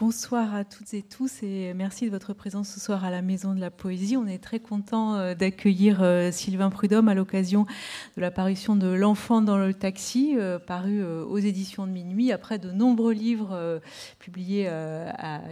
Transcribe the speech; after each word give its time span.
Bonsoir 0.00 0.54
à 0.54 0.64
toutes 0.64 0.94
et 0.94 1.02
tous 1.02 1.42
et 1.42 1.74
merci 1.74 2.06
de 2.06 2.10
votre 2.10 2.32
présence 2.32 2.70
ce 2.70 2.80
soir 2.80 3.04
à 3.04 3.10
la 3.10 3.20
Maison 3.20 3.54
de 3.54 3.60
la 3.60 3.70
Poésie. 3.70 4.16
On 4.16 4.26
est 4.26 4.42
très 4.42 4.58
content 4.58 5.16
euh, 5.16 5.34
d'accueillir 5.34 5.98
euh, 6.00 6.32
Sylvain 6.32 6.70
Prudhomme 6.70 7.08
à 7.08 7.14
l'occasion 7.14 7.66
de 8.16 8.22
la 8.22 8.30
parution 8.30 8.76
de 8.76 8.86
L'enfant 8.86 9.42
dans 9.42 9.58
le 9.58 9.74
taxi, 9.74 10.36
euh, 10.38 10.58
paru 10.58 11.04
aux 11.04 11.36
éditions 11.36 11.86
de 11.86 11.92
minuit, 11.92 12.32
après 12.32 12.58
de 12.58 12.70
nombreux 12.70 13.12
livres 13.12 13.82
publiés 14.18 14.70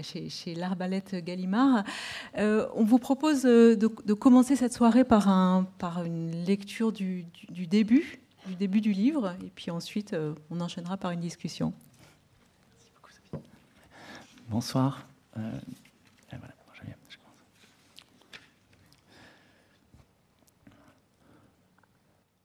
chez, 0.03 0.55
l'Arbalète 0.55 1.17
Gallimard. 1.17 1.85
On 2.39 2.85
vous 2.85 2.99
propose 2.99 3.43
de, 3.43 4.15
commencer 4.15 4.57
cette 4.57 4.73
soirée 4.73 5.05
par, 5.05 5.29
un, 5.29 5.69
par 5.79 6.05
une 6.05 6.31
lecture 6.47 6.91
du 6.91 7.27
début 7.69 8.19
du 8.81 8.93
livre, 8.93 9.35
et 9.45 9.51
puis 9.55 9.71
ensuite 9.71 10.17
on 10.49 10.61
enchaînera 10.63 10.97
par 10.97 11.11
une 11.11 11.21
discussion. 11.21 11.75
Bonsoir. 14.49 15.07
Euh, 15.37 15.59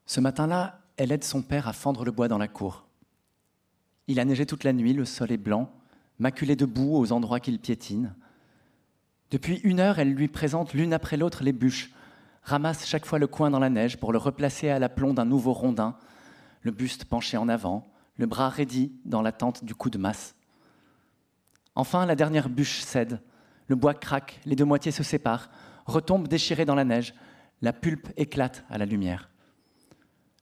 Ce 0.05 0.19
matin-là, 0.19 0.79
elle 0.97 1.11
aide 1.11 1.23
son 1.23 1.41
père 1.41 1.67
à 1.67 1.73
fendre 1.73 2.05
le 2.05 2.11
bois 2.11 2.27
dans 2.27 2.37
la 2.37 2.47
cour. 2.47 2.85
Il 4.07 4.19
a 4.19 4.25
neigé 4.25 4.45
toute 4.45 4.63
la 4.63 4.71
nuit, 4.71 4.93
le 4.93 5.05
sol 5.05 5.31
est 5.31 5.37
blanc, 5.37 5.71
maculé 6.19 6.55
de 6.55 6.65
boue 6.65 6.95
aux 6.95 7.11
endroits 7.11 7.39
qu'il 7.39 7.57
piétine. 7.57 8.13
Depuis 9.31 9.55
une 9.63 9.79
heure, 9.79 9.97
elle 9.97 10.13
lui 10.13 10.27
présente 10.27 10.75
l'une 10.75 10.93
après 10.93 11.17
l'autre 11.17 11.43
les 11.43 11.51
bûches, 11.51 11.89
ramasse 12.43 12.85
chaque 12.85 13.07
fois 13.07 13.17
le 13.17 13.25
coin 13.25 13.49
dans 13.49 13.57
la 13.57 13.71
neige 13.71 13.97
pour 13.97 14.11
le 14.11 14.19
replacer 14.19 14.69
à 14.69 14.77
l'aplomb 14.77 15.15
d'un 15.15 15.25
nouveau 15.25 15.53
rondin, 15.53 15.97
le 16.61 16.69
buste 16.69 17.05
penché 17.05 17.37
en 17.37 17.49
avant, 17.49 17.87
le 18.17 18.27
bras 18.27 18.49
raidi 18.49 18.91
dans 19.05 19.23
l'attente 19.23 19.63
du 19.63 19.73
coup 19.73 19.89
de 19.89 19.97
masse. 19.97 20.35
Enfin, 21.75 22.05
la 22.05 22.15
dernière 22.15 22.49
bûche 22.49 22.81
cède. 22.81 23.19
Le 23.67 23.75
bois 23.75 23.93
craque, 23.93 24.39
les 24.45 24.55
deux 24.55 24.65
moitiés 24.65 24.91
se 24.91 25.03
séparent, 25.03 25.49
retombent 25.85 26.27
déchirées 26.27 26.65
dans 26.65 26.75
la 26.75 26.83
neige. 26.83 27.13
La 27.61 27.73
pulpe 27.73 28.09
éclate 28.17 28.65
à 28.69 28.77
la 28.77 28.85
lumière. 28.85 29.29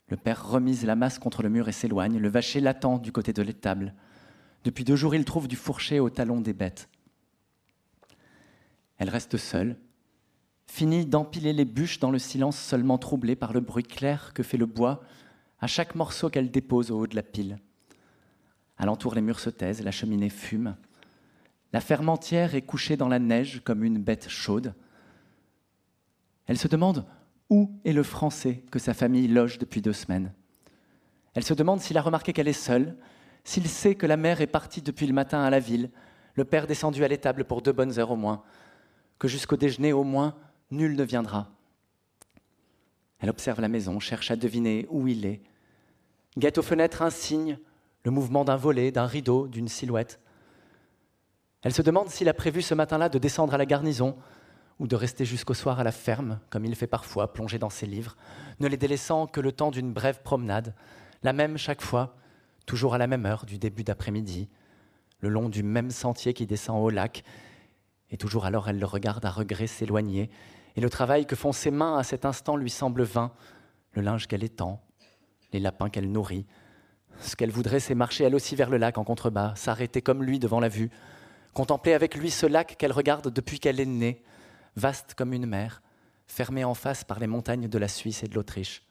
Le 0.09 0.17
père 0.17 0.45
remise 0.45 0.86
la 0.86 0.95
masse 0.95 1.19
contre 1.19 1.41
le 1.44 1.50
mur 1.50 1.69
et 1.69 1.72
s'éloigne. 1.72 2.17
Le 2.17 2.30
vacher 2.30 2.59
l'attend 2.59 2.97
du 2.97 3.11
côté 3.11 3.31
de 3.31 3.41
l'étable. 3.41 3.94
Depuis 4.64 4.83
deux 4.83 4.95
jours, 4.95 5.16
il 5.16 5.23
trouve 5.23 5.47
du 5.47 5.56
fourcher 5.56 6.00
au 6.00 6.09
talon 6.09 6.41
des 6.41 6.53
bêtes. 6.53 6.89
Elle 8.97 9.09
reste 9.09 9.38
seule, 9.38 9.78
finit 10.67 11.06
d'empiler 11.06 11.53
les 11.53 11.66
bûches 11.66 12.00
dans 12.00 12.11
le 12.11 12.19
silence 12.19 12.58
seulement 12.58 12.97
troublé 12.97 13.36
par 13.36 13.53
le 13.53 13.59
bruit 13.61 13.84
clair 13.84 14.34
que 14.34 14.44
fait 14.44 14.58
le 14.58 14.66
bois 14.66 15.02
à 15.59 15.67
chaque 15.67 15.95
morceau 15.95 16.30
qu'elle 16.30 16.52
dépose 16.52 16.91
au 16.91 17.00
haut 17.00 17.08
de 17.08 17.16
la 17.16 17.23
pile. 17.23 17.58
Alentour, 18.78 19.16
les 19.16 19.22
murs 19.22 19.39
se 19.39 19.50
taisent, 19.50 19.84
la 19.84 19.91
cheminée 19.91 20.30
fume. 20.30 20.75
La 21.73 21.81
ferme 21.81 22.09
entière 22.09 22.55
est 22.55 22.61
couchée 22.61 22.97
dans 22.97 23.08
la 23.08 23.19
neige 23.19 23.61
comme 23.64 23.83
une 23.83 23.97
bête 23.97 24.30
chaude. 24.30 24.73
Elle 26.47 26.58
se 26.58 26.67
demande 26.67 27.05
où 27.50 27.72
est 27.86 27.94
le 27.94 28.03
Français 28.03 28.63
que 28.72 28.80
sa 28.80 28.94
famille 28.94 29.28
loge 29.28 29.58
depuis 29.58 29.81
deux 29.81 29.94
semaines. 29.94 30.33
Elle 31.33 31.44
se 31.44 31.53
demande 31.53 31.80
s'il 31.80 31.97
a 31.97 32.02
remarqué 32.02 32.33
qu'elle 32.33 32.47
est 32.47 32.53
seule, 32.53 32.97
s'il 33.44 33.67
sait 33.67 33.95
que 33.95 34.05
la 34.05 34.17
mère 34.17 34.41
est 34.41 34.47
partie 34.47 34.81
depuis 34.81 35.08
le 35.08 35.13
matin 35.13 35.41
à 35.41 35.50
la 35.50 35.59
ville, 35.59 35.91
le 36.36 36.45
père 36.45 36.67
descendu 36.67 37.03
à 37.03 37.08
l'étable 37.08 37.45
pour 37.45 37.61
deux 37.61 37.72
bonnes 37.72 38.00
heures 38.00 38.11
au 38.11 38.16
moins, 38.16 38.44
que 39.19 39.28
jusqu'au 39.28 39.58
déjeuner 39.58 39.94
au 39.94 40.03
moins 40.03 40.35
nul 40.72 40.95
ne 40.95 41.03
viendra. 41.03 41.50
Elle 43.19 43.30
observe 43.30 43.61
la 43.61 43.67
maison, 43.67 44.00
cherche 44.00 44.31
à 44.31 44.35
deviner 44.35 44.88
où 44.89 45.08
il 45.08 45.25
est, 45.25 45.41
guette 46.38 46.58
aux 46.58 46.63
fenêtres 46.63 47.02
un 47.02 47.09
signe, 47.09 47.58
le 48.03 48.11
mouvement 48.11 48.45
d'un 48.45 48.56
volet, 48.56 48.91
d'un 48.91 49.06
rideau, 49.06 49.47
d'une 49.47 49.67
silhouette. 49.67 50.19
Elle 51.64 51.73
se 51.73 51.81
demande 51.81 52.09
s'il 52.09 52.30
a 52.30 52.34
prévu 52.34 52.62
ce 52.62 52.73
matin-là 52.73 53.09
de 53.09 53.20
descendre 53.20 53.54
à 53.54 53.58
la 53.58 53.66
garnison 53.66 54.17
ou 54.80 54.88
de 54.88 54.95
rester 54.95 55.26
jusqu'au 55.26 55.54
soir 55.54 55.80
à 55.80 55.84
la 55.84 55.92
ferme, 55.92 56.40
comme 56.50 56.66
il 56.66 56.76
fait 56.76 56.88
parfois, 56.88 57.34
plongé 57.34 57.59
dans 57.59 57.70
ses 57.70 57.86
livres, 57.86 58.16
ne 58.59 58.68
les 58.68 58.78
délaissant 58.78 59.28
que 59.28 59.40
le 59.40 59.52
temps 59.52 59.69
d'une 59.69 59.94
brève 59.94 60.22
promenade, 60.24 60.74
la 61.22 61.34
même 61.34 61.58
chaque 61.58 61.84
fois, 61.84 62.16
toujours 62.66 62.96
à 62.96 62.97
la 62.97 63.06
même 63.06 63.28
heure 63.28 63.46
du 63.46 63.59
début 63.59 63.84
d'après-midi, 63.84 64.50
le 65.19 65.30
long 65.30 65.50
du 65.50 65.62
même 65.62 65.91
sentier 65.91 66.34
qui 66.34 66.47
descend 66.47 66.84
au 66.84 66.90
lac, 66.90 67.24
et 68.09 68.18
toujours 68.18 68.46
alors 68.46 68.69
elle 68.69 68.80
le 68.80 68.85
regarde 68.88 69.24
à 69.24 69.30
regret 69.30 69.68
s'éloigner, 69.68 70.31
et 70.75 70.81
le 70.81 70.90
travail 70.90 71.28
que 71.28 71.35
font 71.35 71.52
ses 71.52 71.69
mains 71.69 71.96
à 71.97 72.03
cet 72.03 72.25
instant 72.25 72.56
lui 72.56 72.72
semble 72.72 73.03
vain, 73.03 73.31
le 73.91 74.02
linge 74.02 74.28
qu'elle 74.28 74.44
étend, 74.44 74.81
les 75.53 75.59
lapins 75.59 75.90
qu'elle 75.90 76.12
nourrit. 76.12 76.47
Ce 77.19 77.35
qu'elle 77.35 77.52
voudrait, 77.52 77.80
c'est 77.80 77.94
marcher 77.94 78.24
elle 78.24 78.34
aussi 78.34 78.56
vers 78.56 78.69
le 78.72 78.78
lac 78.78 78.97
en 78.97 79.03
contrebas, 79.03 79.53
s'arrêter 79.56 80.02
comme 80.02 80.24
lui 80.24 80.40
devant 80.40 80.59
la 80.59 80.69
vue, 80.69 80.90
contempler 81.53 81.94
avec 81.94 82.16
lui 82.16 82.31
ce 82.31 82.45
lac 82.45 82.78
qu'elle 82.78 82.91
regarde 82.91 83.29
depuis 83.29 83.59
qu'elle 83.59 83.79
est 83.79 83.85
née, 83.85 84.23
vaste 84.75 85.13
comme 85.16 85.34
une 85.34 85.45
mer, 85.45 85.81
fermé 86.28 86.63
en 86.63 86.73
face 86.73 87.03
par 87.03 87.19
les 87.19 87.28
montagnes 87.28 87.67
de 87.67 87.78
la 87.78 87.88
Suisse 87.88 88.23
et 88.23 88.28
de 88.28 88.35
l'Autriche. 88.35 88.85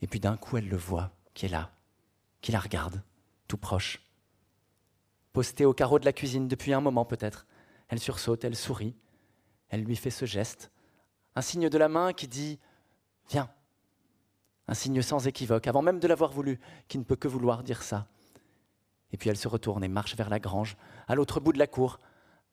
Et 0.00 0.06
puis 0.06 0.20
d'un 0.20 0.36
coup, 0.36 0.56
elle 0.56 0.68
le 0.68 0.76
voit, 0.76 1.12
qui 1.34 1.46
est 1.46 1.50
là, 1.50 1.70
qui 2.40 2.52
la 2.52 2.60
regarde, 2.60 3.02
tout 3.48 3.58
proche. 3.58 4.00
Posté 5.32 5.64
au 5.64 5.72
carreau 5.72 5.98
de 5.98 6.04
la 6.04 6.12
cuisine 6.12 6.48
depuis 6.48 6.72
un 6.72 6.80
moment 6.80 7.04
peut-être, 7.04 7.46
elle 7.88 8.00
sursaute, 8.00 8.44
elle 8.44 8.56
sourit, 8.56 8.96
elle 9.68 9.84
lui 9.84 9.96
fait 9.96 10.10
ce 10.10 10.24
geste, 10.24 10.70
un 11.34 11.42
signe 11.42 11.68
de 11.68 11.78
la 11.78 11.88
main 11.88 12.12
qui 12.12 12.28
dit⁇ 12.28 12.58
Viens!⁇ 13.30 13.44
un 14.68 14.74
signe 14.74 15.02
sans 15.02 15.26
équivoque, 15.26 15.66
avant 15.66 15.82
même 15.82 15.98
de 15.98 16.08
l'avoir 16.08 16.32
voulu, 16.32 16.60
qui 16.88 16.98
ne 16.98 17.04
peut 17.04 17.16
que 17.16 17.28
vouloir 17.28 17.62
dire 17.62 17.82
ça. 17.82 18.08
Et 19.12 19.16
puis 19.16 19.30
elle 19.30 19.36
se 19.36 19.48
retourne 19.48 19.84
et 19.84 19.88
marche 19.88 20.16
vers 20.16 20.30
la 20.30 20.38
grange, 20.38 20.76
à 21.06 21.14
l'autre 21.14 21.40
bout 21.40 21.52
de 21.52 21.58
la 21.58 21.66
cour, 21.66 22.00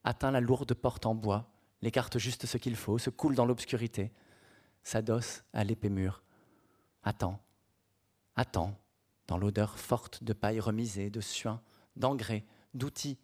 atteint 0.03 0.31
la 0.31 0.41
lourde 0.41 0.73
porte 0.73 1.05
en 1.05 1.15
bois, 1.15 1.49
l'écarte 1.81 2.17
juste 2.17 2.45
ce 2.45 2.57
qu'il 2.57 2.75
faut, 2.75 2.97
se 2.97 3.09
coule 3.09 3.35
dans 3.35 3.45
l'obscurité, 3.45 4.11
s'adosse 4.83 5.43
à 5.53 5.63
l'épée 5.63 5.89
mûre, 5.89 6.23
attend, 7.03 7.39
attend, 8.35 8.77
dans 9.27 9.37
l'odeur 9.37 9.77
forte 9.77 10.23
de 10.23 10.33
paille 10.33 10.59
remisée, 10.59 11.09
de 11.09 11.21
suin, 11.21 11.61
d'engrais, 11.95 12.45
d'outils, 12.73 13.17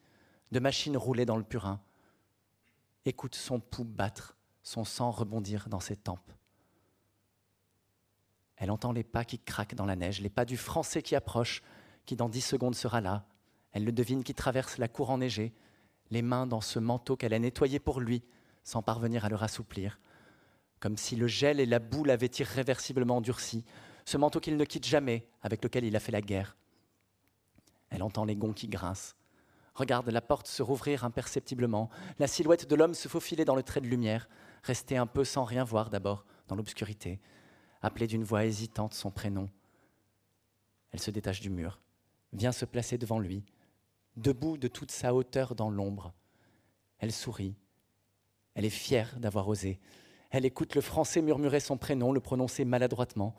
de 0.52 0.60
machines 0.60 0.98
roulées 0.98 1.26
dans 1.26 1.38
le 1.38 1.44
purin, 1.44 1.82
écoute 3.06 3.36
son 3.36 3.60
pouls 3.60 3.84
battre, 3.84 4.38
son 4.64 4.84
sang 4.84 5.12
rebondir 5.12 5.68
dans 5.70 5.80
ses 5.80 5.96
tempes. 5.96 6.32
Elle 8.58 8.72
entend 8.72 8.92
les 8.92 9.04
pas 9.04 9.26
qui 9.26 9.40
craquent 9.40 9.76
dans 9.76 9.86
la 9.86 9.96
neige, 9.96 10.22
les 10.22 10.30
pas 10.30 10.46
du 10.46 10.58
Français 10.58 11.02
qui 11.02 11.16
approche, 11.16 11.62
qui 12.06 12.16
dans 12.16 12.30
dix 12.30 12.42
secondes 12.42 12.76
sera 12.76 13.02
là. 13.02 13.26
Elle 13.72 13.86
le 13.86 13.92
devine 13.92 14.24
qui 14.24 14.34
traverse 14.34 14.78
la 14.78 14.88
cour 14.88 15.10
enneigée, 15.10 15.54
les 16.12 16.22
mains 16.22 16.48
dans 16.48 16.62
ce 16.62 16.80
manteau 16.80 17.16
qu'elle 17.16 17.34
a 17.34 17.40
nettoyé 17.40 17.80
pour 17.80 18.00
lui, 18.00 18.24
sans 18.64 18.82
parvenir 18.82 19.26
à 19.26 19.30
le 19.30 19.36
rassouplir, 19.36 20.00
comme 20.80 20.98
si 20.98 21.16
le 21.16 21.28
gel 21.28 21.60
et 21.60 21.66
la 21.66 21.80
boue 21.80 22.04
l'avaient 22.04 22.32
irréversiblement 22.40 23.22
durci, 23.22 23.66
ce 24.06 24.18
manteau 24.18 24.40
qu'il 24.40 24.58
ne 24.58 24.66
quitte 24.66 24.86
jamais, 24.86 25.28
avec 25.42 25.64
lequel 25.64 25.84
il 25.84 25.96
a 25.96 26.00
fait 26.00 26.12
la 26.12 26.22
guerre. 26.22 26.56
Elle 27.90 28.04
entend 28.04 28.26
les 28.26 28.36
gonds 28.36 28.54
qui 28.54 28.68
grincent, 28.68 29.16
regarde 29.74 30.10
la 30.10 30.22
porte 30.22 30.48
se 30.48 30.64
rouvrir 30.64 31.04
imperceptiblement, 31.04 31.90
la 32.20 32.28
silhouette 32.28 32.68
de 32.68 32.76
l'homme 32.76 32.94
se 32.94 33.08
faufiler 33.08 33.46
dans 33.46 33.56
le 33.56 33.64
trait 33.64 33.82
de 33.82 33.88
lumière, 33.88 34.28
rester 34.64 34.98
un 34.98 35.08
peu 35.08 35.24
sans 35.24 35.44
rien 35.44 35.64
voir 35.64 35.90
d'abord, 35.90 36.26
dans 36.48 36.56
l'obscurité, 36.56 37.20
appeler 37.82 38.08
d'une 38.08 38.24
voix 38.24 38.46
hésitante 38.46 38.94
son 38.94 39.12
prénom. 39.12 39.50
Elle 40.92 41.00
se 41.00 41.12
détache 41.12 41.42
du 41.42 41.50
mur, 41.50 41.80
vient 42.36 42.52
se 42.52 42.66
placer 42.66 42.98
devant 42.98 43.20
lui, 43.20 43.44
debout 44.18 44.58
de 44.58 44.68
toute 44.68 44.92
sa 44.92 45.14
hauteur 45.14 45.56
dans 45.56 45.70
l'ombre. 45.70 46.14
Elle 47.00 47.12
sourit. 47.12 47.56
Elle 48.54 48.66
est 48.66 48.70
fière 48.70 49.20
d'avoir 49.20 49.48
osé. 49.48 49.80
Elle 50.32 50.46
écoute 50.46 50.76
le 50.76 50.82
français 50.82 51.22
murmurer 51.22 51.60
son 51.60 51.78
prénom, 51.78 52.12
le 52.12 52.20
prononcer 52.20 52.66
maladroitement. 52.66 53.36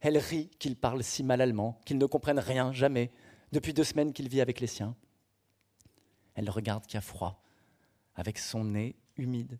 Elle 0.00 0.18
rit 0.18 0.50
qu'il 0.58 0.76
parle 0.76 1.02
si 1.02 1.22
mal 1.22 1.40
allemand, 1.40 1.80
qu'il 1.84 1.98
ne 1.98 2.06
comprenne 2.06 2.38
rien, 2.38 2.72
jamais, 2.72 3.10
depuis 3.52 3.72
deux 3.72 3.84
semaines 3.84 4.12
qu'il 4.12 4.28
vit 4.28 4.40
avec 4.40 4.60
les 4.60 4.66
siens. 4.66 4.94
Elle 6.34 6.50
regarde 6.50 6.86
qui 6.86 6.96
a 6.96 7.00
froid, 7.00 7.42
avec 8.14 8.38
son 8.38 8.64
nez 8.64 8.96
humide, 9.16 9.58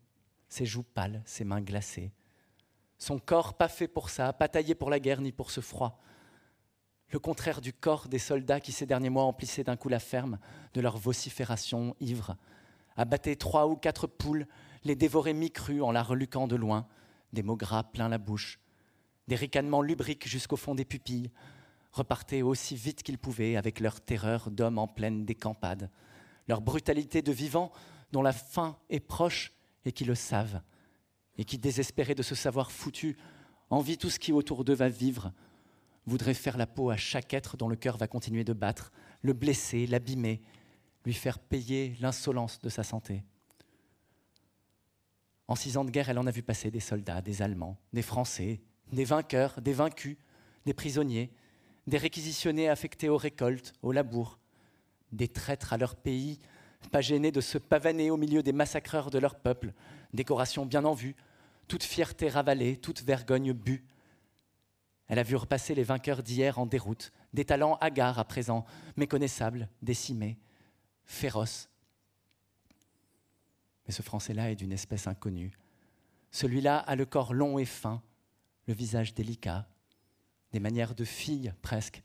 ses 0.48 0.66
joues 0.66 0.82
pâles, 0.82 1.22
ses 1.24 1.44
mains 1.44 1.62
glacées. 1.62 2.12
Son 2.98 3.18
corps 3.18 3.54
pas 3.54 3.68
fait 3.68 3.88
pour 3.88 4.10
ça, 4.10 4.32
pas 4.32 4.48
taillé 4.48 4.74
pour 4.74 4.90
la 4.90 5.00
guerre 5.00 5.20
ni 5.20 5.32
pour 5.32 5.50
ce 5.50 5.60
froid 5.60 5.98
le 7.10 7.18
contraire 7.18 7.60
du 7.60 7.72
corps 7.72 8.08
des 8.08 8.18
soldats 8.18 8.60
qui 8.60 8.72
ces 8.72 8.86
derniers 8.86 9.10
mois 9.10 9.24
emplissaient 9.24 9.64
d'un 9.64 9.76
coup 9.76 9.88
la 9.88 10.00
ferme 10.00 10.38
de 10.74 10.80
leur 10.80 10.98
vocifération 10.98 11.94
ivre, 12.00 12.36
abattaient 12.96 13.36
trois 13.36 13.68
ou 13.68 13.76
quatre 13.76 14.06
poules, 14.06 14.46
les 14.84 14.96
dévoraient 14.96 15.32
mi-crues 15.32 15.82
en 15.82 15.92
la 15.92 16.02
reluquant 16.02 16.48
de 16.48 16.56
loin, 16.56 16.86
des 17.32 17.42
mots 17.42 17.56
gras 17.56 17.84
plein 17.84 18.08
la 18.08 18.18
bouche, 18.18 18.60
des 19.28 19.36
ricanements 19.36 19.82
lubriques 19.82 20.28
jusqu'au 20.28 20.56
fond 20.56 20.74
des 20.74 20.84
pupilles, 20.84 21.30
repartaient 21.92 22.42
aussi 22.42 22.76
vite 22.76 23.02
qu'ils 23.02 23.18
pouvaient 23.18 23.56
avec 23.56 23.80
leur 23.80 24.00
terreur 24.00 24.50
d'hommes 24.50 24.78
en 24.78 24.88
pleine 24.88 25.24
décampade, 25.24 25.90
leur 26.48 26.60
brutalité 26.60 27.22
de 27.22 27.32
vivants 27.32 27.72
dont 28.12 28.22
la 28.22 28.32
fin 28.32 28.78
est 28.90 29.00
proche 29.00 29.52
et 29.84 29.92
qui 29.92 30.04
le 30.04 30.14
savent, 30.14 30.60
et 31.38 31.44
qui, 31.44 31.58
désespérés 31.58 32.14
de 32.14 32.22
se 32.22 32.34
savoir 32.34 32.70
foutus, 32.70 33.16
envient 33.70 33.98
tout 33.98 34.10
ce 34.10 34.18
qui 34.18 34.32
autour 34.32 34.64
d'eux 34.64 34.74
va 34.74 34.88
vivre, 34.88 35.32
voudrait 36.06 36.34
faire 36.34 36.56
la 36.56 36.66
peau 36.66 36.90
à 36.90 36.96
chaque 36.96 37.34
être 37.34 37.56
dont 37.56 37.68
le 37.68 37.76
cœur 37.76 37.96
va 37.96 38.06
continuer 38.06 38.44
de 38.44 38.52
battre, 38.52 38.92
le 39.22 39.32
blesser, 39.32 39.86
l'abîmer, 39.86 40.40
lui 41.04 41.14
faire 41.14 41.38
payer 41.38 41.96
l'insolence 42.00 42.60
de 42.60 42.68
sa 42.68 42.82
santé. 42.82 43.24
En 45.48 45.54
six 45.54 45.76
ans 45.76 45.84
de 45.84 45.90
guerre, 45.90 46.08
elle 46.08 46.18
en 46.18 46.26
a 46.26 46.32
vu 46.32 46.42
passer 46.42 46.70
des 46.70 46.80
soldats, 46.80 47.20
des 47.20 47.42
Allemands, 47.42 47.78
des 47.92 48.02
Français, 48.02 48.60
des 48.92 49.04
vainqueurs, 49.04 49.60
des 49.60 49.72
vaincus, 49.72 50.16
des 50.64 50.74
prisonniers, 50.74 51.32
des 51.86 51.98
réquisitionnés 51.98 52.68
affectés 52.68 53.08
aux 53.08 53.16
récoltes, 53.16 53.72
aux 53.82 53.92
labours, 53.92 54.38
des 55.12 55.28
traîtres 55.28 55.72
à 55.72 55.76
leur 55.76 55.94
pays, 55.94 56.40
pas 56.90 57.00
gênés 57.00 57.32
de 57.32 57.40
se 57.40 57.58
pavaner 57.58 58.10
au 58.10 58.16
milieu 58.16 58.42
des 58.42 58.52
massacreurs 58.52 59.10
de 59.10 59.18
leur 59.18 59.36
peuple, 59.36 59.72
décoration 60.12 60.66
bien 60.66 60.84
en 60.84 60.94
vue, 60.94 61.16
toute 61.68 61.82
fierté 61.82 62.28
ravalée, 62.28 62.76
toute 62.76 63.02
vergogne 63.02 63.52
bue. 63.52 63.84
Elle 65.08 65.18
a 65.18 65.22
vu 65.22 65.36
repasser 65.36 65.74
les 65.74 65.84
vainqueurs 65.84 66.22
d'hier 66.22 66.58
en 66.58 66.66
déroute, 66.66 67.12
des 67.32 67.44
talents 67.44 67.76
hagards 67.80 68.18
à 68.18 68.24
présent, 68.24 68.64
méconnaissables, 68.96 69.68
décimés, 69.82 70.38
féroces. 71.04 71.68
Mais 73.86 73.92
ce 73.92 74.02
Français-là 74.02 74.50
est 74.50 74.56
d'une 74.56 74.72
espèce 74.72 75.06
inconnue. 75.06 75.52
Celui-là 76.32 76.78
a 76.78 76.96
le 76.96 77.06
corps 77.06 77.34
long 77.34 77.58
et 77.58 77.64
fin, 77.64 78.02
le 78.66 78.74
visage 78.74 79.14
délicat, 79.14 79.68
des 80.52 80.60
manières 80.60 80.94
de 80.94 81.04
fille 81.04 81.52
presque. 81.62 82.02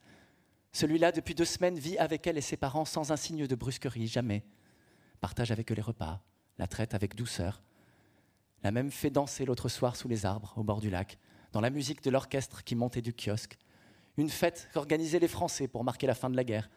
Celui-là, 0.71 1.11
depuis 1.11 1.35
deux 1.35 1.45
semaines, 1.45 1.79
vit 1.79 1.97
avec 1.97 2.27
elle 2.27 2.37
et 2.37 2.41
ses 2.41 2.57
parents 2.57 2.85
sans 2.85 3.11
un 3.11 3.17
signe 3.17 3.47
de 3.47 3.55
brusquerie, 3.55 4.07
jamais. 4.07 4.45
Partage 5.19 5.51
avec 5.51 5.71
eux 5.71 5.75
les 5.75 5.81
repas, 5.81 6.23
la 6.59 6.67
traite 6.67 6.93
avec 6.93 7.15
douceur. 7.15 7.63
La 8.63 8.71
même 8.71 8.91
fait 8.91 9.09
danser 9.09 9.45
l'autre 9.45 9.69
soir 9.69 9.95
sous 9.95 10.07
les 10.07 10.25
arbres, 10.25 10.53
au 10.55 10.63
bord 10.63 10.81
du 10.81 10.91
lac, 10.91 11.17
dans 11.51 11.61
la 11.61 11.69
musique 11.69 12.03
de 12.03 12.09
l'orchestre 12.09 12.63
qui 12.63 12.75
montait 12.75 13.01
du 13.01 13.13
kiosque. 13.13 13.57
Une 14.17 14.29
fête 14.29 14.69
qu'organisaient 14.73 15.19
les 15.19 15.27
Français 15.27 15.67
pour 15.67 15.83
marquer 15.83 16.07
la 16.07 16.15
fin 16.15 16.29
de 16.29 16.35
la 16.35 16.43
guerre. 16.43 16.69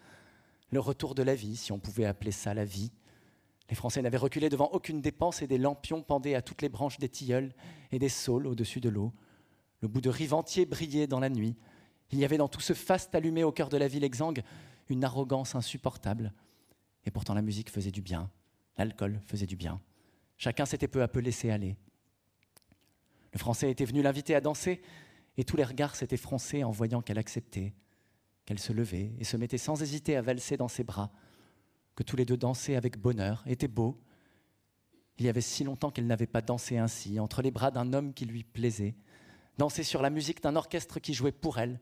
Le 0.71 0.81
retour 0.81 1.15
de 1.15 1.23
la 1.23 1.35
vie, 1.35 1.57
si 1.57 1.73
on 1.73 1.79
pouvait 1.79 2.05
appeler 2.05 2.33
ça 2.33 2.55
la 2.55 2.65
vie. 2.65 2.93
Les 3.71 3.77
Français 3.77 4.03
n'avaient 4.03 4.19
reculé 4.19 4.49
devant 4.49 4.69
aucune 4.73 5.01
dépense 5.01 5.43
et 5.43 5.47
des 5.47 5.59
lampions 5.59 6.03
pendaient 6.03 6.35
à 6.35 6.43
toutes 6.43 6.63
les 6.63 6.69
branches 6.69 6.99
des 6.99 7.09
tilleuls 7.09 7.55
et 7.93 7.99
des 7.99 8.09
saules 8.09 8.47
au-dessus 8.47 8.81
de 8.81 8.89
l'eau. 8.89 9.13
Le 9.81 9.89
bout 9.89 10.01
de 10.01 10.11
rive 10.11 10.35
entier 10.35 10.67
brillait 10.67 11.07
dans 11.07 11.21
la 11.21 11.31
nuit. 11.31 11.57
Il 12.11 12.19
y 12.19 12.25
avait 12.25 12.37
dans 12.37 12.49
tout 12.49 12.61
ce 12.61 12.73
faste 12.73 13.15
allumé 13.15 13.45
au 13.45 13.53
cœur 13.53 13.69
de 13.69 13.77
la 13.77 13.89
ville 13.89 14.05
exsangue 14.05 14.43
une 14.89 15.05
arrogance 15.05 15.55
insupportable. 15.55 16.33
Et 17.07 17.11
pourtant 17.11 17.35
la 17.35 17.43
musique 17.43 17.71
faisait 17.71 17.91
du 17.91 18.03
bien, 18.03 18.31
l'alcool 18.77 19.21
faisait 19.27 19.47
du 19.47 19.57
bien. 19.57 19.81
Chacun 20.37 20.67
s'était 20.67 20.89
peu 20.89 21.03
à 21.03 21.09
peu 21.09 21.21
laissé 21.21 21.51
aller. 21.51 21.77
Le 23.35 23.39
Français 23.39 23.71
était 23.71 23.85
venu 23.85 24.01
l'inviter 24.01 24.35
à 24.35 24.41
danser, 24.41 24.81
et 25.37 25.45
tous 25.45 25.57
les 25.57 25.65
regards 25.65 25.97
s'étaient 25.97 26.17
froncés 26.17 26.63
en 26.63 26.71
voyant 26.71 27.03
qu'elle 27.03 27.19
acceptait, 27.19 27.75
qu'elle 28.47 28.61
se 28.61 28.73
levait 28.73 29.13
et 29.19 29.25
se 29.25 29.37
mettait 29.37 29.59
sans 29.59 29.83
hésiter 29.83 30.17
à 30.17 30.23
valser 30.23 30.57
dans 30.57 30.69
ses 30.69 30.85
bras, 30.85 31.11
que 31.97 32.05
tous 32.05 32.17
les 32.17 32.25
deux 32.25 32.37
dansaient 32.37 32.77
avec 32.77 32.97
bonheur, 32.97 33.43
étaient 33.47 33.69
beaux. 33.69 34.01
Il 35.19 35.27
y 35.27 35.29
avait 35.29 35.41
si 35.41 35.65
longtemps 35.65 35.91
qu'elle 35.91 36.07
n'avait 36.07 36.29
pas 36.29 36.43
dansé 36.43 36.79
ainsi, 36.79 37.19
entre 37.19 37.43
les 37.43 37.51
bras 37.51 37.73
d'un 37.73 37.93
homme 37.93 38.15
qui 38.15 38.25
lui 38.25 38.45
plaisait, 38.45 38.95
danser 39.59 39.83
sur 39.83 40.01
la 40.01 40.11
musique 40.11 40.41
d'un 40.41 40.55
orchestre 40.55 41.01
qui 41.01 41.13
jouait 41.13 41.33
pour 41.33 41.59
elle, 41.59 41.81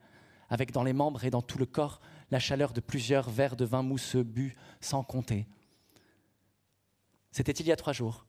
avec 0.49 0.73
dans 0.73 0.85
les 0.85 0.93
membres 0.95 1.25
et 1.25 1.31
dans 1.31 1.43
tout 1.43 1.59
le 1.59 1.67
corps 1.67 2.01
la 2.31 2.39
chaleur 2.39 2.73
de 2.73 2.81
plusieurs 2.81 3.29
verres 3.29 3.57
de 3.57 3.67
vin 3.67 3.83
mousseux 3.83 4.23
bu 4.23 4.57
sans 4.81 5.03
compter. 5.03 5.47
C'était 7.31 7.53
il 7.53 7.67
y 7.67 7.73
a 7.73 7.77
trois 7.77 7.93
jours, 7.93 8.27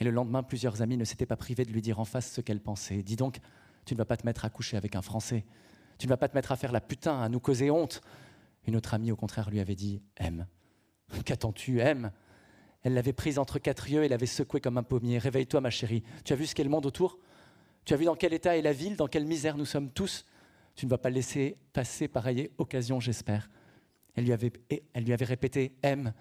et 0.00 0.04
le 0.04 0.10
lendemain, 0.10 0.42
plusieurs 0.42 0.82
amis 0.82 0.96
ne 0.96 1.04
s'étaient 1.04 1.26
pas 1.26 1.36
privés 1.36 1.64
de 1.64 1.72
lui 1.72 1.82
dire 1.82 2.00
en 2.00 2.04
face 2.04 2.32
ce 2.32 2.40
qu'elle 2.40 2.60
pensait. 2.60 3.02
Dis 3.02 3.16
donc, 3.16 3.38
tu 3.84 3.94
ne 3.94 3.98
vas 3.98 4.06
pas 4.06 4.16
te 4.16 4.24
mettre 4.24 4.44
à 4.44 4.50
coucher 4.50 4.76
avec 4.76 4.96
un 4.96 5.02
Français, 5.02 5.44
tu 5.98 6.06
ne 6.06 6.08
vas 6.08 6.16
pas 6.16 6.28
te 6.28 6.34
mettre 6.34 6.52
à 6.52 6.56
faire 6.56 6.72
la 6.72 6.80
putain, 6.80 7.20
à 7.20 7.28
nous 7.28 7.40
causer 7.40 7.70
honte. 7.70 8.00
Une 8.66 8.76
autre 8.76 8.94
amie, 8.94 9.12
au 9.12 9.16
contraire, 9.16 9.50
lui 9.50 9.60
avait 9.60 9.74
dit 9.74 10.02
Aime. 10.16 10.46
Qu'attends-tu 11.24 11.80
Aime? 11.80 12.10
Elle 12.82 12.94
l'avait 12.94 13.12
prise 13.12 13.38
entre 13.38 13.58
quatre 13.58 13.90
yeux 13.90 14.04
et 14.04 14.08
l'avait 14.08 14.24
secouée 14.24 14.60
comme 14.60 14.78
un 14.78 14.82
pommier. 14.82 15.18
Réveille-toi, 15.18 15.60
ma 15.60 15.68
chérie. 15.68 16.02
Tu 16.24 16.32
as 16.32 16.36
vu 16.36 16.46
ce 16.46 16.54
qu'est 16.54 16.64
le 16.64 16.70
monde 16.70 16.86
autour? 16.86 17.18
Tu 17.84 17.92
as 17.92 17.96
vu 17.98 18.06
dans 18.06 18.16
quel 18.16 18.32
état 18.32 18.56
est 18.56 18.62
la 18.62 18.72
ville, 18.72 18.96
dans 18.96 19.06
quelle 19.06 19.26
misère 19.26 19.58
nous 19.58 19.66
sommes 19.66 19.90
tous? 19.90 20.24
Tu 20.76 20.86
ne 20.86 20.90
vas 20.90 20.98
pas 20.98 21.10
laisser 21.10 21.58
passer 21.74 22.08
pareille 22.08 22.50
occasion, 22.56 23.00
j'espère. 23.00 23.50
Elle 24.14 24.24
lui, 24.24 24.32
avait, 24.32 24.52
elle 24.94 25.04
lui 25.04 25.12
avait 25.12 25.24
répété 25.26 25.76
Aime 25.82 26.14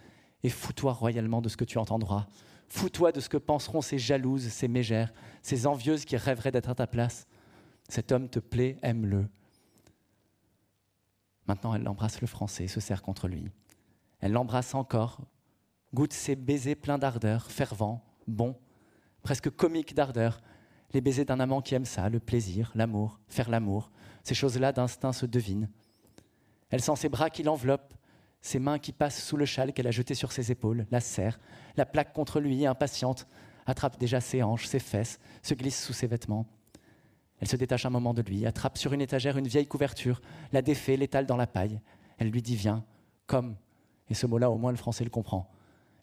et 0.44 0.50
fous-toi 0.50 0.92
royalement 0.92 1.42
de 1.42 1.48
ce 1.48 1.56
que 1.56 1.66
tu 1.66 1.78
entendras. 1.78 2.28
Fous-toi 2.70 3.12
de 3.12 3.20
ce 3.20 3.30
que 3.30 3.38
penseront 3.38 3.82
ces 3.82 3.98
jalouses, 3.98 4.48
ces 4.48 4.68
mégères, 4.68 5.14
ces 5.42 5.66
envieuses 5.66 6.06
qui 6.06 6.18
rêveraient 6.18 6.52
d'être 6.52 6.70
à 6.70 6.76
ta 6.76 6.88
place. 6.88 7.28
Cet 7.88 8.12
homme 8.12 8.30
te 8.30 8.40
plaît, 8.40 8.78
aime-le. 8.84 9.28
Maintenant, 11.48 11.74
elle 11.74 11.88
embrasse 11.88 12.22
le 12.22 12.28
français 12.28 12.68
se 12.68 12.80
serre 12.80 13.02
contre 13.02 13.28
lui. 13.28 13.50
Elle 14.20 14.34
l'embrasse 14.34 14.76
encore, 14.76 15.22
goûte 15.96 16.14
ses 16.14 16.36
baisers 16.36 16.76
pleins 16.76 17.00
d'ardeur, 17.00 17.50
fervents, 17.50 18.06
bons, 18.28 18.56
presque 19.24 19.50
comiques 19.50 19.96
d'ardeur, 19.96 20.42
les 20.94 21.02
baisers 21.02 21.26
d'un 21.26 21.40
amant 21.40 21.62
qui 21.62 21.74
aime 21.74 21.86
ça, 21.86 22.08
le 22.10 22.20
plaisir, 22.20 22.72
l'amour, 22.76 23.20
faire 23.28 23.50
l'amour. 23.50 23.92
Ces 24.24 24.36
choses-là 24.36 24.72
d'instinct 24.72 25.14
se 25.14 25.26
devinent. 25.26 25.70
Elle 26.70 26.82
sent 26.82 26.96
ses 26.98 27.10
bras 27.10 27.32
qui 27.32 27.42
l'enveloppent, 27.42 27.96
ses 28.42 28.60
mains 28.60 28.80
qui 28.80 28.92
passent 28.92 29.24
sous 29.24 29.38
le 29.38 29.46
châle 29.46 29.74
qu'elle 29.74 29.88
a 29.88 29.92
jeté 29.92 30.14
sur 30.14 30.32
ses 30.32 30.52
épaules, 30.52 30.86
la 30.92 31.02
serre, 31.02 31.40
la 31.76 31.86
plaque 31.86 32.14
contre 32.14 32.40
lui, 32.40 32.66
impatiente, 32.66 33.28
attrape 33.66 34.00
déjà 34.00 34.22
ses 34.22 34.44
hanches, 34.44 34.66
ses 34.66 34.80
fesses, 34.80 35.20
se 35.44 35.54
glisse 35.54 35.84
sous 35.84 35.94
ses 35.94 36.08
vêtements. 36.08 36.46
Elle 37.40 37.48
se 37.48 37.56
détache 37.56 37.86
un 37.86 37.90
moment 37.90 38.14
de 38.14 38.22
lui, 38.22 38.46
attrape 38.46 38.78
sur 38.78 38.94
une 38.94 39.02
étagère 39.02 39.38
une 39.38 39.48
vieille 39.48 39.68
couverture, 39.68 40.22
la 40.52 40.62
défait, 40.62 40.98
l'étale 40.98 41.26
dans 41.26 41.38
la 41.38 41.48
paille. 41.48 41.80
Elle 42.18 42.30
lui 42.30 42.42
dit 42.42 42.56
Viens, 42.56 42.84
comme. 43.28 43.56
Et 44.10 44.14
ce 44.14 44.26
mot-là, 44.26 44.50
au 44.50 44.58
moins 44.58 44.72
le 44.72 44.78
français 44.78 45.04
le 45.04 45.10
comprend. 45.10 45.50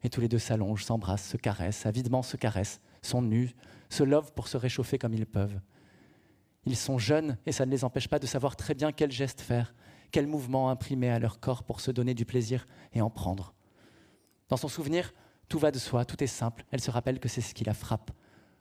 Et 0.03 0.09
tous 0.09 0.21
les 0.21 0.29
deux 0.29 0.39
s'allongent, 0.39 0.85
s'embrassent, 0.85 1.29
se 1.29 1.37
caressent, 1.37 1.87
avidement 1.87 2.23
se 2.23 2.37
caressent, 2.37 2.81
sont 3.03 3.23
nus, 3.23 3.55
se 3.91 4.05
lovent 4.05 4.33
pour 4.33 4.49
se 4.49 4.57
réchauffer 4.57 4.99
comme 4.99 5.15
ils 5.15 5.27
peuvent. 5.27 5.61
Ils 6.65 6.77
sont 6.77 6.99
jeunes 6.99 7.37
et 7.47 7.53
ça 7.53 7.67
ne 7.67 7.71
les 7.71 7.85
empêche 7.85 8.09
pas 8.09 8.19
de 8.19 8.27
savoir 8.27 8.57
très 8.57 8.75
bien 8.75 8.93
quel 8.93 9.11
geste 9.11 9.41
faire, 9.41 9.75
quel 10.11 10.27
mouvement 10.27 10.71
imprimer 10.71 11.11
à 11.11 11.19
leur 11.19 11.41
corps 11.41 11.65
pour 11.65 11.81
se 11.81 11.91
donner 11.91 12.15
du 12.15 12.25
plaisir 12.25 12.67
et 12.93 13.01
en 13.01 13.11
prendre. 13.11 13.55
Dans 14.49 14.57
son 14.57 14.69
souvenir, 14.69 15.13
tout 15.49 15.59
va 15.59 15.71
de 15.71 15.79
soi, 15.79 16.05
tout 16.05 16.23
est 16.23 16.29
simple. 16.29 16.65
Elle 16.71 16.81
se 16.81 16.91
rappelle 16.91 17.21
que 17.21 17.29
c'est 17.29 17.41
ce 17.41 17.55
qui 17.55 17.65
la 17.65 17.75
frappe, 17.75 18.11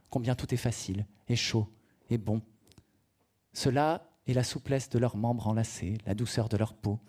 combien 0.09 0.35
tout 0.35 0.53
est 0.53 0.57
facile, 0.57 1.05
et 1.27 1.35
chaud, 1.35 1.67
et 2.09 2.17
bon. 2.17 2.41
Cela 3.53 4.11
est 4.27 4.33
la 4.33 4.43
souplesse 4.43 4.89
de 4.89 4.99
leurs 4.99 5.17
membres 5.17 5.47
enlacés, 5.47 5.97
la 6.05 6.15
douceur 6.15 6.49
de 6.49 6.57
leur 6.57 6.73
peau, 6.73 6.99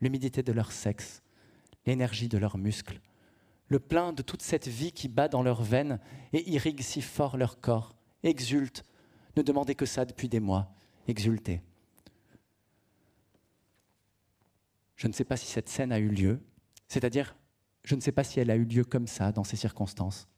l'humidité 0.00 0.42
de 0.42 0.52
leur 0.52 0.72
sexe, 0.72 1.22
l'énergie 1.86 2.28
de 2.28 2.38
leurs 2.38 2.58
muscles, 2.58 3.00
le 3.68 3.78
plein 3.78 4.12
de 4.12 4.22
toute 4.22 4.42
cette 4.42 4.68
vie 4.68 4.92
qui 4.92 5.08
bat 5.08 5.28
dans 5.28 5.42
leurs 5.42 5.62
veines 5.62 5.98
et 6.32 6.48
irrigue 6.50 6.82
si 6.82 7.00
fort 7.00 7.36
leur 7.36 7.60
corps. 7.60 7.96
Exulte, 8.22 8.84
ne 9.36 9.42
demandez 9.42 9.74
que 9.74 9.86
ça 9.86 10.04
depuis 10.04 10.28
des 10.28 10.40
mois, 10.40 10.72
exultez. 11.08 11.62
Je 14.96 15.08
ne 15.08 15.12
sais 15.12 15.24
pas 15.24 15.36
si 15.36 15.46
cette 15.46 15.68
scène 15.68 15.92
a 15.92 15.98
eu 15.98 16.08
lieu, 16.08 16.40
c'est-à-dire, 16.88 17.36
je 17.82 17.94
ne 17.94 18.00
sais 18.00 18.12
pas 18.12 18.24
si 18.24 18.40
elle 18.40 18.50
a 18.50 18.56
eu 18.56 18.64
lieu 18.64 18.84
comme 18.84 19.06
ça, 19.06 19.32
dans 19.32 19.44
ces 19.44 19.56
circonstances. 19.56 20.28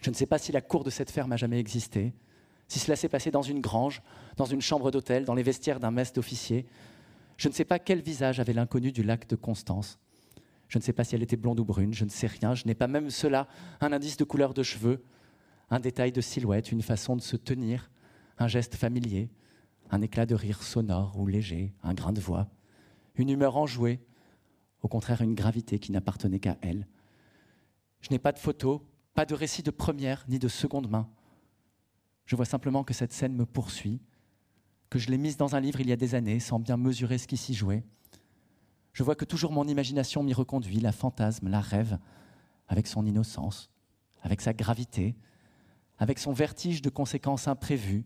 Je 0.00 0.10
ne 0.10 0.14
sais 0.14 0.26
pas 0.26 0.38
si 0.38 0.52
la 0.52 0.60
cour 0.60 0.84
de 0.84 0.90
cette 0.90 1.10
ferme 1.10 1.32
a 1.32 1.36
jamais 1.36 1.58
existé, 1.58 2.12
si 2.68 2.78
cela 2.78 2.96
s'est 2.96 3.08
passé 3.08 3.30
dans 3.30 3.42
une 3.42 3.60
grange, 3.60 4.02
dans 4.36 4.44
une 4.44 4.60
chambre 4.60 4.90
d'hôtel, 4.90 5.24
dans 5.24 5.34
les 5.34 5.42
vestiaires 5.42 5.80
d'un 5.80 5.90
mess 5.90 6.12
d'officier. 6.12 6.66
Je 7.36 7.48
ne 7.48 7.52
sais 7.52 7.64
pas 7.64 7.78
quel 7.78 8.00
visage 8.00 8.40
avait 8.40 8.52
l'inconnu 8.52 8.92
du 8.92 9.02
lac 9.02 9.28
de 9.28 9.36
Constance. 9.36 9.98
Je 10.68 10.78
ne 10.78 10.82
sais 10.82 10.92
pas 10.92 11.04
si 11.04 11.14
elle 11.14 11.22
était 11.22 11.36
blonde 11.36 11.60
ou 11.60 11.64
brune, 11.64 11.92
je 11.92 12.04
ne 12.04 12.10
sais 12.10 12.26
rien. 12.26 12.54
Je 12.54 12.64
n'ai 12.66 12.74
pas 12.74 12.86
même 12.86 13.10
cela, 13.10 13.46
un 13.80 13.92
indice 13.92 14.16
de 14.16 14.24
couleur 14.24 14.54
de 14.54 14.62
cheveux, 14.62 15.04
un 15.68 15.80
détail 15.80 16.12
de 16.12 16.20
silhouette, 16.20 16.72
une 16.72 16.82
façon 16.82 17.14
de 17.14 17.20
se 17.20 17.36
tenir, 17.36 17.90
un 18.38 18.48
geste 18.48 18.76
familier, 18.76 19.28
un 19.90 20.00
éclat 20.00 20.24
de 20.24 20.34
rire 20.34 20.62
sonore 20.62 21.18
ou 21.18 21.26
léger, 21.26 21.74
un 21.82 21.92
grain 21.92 22.12
de 22.12 22.20
voix 22.20 22.48
une 23.14 23.30
humeur 23.30 23.56
enjouée, 23.56 24.00
au 24.82 24.88
contraire 24.88 25.22
une 25.22 25.34
gravité 25.34 25.78
qui 25.78 25.92
n'appartenait 25.92 26.40
qu'à 26.40 26.56
elle. 26.60 26.86
Je 28.00 28.10
n'ai 28.10 28.18
pas 28.18 28.32
de 28.32 28.38
photos, 28.38 28.80
pas 29.14 29.26
de 29.26 29.34
récit 29.34 29.62
de 29.62 29.70
première 29.70 30.24
ni 30.28 30.38
de 30.38 30.48
seconde 30.48 30.90
main. 30.90 31.08
Je 32.26 32.36
vois 32.36 32.44
simplement 32.44 32.84
que 32.84 32.94
cette 32.94 33.12
scène 33.12 33.34
me 33.34 33.46
poursuit, 33.46 34.00
que 34.90 34.98
je 34.98 35.10
l'ai 35.10 35.18
mise 35.18 35.36
dans 35.36 35.54
un 35.54 35.60
livre 35.60 35.80
il 35.80 35.88
y 35.88 35.92
a 35.92 35.96
des 35.96 36.14
années 36.14 36.40
sans 36.40 36.58
bien 36.58 36.76
mesurer 36.76 37.18
ce 37.18 37.26
qui 37.26 37.36
s'y 37.36 37.54
jouait. 37.54 37.84
Je 38.92 39.02
vois 39.02 39.14
que 39.14 39.24
toujours 39.24 39.52
mon 39.52 39.66
imagination 39.66 40.22
m'y 40.22 40.34
reconduit, 40.34 40.80
la 40.80 40.92
fantasme, 40.92 41.48
la 41.48 41.60
rêve, 41.60 41.98
avec 42.68 42.86
son 42.86 43.06
innocence, 43.06 43.70
avec 44.22 44.40
sa 44.40 44.52
gravité, 44.52 45.16
avec 45.98 46.18
son 46.18 46.32
vertige 46.32 46.82
de 46.82 46.90
conséquences 46.90 47.48
imprévues, 47.48 48.04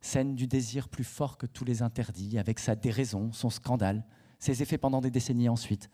scène 0.00 0.34
du 0.34 0.46
désir 0.46 0.88
plus 0.88 1.04
fort 1.04 1.38
que 1.38 1.46
tous 1.46 1.64
les 1.64 1.82
interdits, 1.82 2.38
avec 2.38 2.58
sa 2.58 2.74
déraison, 2.74 3.32
son 3.32 3.50
scandale, 3.50 4.04
ses 4.38 4.62
effets 4.62 4.78
pendant 4.78 5.00
des 5.00 5.10
décennies 5.10 5.48
ensuite. 5.48 5.90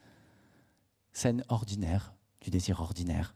Scène 1.12 1.44
ordinaire 1.48 2.14
du 2.40 2.50
désir 2.50 2.80
ordinaire, 2.80 3.34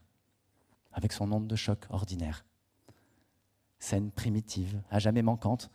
avec 0.91 1.13
son 1.13 1.31
onde 1.31 1.47
de 1.47 1.55
choc 1.55 1.85
ordinaire. 1.89 2.45
Scène 3.79 4.11
primitive, 4.11 4.81
à 4.91 4.99
jamais 4.99 5.21
manquante, 5.21 5.71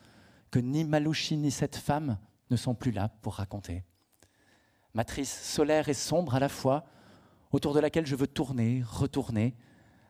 que 0.51 0.59
ni 0.59 0.85
Malouchi 0.85 1.37
ni 1.37 1.51
cette 1.51 1.77
femme 1.77 2.19
ne 2.51 2.57
sont 2.57 2.75
plus 2.75 2.93
là 2.93 3.09
pour 3.23 3.35
raconter. 3.35 3.83
matrice 4.93 5.43
solaire 5.43 5.89
et 5.89 5.95
sombre 5.95 6.37
à 6.37 6.39
la 6.39 6.49
fois, 6.49 6.85
autour 7.51 7.75
de 7.75 7.81
laquelle 7.81 8.07
je 8.07 8.15
veux 8.15 8.27
tourner, 8.27 8.83
retourner, 8.87 9.57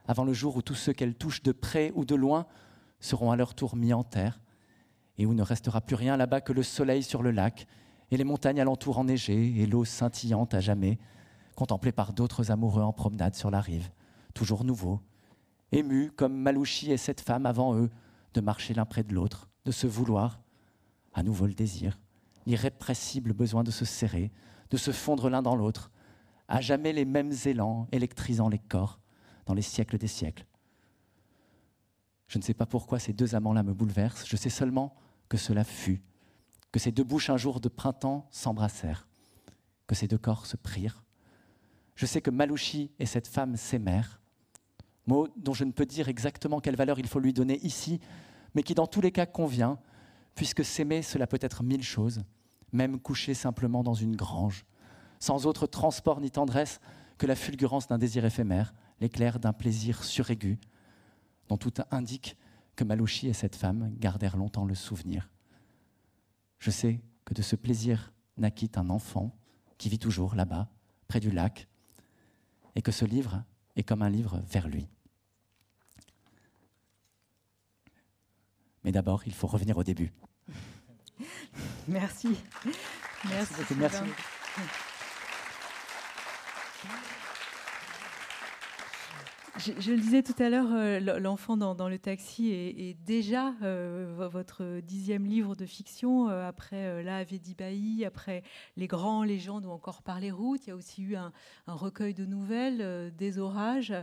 avant 0.06 0.24
le 0.24 0.34
jour 0.34 0.56
où 0.56 0.62
tous 0.62 0.74
ceux 0.74 0.92
qu'elle 0.92 1.14
touche 1.14 1.42
de 1.42 1.52
près 1.52 1.92
ou 1.94 2.04
de 2.04 2.14
loin 2.14 2.46
seront 3.00 3.30
à 3.30 3.36
leur 3.36 3.54
tour 3.54 3.76
mis 3.76 3.94
en 3.94 4.04
terre, 4.04 4.40
et 5.16 5.24
où 5.24 5.32
ne 5.32 5.42
restera 5.42 5.80
plus 5.80 5.94
rien 5.94 6.16
là-bas 6.16 6.40
que 6.40 6.52
le 6.52 6.62
soleil 6.62 7.02
sur 7.02 7.22
le 7.22 7.30
lac, 7.30 7.66
et 8.10 8.16
les 8.16 8.24
montagnes 8.24 8.60
alentour 8.60 8.98
enneigées, 8.98 9.60
et 9.60 9.66
l'eau 9.66 9.84
scintillante 9.84 10.54
à 10.54 10.60
jamais, 10.60 10.98
contemplée 11.54 11.92
par 11.92 12.12
d'autres 12.12 12.50
amoureux 12.50 12.82
en 12.82 12.92
promenade 12.92 13.34
sur 13.34 13.50
la 13.50 13.60
rive, 13.60 13.90
toujours 14.34 14.64
nouveaux, 14.64 15.00
émus 15.72 16.10
comme 16.10 16.34
Malouchi 16.34 16.92
et 16.92 16.96
cette 16.96 17.20
femme 17.20 17.46
avant 17.46 17.74
eux, 17.76 17.90
de 18.34 18.40
marcher 18.40 18.74
l'un 18.74 18.84
près 18.84 19.04
de 19.04 19.14
l'autre, 19.14 19.48
de 19.64 19.70
se 19.70 19.86
vouloir, 19.86 20.40
à 21.12 21.22
nouveau 21.22 21.46
le 21.46 21.54
désir, 21.54 21.98
l'irrépressible 22.46 23.32
besoin 23.32 23.64
de 23.64 23.70
se 23.70 23.84
serrer, 23.84 24.32
de 24.70 24.76
se 24.76 24.90
fondre 24.90 25.30
l'un 25.30 25.42
dans 25.42 25.56
l'autre, 25.56 25.90
à 26.48 26.60
jamais 26.60 26.92
les 26.92 27.04
mêmes 27.04 27.32
élans 27.44 27.86
électrisant 27.92 28.48
les 28.48 28.58
corps 28.58 29.00
dans 29.46 29.54
les 29.54 29.62
siècles 29.62 29.98
des 29.98 30.08
siècles. 30.08 30.46
Je 32.26 32.38
ne 32.38 32.42
sais 32.42 32.54
pas 32.54 32.66
pourquoi 32.66 32.98
ces 32.98 33.12
deux 33.12 33.34
amants-là 33.34 33.62
me 33.62 33.74
bouleversent, 33.74 34.26
je 34.26 34.36
sais 34.36 34.50
seulement 34.50 34.94
que 35.28 35.36
cela 35.36 35.64
fut, 35.64 36.02
que 36.74 36.80
ces 36.80 36.90
deux 36.90 37.04
bouches 37.04 37.30
un 37.30 37.36
jour 37.36 37.60
de 37.60 37.68
printemps 37.68 38.26
s'embrassèrent, 38.32 39.06
que 39.86 39.94
ces 39.94 40.08
deux 40.08 40.18
corps 40.18 40.44
se 40.44 40.56
prirent. 40.56 41.04
Je 41.94 42.04
sais 42.04 42.20
que 42.20 42.32
Malouchi 42.32 42.90
et 42.98 43.06
cette 43.06 43.28
femme 43.28 43.56
s'aimèrent, 43.56 44.20
mot 45.06 45.28
dont 45.36 45.54
je 45.54 45.62
ne 45.62 45.70
peux 45.70 45.86
dire 45.86 46.08
exactement 46.08 46.58
quelle 46.58 46.74
valeur 46.74 46.98
il 46.98 47.06
faut 47.06 47.20
lui 47.20 47.32
donner 47.32 47.60
ici, 47.64 48.00
mais 48.56 48.64
qui 48.64 48.74
dans 48.74 48.88
tous 48.88 49.00
les 49.00 49.12
cas 49.12 49.24
convient, 49.24 49.78
puisque 50.34 50.64
s'aimer, 50.64 51.02
cela 51.02 51.28
peut 51.28 51.38
être 51.40 51.62
mille 51.62 51.84
choses, 51.84 52.24
même 52.72 52.98
coucher 52.98 53.34
simplement 53.34 53.84
dans 53.84 53.94
une 53.94 54.16
grange, 54.16 54.64
sans 55.20 55.46
autre 55.46 55.68
transport 55.68 56.20
ni 56.20 56.32
tendresse 56.32 56.80
que 57.18 57.26
la 57.26 57.36
fulgurance 57.36 57.86
d'un 57.86 57.98
désir 57.98 58.24
éphémère, 58.24 58.74
l'éclair 59.00 59.38
d'un 59.38 59.52
plaisir 59.52 60.02
suraigu, 60.02 60.58
dont 61.48 61.56
tout 61.56 61.74
indique 61.92 62.36
que 62.74 62.82
Malouchi 62.82 63.28
et 63.28 63.32
cette 63.32 63.54
femme 63.54 63.94
gardèrent 64.00 64.36
longtemps 64.36 64.64
le 64.64 64.74
souvenir. 64.74 65.30
Je 66.58 66.70
sais 66.70 67.00
que 67.24 67.34
de 67.34 67.42
ce 67.42 67.56
plaisir 67.56 68.12
naquit 68.36 68.70
un 68.76 68.90
enfant 68.90 69.36
qui 69.78 69.88
vit 69.88 69.98
toujours 69.98 70.34
là-bas, 70.34 70.68
près 71.08 71.20
du 71.20 71.30
lac, 71.30 71.68
et 72.74 72.82
que 72.82 72.92
ce 72.92 73.04
livre 73.04 73.44
est 73.76 73.82
comme 73.82 74.02
un 74.02 74.10
livre 74.10 74.42
vers 74.46 74.68
lui. 74.68 74.88
Mais 78.84 78.92
d'abord, 78.92 79.22
il 79.26 79.34
faut 79.34 79.46
revenir 79.46 79.78
au 79.78 79.84
début. 79.84 80.12
Merci. 81.88 82.36
Merci. 83.24 83.74
Merci. 83.76 84.02
Je, 89.56 89.92
le 89.92 89.98
disais 89.98 90.24
tout 90.24 90.34
à 90.42 90.48
l'heure, 90.48 90.72
euh, 90.72 91.20
l'enfant 91.20 91.56
dans, 91.56 91.88
le 91.88 91.98
taxi 91.98 92.50
est, 92.50 92.96
déjà 93.06 93.54
euh, 93.62 94.12
votre 94.28 94.80
dixième 94.80 95.26
livre 95.26 95.54
de 95.54 95.64
fiction, 95.64 96.28
euh, 96.28 96.48
après 96.48 97.04
La 97.04 97.24
Bailly, 97.56 98.04
après 98.04 98.42
Les 98.76 98.88
grands 98.88 99.22
légendes 99.22 99.64
ou 99.64 99.70
encore 99.70 100.02
Par 100.02 100.18
les 100.18 100.32
routes. 100.32 100.66
Il 100.66 100.70
y 100.70 100.72
a 100.72 100.76
aussi 100.76 101.02
eu 101.02 101.14
un, 101.14 101.32
recueil 101.68 102.14
de 102.14 102.24
nouvelles, 102.24 103.12
Des 103.16 103.38
orages. 103.38 103.94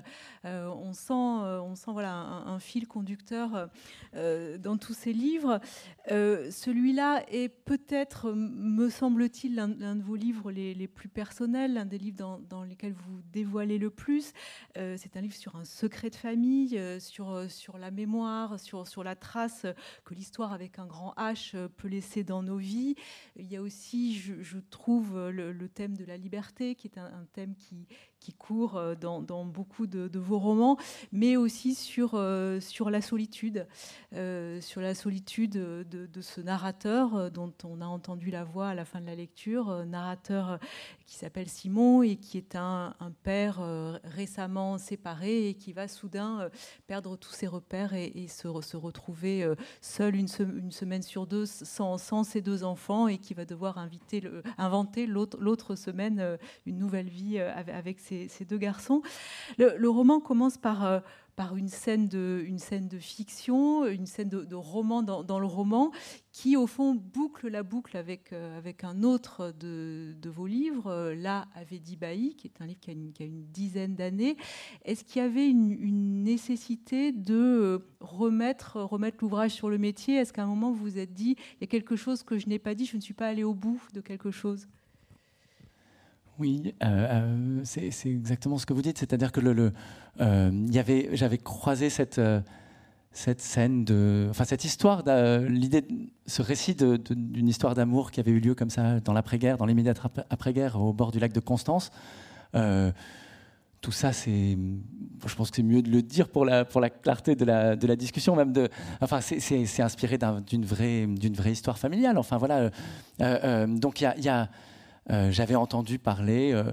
on 0.46 0.94
sent, 0.94 1.14
on 1.14 1.76
sent 1.76 1.92
voilà, 1.92 2.14
un, 2.14 2.60
fil 2.60 2.88
conducteur 2.88 3.70
dans 4.14 4.78
tous 4.78 4.94
ces 4.94 5.12
livres. 5.12 5.60
Celui-là 6.08 7.26
est 7.30 7.50
peut-être, 7.50 8.32
me 8.32 8.90
semble-t-il, 8.90 9.56
l'un 9.56 9.68
de 9.68 10.02
vos 10.02 10.16
livres 10.16 10.50
les, 10.52 10.88
plus 10.88 11.10
personnels, 11.10 11.74
l'un 11.74 11.86
des 11.86 11.98
livres 11.98 12.18
dans, 12.18 12.40
dans, 12.40 12.64
lesquels 12.64 12.94
vous 12.94 13.22
dévoilez 13.34 13.78
le 13.78 13.90
plus. 13.90 14.32
C'est 14.76 15.18
un 15.18 15.22
livre 15.22 15.41
sur 15.42 15.56
un 15.56 15.66
secret 15.66 16.12
de 16.12 16.16
famille, 16.16 16.78
euh, 16.78 17.00
sur, 17.00 17.32
euh, 17.32 17.48
sur 17.48 17.80
la 17.80 17.90
mémoire, 17.90 18.60
sur, 18.60 19.04
la 19.04 19.16
trace 19.16 19.66
que 20.06 20.14
l'histoire 20.14 20.54
avec 20.54 20.78
un 20.78 20.86
grand 20.86 21.16
H 21.18 21.56
euh, 21.56 21.68
peut 21.68 21.88
laisser 21.88 22.24
dans 22.24 22.44
nos 22.44 22.58
vies. 22.58 22.94
Il 23.36 23.52
y 23.52 23.56
a 23.56 23.62
aussi, 23.64 24.16
je, 24.16 24.60
trouve, 24.70 25.30
le, 25.30 25.68
thème 25.68 25.98
de 25.98 26.06
la 26.06 26.18
liberté, 26.18 26.76
qui 26.76 26.88
est 26.88 27.00
un 27.00 27.26
thème 27.34 27.56
qui, 27.56 27.88
qui 28.22 28.34
court 28.34 28.78
euh, 28.78 28.96
dans, 28.96 29.46
beaucoup 29.46 29.88
de, 29.88 30.20
vos 30.20 30.40
romans, 30.40 30.78
mais 31.12 31.36
aussi 31.36 31.74
sur, 31.74 32.12
euh, 32.14 32.60
sur 32.60 32.90
la 32.90 33.02
solitude, 33.02 33.68
euh, 34.14 34.62
sur 34.62 34.80
la 34.80 34.94
solitude 34.94 35.54
de, 35.54 36.22
ce 36.22 36.40
narrateur 36.40 37.32
dont 37.32 37.52
on 37.64 37.82
a 37.82 37.86
entendu 37.86 38.30
la 38.30 38.44
voix 38.44 38.70
à 38.70 38.76
la 38.76 38.86
fin 38.86 39.02
de 39.02 39.08
la 39.08 39.16
lecture, 39.16 39.86
narrateur 39.88 40.60
qui 41.08 41.16
s'appelle 41.16 41.50
Simon 41.50 42.04
et 42.04 42.18
qui 42.18 42.38
est 42.38 42.56
un, 42.56 42.94
père 43.24 43.60
récemment 44.04 44.78
séparé 44.78 45.50
et 45.50 45.56
qui 45.56 45.74
va 45.74 45.88
soudain 45.88 46.50
perdre 46.86 47.18
tous 47.18 47.32
ses 47.32 47.48
repères 47.48 47.96
et, 47.96 48.28
se, 48.28 48.48
se, 48.62 48.78
retrouver 48.78 49.52
seul 49.82 50.16
une, 50.16 50.28
une, 50.40 50.72
semaine 50.72 51.02
sur 51.02 51.26
deux 51.26 51.48
sans, 51.48 51.98
sans, 51.98 52.24
ses 52.24 52.42
deux 52.42 52.64
enfants 52.64 53.08
et 53.08 53.18
qui 53.18 53.34
va 53.34 53.46
devoir 53.46 53.80
inviter 53.80 54.22
inventer 54.60 55.08
l'autre 55.08 55.76
semaine 55.76 56.38
une 56.68 56.78
nouvelle 56.78 57.10
vie 57.10 57.40
avec 57.40 58.00
ses 58.00 58.11
ces, 58.28 58.46
deux 58.46 58.58
garçons. 58.58 59.02
Le, 59.58 59.90
roman 59.90 60.20
commence 60.20 60.58
par, 60.58 60.86
euh, 60.86 61.00
par 61.36 61.56
une, 61.56 61.68
scène 61.70 62.08
de, 62.08 62.44
une 62.46 62.60
scène 62.60 62.88
de 62.88 63.00
fiction, 63.00 63.86
une 63.86 64.06
scène 64.06 64.30
de, 64.30 64.56
roman 64.56 65.02
dans, 65.02 65.40
le 65.40 65.46
roman, 65.46 65.92
qui 66.32 66.58
au 66.58 66.68
fond 66.68 66.96
boucle 66.96 67.50
la 67.50 67.64
boucle 67.64 67.98
avec, 67.98 68.34
euh, 68.34 68.58
avec 68.58 68.84
un 68.84 69.04
autre 69.04 69.54
de, 69.60 70.16
vos 70.26 70.48
livres, 70.48 70.88
euh, 70.88 71.16
Là 71.16 71.48
avait 71.56 71.80
dit 71.80 71.96
Bailly, 71.96 72.36
qui 72.36 72.48
est 72.48 72.62
un 72.62 72.66
livre 72.66 72.80
qui 72.80 72.90
a 72.92 72.94
une, 72.94 73.46
dizaine 73.52 73.96
d'années. 73.96 74.38
Est-ce 74.86 75.04
qu'il 75.04 75.22
y 75.22 75.26
avait 75.26 75.48
une, 75.48 75.72
une, 75.72 76.24
nécessité 76.24 77.12
de 77.12 77.86
remettre, 78.00 78.78
remettre 78.78 79.18
l'ouvrage 79.22 79.52
sur 79.52 79.70
le 79.70 79.78
métier? 79.78 80.16
Est-ce 80.16 80.34
qu'à 80.34 80.44
un 80.44 80.48
moment 80.48 80.72
vous 80.72 80.82
vous 80.82 80.98
êtes 80.98 81.14
dit, 81.14 81.36
il 81.38 81.62
y 81.62 81.64
a 81.64 81.68
quelque 81.68 81.96
chose 81.96 82.24
que 82.24 82.38
je 82.38 82.48
n'ai 82.48 82.60
pas 82.60 82.76
dit, 82.76 82.86
je 82.86 82.98
ne 82.98 83.02
suis 83.02 83.14
pas 83.14 83.28
allé 83.28 83.44
au 83.44 83.54
bout 83.54 83.82
de 83.94 84.02
quelque 84.02 84.32
chose? 84.32 84.68
Oui, 86.40 86.74
euh, 86.84 86.86
euh, 86.88 87.62
c'est 87.64 88.10
exactement 88.10 88.58
ce 88.58 88.66
que 88.66 88.74
vous 88.74 88.82
dites. 88.82 88.98
C'est-à-dire 88.98 89.32
que 89.32 89.42
euh, 90.22 90.52
j'avais 91.14 91.38
croisé 91.38 91.90
cette, 91.90 92.20
scène 93.14 93.86
de, 93.86 94.28
enfin 94.30 94.46
cette 94.46 94.66
histoire, 94.66 95.04
l'idée, 95.48 95.86
ce 96.26 96.42
récit 96.42 96.76
d'une 96.76 97.48
histoire 97.48 97.76
d'amour 97.76 98.12
qui 98.12 98.20
avait 98.20 98.32
eu 98.32 98.40
lieu 98.40 98.56
comme 98.56 98.70
ça 98.70 99.00
dans 99.02 99.14
l'après-guerre, 99.14 99.58
dans 99.58 99.66
l'immédiate 99.66 100.02
après-guerre, 100.30 100.82
au 100.82 100.94
bord 100.94 101.12
du 101.12 101.20
lac 101.20 101.34
de 101.34 101.40
Constance. 101.40 101.92
tout 102.54 103.92
ça, 103.92 104.14
c'est, 104.14 104.58
je 105.26 105.36
pense 105.36 105.50
que 105.52 105.58
c'est 105.58 105.64
mieux 105.64 105.82
de 105.82 105.92
le 105.92 106.02
dire 106.02 106.30
pour 106.30 106.46
la, 106.46 106.66
clarté 106.90 107.36
de 107.36 107.46
la, 107.46 107.96
discussion, 107.96 108.36
même 108.36 108.54
de, 108.54 108.70
enfin, 109.02 109.22
c'est 109.22 109.82
inspiré 109.82 110.18
d'une 110.48 110.66
vraie, 110.66 111.06
d'une 111.06 111.36
vraie 111.36 111.52
histoire 111.52 111.78
familiale. 111.78 112.18
Enfin 112.18 112.38
voilà, 112.38 112.72
donc 113.68 114.02
il 114.02 114.24
y 114.24 114.30
a 114.30 114.50
euh, 115.10 115.32
j'avais 115.32 115.56
entendu 115.56 115.98
parler 116.00 116.52
euh, 116.54 116.72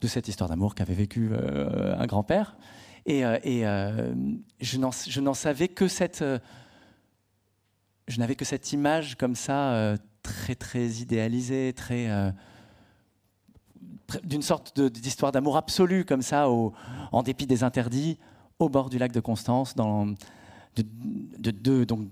de 0.00 0.06
cette 0.06 0.28
histoire 0.28 0.50
d'amour 0.50 0.74
qu'avait 0.74 0.94
vécu 0.94 1.30
euh, 1.32 1.96
un 1.98 2.06
grand-père. 2.06 2.56
Et, 3.06 3.22
je 4.60 5.20
n'en 5.20 5.34
savais 5.34 5.68
que 5.68 5.88
cette. 5.88 6.24
je 8.08 8.18
n'avais 8.18 8.34
que 8.34 8.44
cette 8.44 8.72
image 8.72 9.16
comme 9.16 9.34
ça, 9.34 9.96
très, 10.22 10.54
très 10.54 10.86
idéalisée, 10.86 11.74
très 11.74 12.08
d'une 14.22 14.42
sorte 14.42 14.80
d'histoire 14.80 15.32
d'amour 15.32 15.58
absolue, 15.58 16.06
comme 16.06 16.22
ça, 16.22 16.48
en 16.48 17.22
dépit 17.22 17.46
des 17.46 17.62
interdits, 17.62 18.18
au 18.58 18.70
bord 18.70 18.88
du 18.88 18.96
lac 18.96 19.12
de 19.12 19.20
Constance, 19.20 19.74
de, 19.76 21.50
deux, 21.50 21.84
donc, 21.84 22.08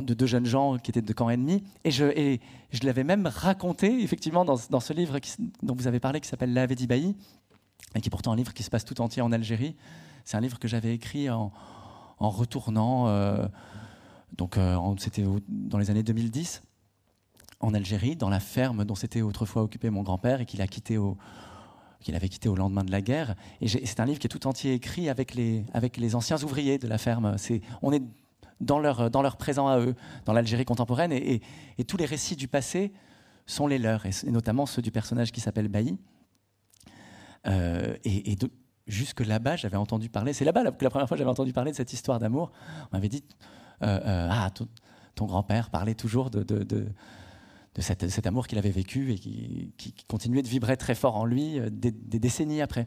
de 0.00 0.14
deux 0.14 0.26
jeunes 0.26 0.46
gens 0.46 0.78
qui 0.78 0.90
étaient 0.90 1.02
de 1.02 1.12
camps 1.12 1.28
ennemis. 1.28 1.62
Et 1.84 1.90
je, 1.90 2.38
je 2.70 2.86
l'avais 2.86 3.04
même 3.04 3.26
raconté, 3.26 4.02
effectivement, 4.02 4.44
dans, 4.44 4.56
dans 4.70 4.80
ce 4.80 4.92
livre 4.92 5.18
dont 5.62 5.74
vous 5.74 5.86
avez 5.86 6.00
parlé, 6.00 6.20
qui 6.20 6.28
s'appelle 6.28 6.54
La 6.54 6.66
Bailly, 6.66 7.14
et 7.94 8.00
qui 8.00 8.08
est 8.08 8.10
pourtant 8.10 8.32
un 8.32 8.36
livre 8.36 8.54
qui 8.54 8.62
se 8.62 8.70
passe 8.70 8.84
tout 8.84 9.00
entier 9.00 9.20
en 9.20 9.32
Algérie. 9.32 9.76
C'est 10.24 10.36
un 10.36 10.40
livre 10.40 10.58
que 10.58 10.68
j'avais 10.68 10.94
écrit 10.94 11.28
en, 11.28 11.52
retournant, 12.18 13.08
euh, 13.08 13.44
donc 14.36 14.56
euh, 14.56 14.76
c'était 14.98 15.24
dans 15.48 15.78
les 15.78 15.90
années 15.90 16.04
2010, 16.04 16.62
en 17.58 17.74
Algérie, 17.74 18.14
dans 18.14 18.28
la 18.28 18.38
ferme 18.38 18.84
dont 18.84 18.94
s'était 18.94 19.22
autrefois 19.22 19.62
occupé 19.62 19.90
mon 19.90 20.02
grand-père 20.02 20.40
et 20.40 20.46
qu'il 20.46 20.62
a 20.62 20.66
quitté 20.66 20.98
qu'il 22.00 22.16
avait 22.16 22.28
quitté 22.28 22.48
au 22.48 22.56
lendemain 22.56 22.84
de 22.84 22.90
la 22.90 23.00
guerre. 23.00 23.36
Et 23.60 23.68
c'est 23.68 24.00
un 24.00 24.04
livre 24.04 24.18
qui 24.18 24.26
est 24.26 24.28
tout 24.28 24.46
entier 24.46 24.74
écrit 24.74 25.08
avec 25.08 25.34
les, 25.34 25.64
avec 25.72 25.96
les 25.96 26.14
anciens 26.16 26.42
ouvriers 26.42 26.78
de 26.78 26.88
la 26.88 26.98
ferme. 26.98 27.38
C'est, 27.38 27.60
on 27.80 27.92
est 27.92 28.02
dans 28.62 28.78
leur, 28.78 29.10
dans 29.10 29.22
leur 29.22 29.36
présent 29.36 29.68
à 29.68 29.78
eux, 29.78 29.94
dans 30.24 30.32
l'Algérie 30.32 30.64
contemporaine, 30.64 31.12
et, 31.12 31.40
tous 31.86 31.96
les 31.96 32.06
récits 32.06 32.36
du 32.36 32.48
passé 32.48 32.92
sont 33.46 33.66
les 33.66 33.78
leurs, 33.78 34.06
et, 34.06 34.12
notamment 34.30 34.66
ceux 34.66 34.82
du 34.82 34.90
personnage 34.90 35.32
qui 35.32 35.40
s'appelle 35.40 35.68
Bailly. 35.68 35.98
Euh, 37.46 37.96
et, 38.04 38.36
jusque 38.86 39.20
là-bas, 39.20 39.56
j'avais 39.56 39.76
entendu 39.76 40.08
parler, 40.08 40.32
c'est 40.32 40.44
là-bas 40.44 40.70
que 40.72 40.84
la 40.84 40.90
première 40.90 41.08
fois 41.08 41.16
j'avais 41.16 41.30
entendu 41.30 41.52
parler 41.52 41.70
de 41.70 41.76
cette 41.76 41.92
histoire 41.92 42.18
d'amour. 42.18 42.52
On 42.90 42.96
m'avait 42.96 43.08
dit, 43.08 43.24
euh, 43.82 44.00
euh, 44.04 44.28
ah, 44.30 44.50
ton, 45.14 45.26
grand-père 45.26 45.70
parlait 45.70 45.94
toujours 45.94 46.30
de, 46.30 46.42
de 46.42 46.86
de 47.74 47.80
cet, 47.80 48.26
amour 48.26 48.46
qu'il 48.46 48.58
avait 48.58 48.70
vécu 48.70 49.12
et 49.12 49.18
qui, 49.18 49.94
continuait 50.06 50.42
de 50.42 50.48
vibrer 50.48 50.76
très 50.76 50.94
fort 50.94 51.16
en 51.16 51.24
lui 51.24 51.58
des, 51.70 51.90
décennies 51.90 52.60
après. 52.60 52.86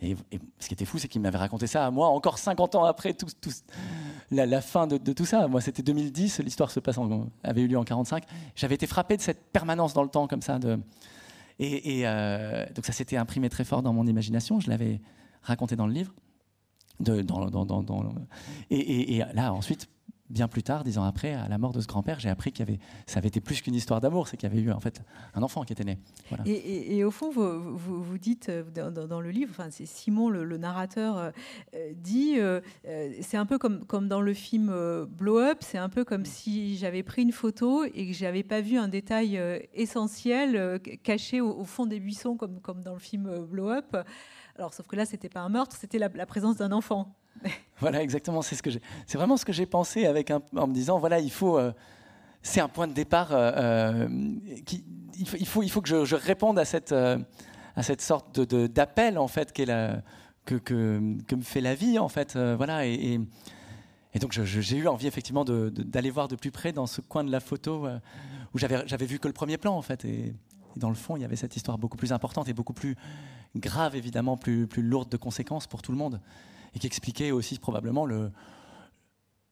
Et, 0.00 0.16
ce 0.60 0.68
qui 0.68 0.74
était 0.74 0.84
fou, 0.84 0.98
c'est 0.98 1.08
qu'il 1.08 1.20
m'avait 1.20 1.38
raconté 1.38 1.66
ça 1.66 1.86
à 1.86 1.90
moi 1.90 2.08
encore 2.08 2.38
50 2.38 2.76
ans 2.76 2.84
après 2.84 3.14
tout, 3.14 3.26
la, 4.32 4.60
fin 4.60 4.86
de, 4.86 4.96
tout 5.12 5.24
ça. 5.24 5.46
Moi, 5.46 5.60
c'était 5.60 5.82
2010, 5.82 6.40
l'histoire 6.40 6.70
se 6.70 6.80
passe 6.80 6.98
avait 7.44 7.62
eu 7.62 7.68
lieu 7.68 7.78
en 7.78 7.84
45. 7.84 8.24
J'avais 8.56 8.74
été 8.74 8.86
frappé 8.86 9.16
de 9.16 9.22
cette 9.22 9.52
permanence 9.52 9.94
dans 9.94 10.02
le 10.02 10.08
temps 10.08 10.26
comme 10.26 10.42
ça. 10.42 10.58
Et, 11.58 12.02
euh, 12.06 12.66
donc 12.74 12.86
ça 12.86 12.92
s'était 12.92 13.16
imprimé 13.16 13.48
très 13.48 13.64
fort 13.64 13.82
dans 13.82 13.92
mon 13.92 14.06
imagination. 14.06 14.58
Je 14.60 14.70
l'avais 14.70 15.00
raconté 15.42 15.76
dans 15.76 15.86
le 15.86 15.92
livre. 15.92 16.14
Et, 18.70 19.22
là, 19.34 19.52
ensuite, 19.52 19.88
bien 20.32 20.48
plus 20.48 20.62
tard, 20.62 20.82
dix 20.82 20.98
ans 20.98 21.04
après, 21.04 21.34
à 21.34 21.48
la 21.48 21.58
mort 21.58 21.72
de 21.72 21.80
ce 21.80 21.86
grand-père, 21.86 22.18
j'ai 22.18 22.30
appris 22.30 22.52
qu'il 22.52 22.66
y 22.66 22.68
avait, 22.68 22.80
ça 23.06 23.18
avait 23.18 23.28
été 23.28 23.40
plus 23.40 23.60
qu'une 23.60 23.74
histoire 23.74 24.00
d'amour, 24.00 24.28
c'est 24.28 24.36
qu'il 24.36 24.48
y 24.48 24.52
avait 24.52 24.62
eu 24.62 24.72
en 24.72 24.80
fait 24.80 25.02
un 25.34 25.42
enfant 25.42 25.62
qui 25.62 25.72
était 25.72 25.84
né. 25.84 25.98
Et, 26.46 27.04
au 27.04 27.10
fond, 27.10 27.30
vous, 27.30 27.76
vous, 27.76 28.18
dites 28.18 28.48
euh, 28.48 28.62
dans, 28.90 29.20
le 29.20 29.30
livre, 29.30 29.50
enfin, 29.50 29.68
c'est 29.70 29.86
Simon, 29.86 30.30
le, 30.30 30.56
narrateur, 30.56 31.18
euh, 31.18 31.30
euh, 31.74 31.92
dit, 31.94 32.38
c'est 33.20 33.36
un 33.36 33.46
peu 33.46 33.58
comme, 33.58 33.84
comme 33.84 34.08
dans 34.08 34.20
le 34.20 34.34
film 34.34 34.72
Blow 35.06 35.38
Up, 35.38 35.58
c'est 35.60 35.78
un 35.78 35.88
peu 35.88 36.04
comme 36.04 36.24
si 36.24 36.76
j'avais 36.76 37.02
pris 37.02 37.22
une 37.22 37.32
photo 37.32 37.84
et 37.84 38.08
que 38.08 38.12
j'avais 38.12 38.42
pas 38.42 38.60
vu 38.60 38.78
un 38.78 38.88
détail 38.88 39.40
essentiel 39.74 40.80
caché 41.02 41.40
au, 41.40 41.64
fond 41.64 41.86
des 41.86 42.00
buissons, 42.00 42.36
comme, 42.36 42.60
comme 42.60 42.82
dans 42.82 42.94
le 42.94 43.00
film 43.00 43.44
Blow 43.46 43.70
Up. 43.70 43.96
Alors, 44.56 44.74
sauf 44.74 44.86
que 44.86 44.96
là, 44.96 45.06
c'était 45.06 45.28
pas 45.28 45.40
un 45.40 45.48
meurtre, 45.48 45.76
c'était 45.78 45.98
la, 45.98 46.26
présence 46.26 46.56
d'un 46.56 46.72
enfant. 46.72 47.14
voilà, 47.80 48.02
exactement. 48.02 48.42
C'est 48.42 48.54
ce 48.54 48.62
que. 48.62 48.70
C'est 49.06 49.18
vraiment 49.18 49.36
ce 49.36 49.44
que 49.44 49.52
j'ai 49.52 49.66
pensé 49.66 50.06
avec 50.06 50.30
en 50.30 50.66
me 50.66 50.74
disant 50.74 50.98
voilà, 50.98 51.20
il 51.20 51.30
faut. 51.30 51.58
Euh, 51.58 51.72
c'est 52.42 52.60
un 52.60 52.68
point 52.68 52.86
de 52.86 52.92
départ. 52.92 53.32
Euh, 53.32 53.52
euh, 53.56 54.08
qui, 54.66 54.84
il, 55.18 55.26
faut, 55.46 55.62
il, 55.62 55.70
faut, 55.70 55.80
que 55.80 56.04
je, 56.04 56.14
réponde 56.14 56.58
à 56.58 56.64
cette, 56.64 56.92
à 56.92 57.82
cette 57.82 58.00
sorte 58.00 58.40
de, 58.40 58.66
d'appel 58.66 59.18
en 59.18 59.28
fait 59.28 59.56
la, 59.58 60.02
que, 60.44 60.56
que, 60.56 61.34
me 61.34 61.42
fait 61.42 61.60
la 61.60 61.74
vie 61.74 61.98
en 61.98 62.08
fait. 62.08 62.36
voilà 62.36 62.86
et, 62.86 63.20
et, 64.14 64.18
donc 64.18 64.32
j'ai 64.32 64.76
eu 64.76 64.88
envie 64.88 65.06
effectivement 65.06 65.44
d'aller 65.44 66.10
voir 66.10 66.28
de 66.28 66.34
plus 66.34 66.50
près 66.50 66.72
dans 66.72 66.86
ce 66.86 67.02
coin 67.02 67.24
de 67.24 67.30
la 67.30 67.40
photo 67.40 67.86
où 68.54 68.58
j'avais, 68.58 68.82
j'avais 68.86 69.06
vu 69.06 69.18
que 69.18 69.28
le 69.28 69.34
premier 69.34 69.58
plan 69.58 69.76
en 69.76 69.82
fait. 69.82 70.04
Dans 70.76 70.88
le 70.88 70.94
fond, 70.94 71.16
il 71.16 71.22
y 71.22 71.24
avait 71.24 71.36
cette 71.36 71.56
histoire 71.56 71.78
beaucoup 71.78 71.96
plus 71.96 72.12
importante 72.12 72.48
et 72.48 72.54
beaucoup 72.54 72.72
plus 72.72 72.96
grave, 73.56 73.96
évidemment, 73.96 74.36
plus, 74.36 74.66
plus 74.66 74.82
lourde 74.82 75.08
de 75.08 75.16
conséquences 75.16 75.66
pour 75.66 75.82
tout 75.82 75.92
le 75.92 75.98
monde 75.98 76.20
et 76.74 76.78
qui 76.78 76.86
expliquait 76.86 77.30
aussi 77.30 77.58
probablement 77.58 78.06
le, 78.06 78.30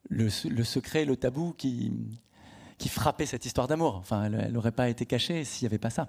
le, 0.08 0.30
secret, 0.30 1.04
le 1.04 1.16
tabou 1.16 1.52
qui, 1.56 1.92
qui 2.78 2.88
frappait 2.88 3.26
cette 3.26 3.44
histoire 3.44 3.68
d'amour. 3.68 3.96
Enfin, 3.96 4.24
elle 4.24 4.52
n'aurait 4.52 4.72
pas 4.72 4.88
été 4.88 5.06
cachée 5.06 5.44
s'il 5.44 5.66
n'y 5.66 5.70
avait 5.70 5.78
pas 5.78 5.90
ça. 5.90 6.08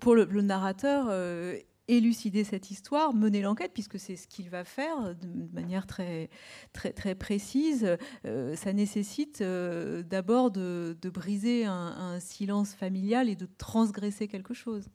pour, 0.00 0.14
le, 0.14 0.24
narrateur, 0.42 1.06
euh, 1.08 1.58
élucider 1.88 2.44
cette 2.44 2.70
histoire, 2.70 3.14
mener 3.14 3.42
l'enquête, 3.42 3.72
puisque 3.72 3.98
c'est 3.98 4.16
ce 4.16 4.26
qu'il 4.26 4.50
va 4.50 4.64
faire 4.64 5.14
de 5.14 5.54
manière 5.54 5.86
très, 5.86 6.30
très, 6.72 6.92
très 6.92 7.14
précise, 7.14 7.96
euh, 8.24 8.56
ça 8.56 8.72
nécessite 8.72 9.40
euh, 9.40 10.02
d'abord 10.02 10.50
de, 10.50 10.96
briser 11.12 11.64
un, 11.64 11.72
un, 11.72 12.20
silence 12.20 12.74
familial 12.74 13.28
et 13.28 13.36
de 13.36 13.48
transgresser 13.58 14.28
quelque 14.28 14.54
chose. 14.54 14.88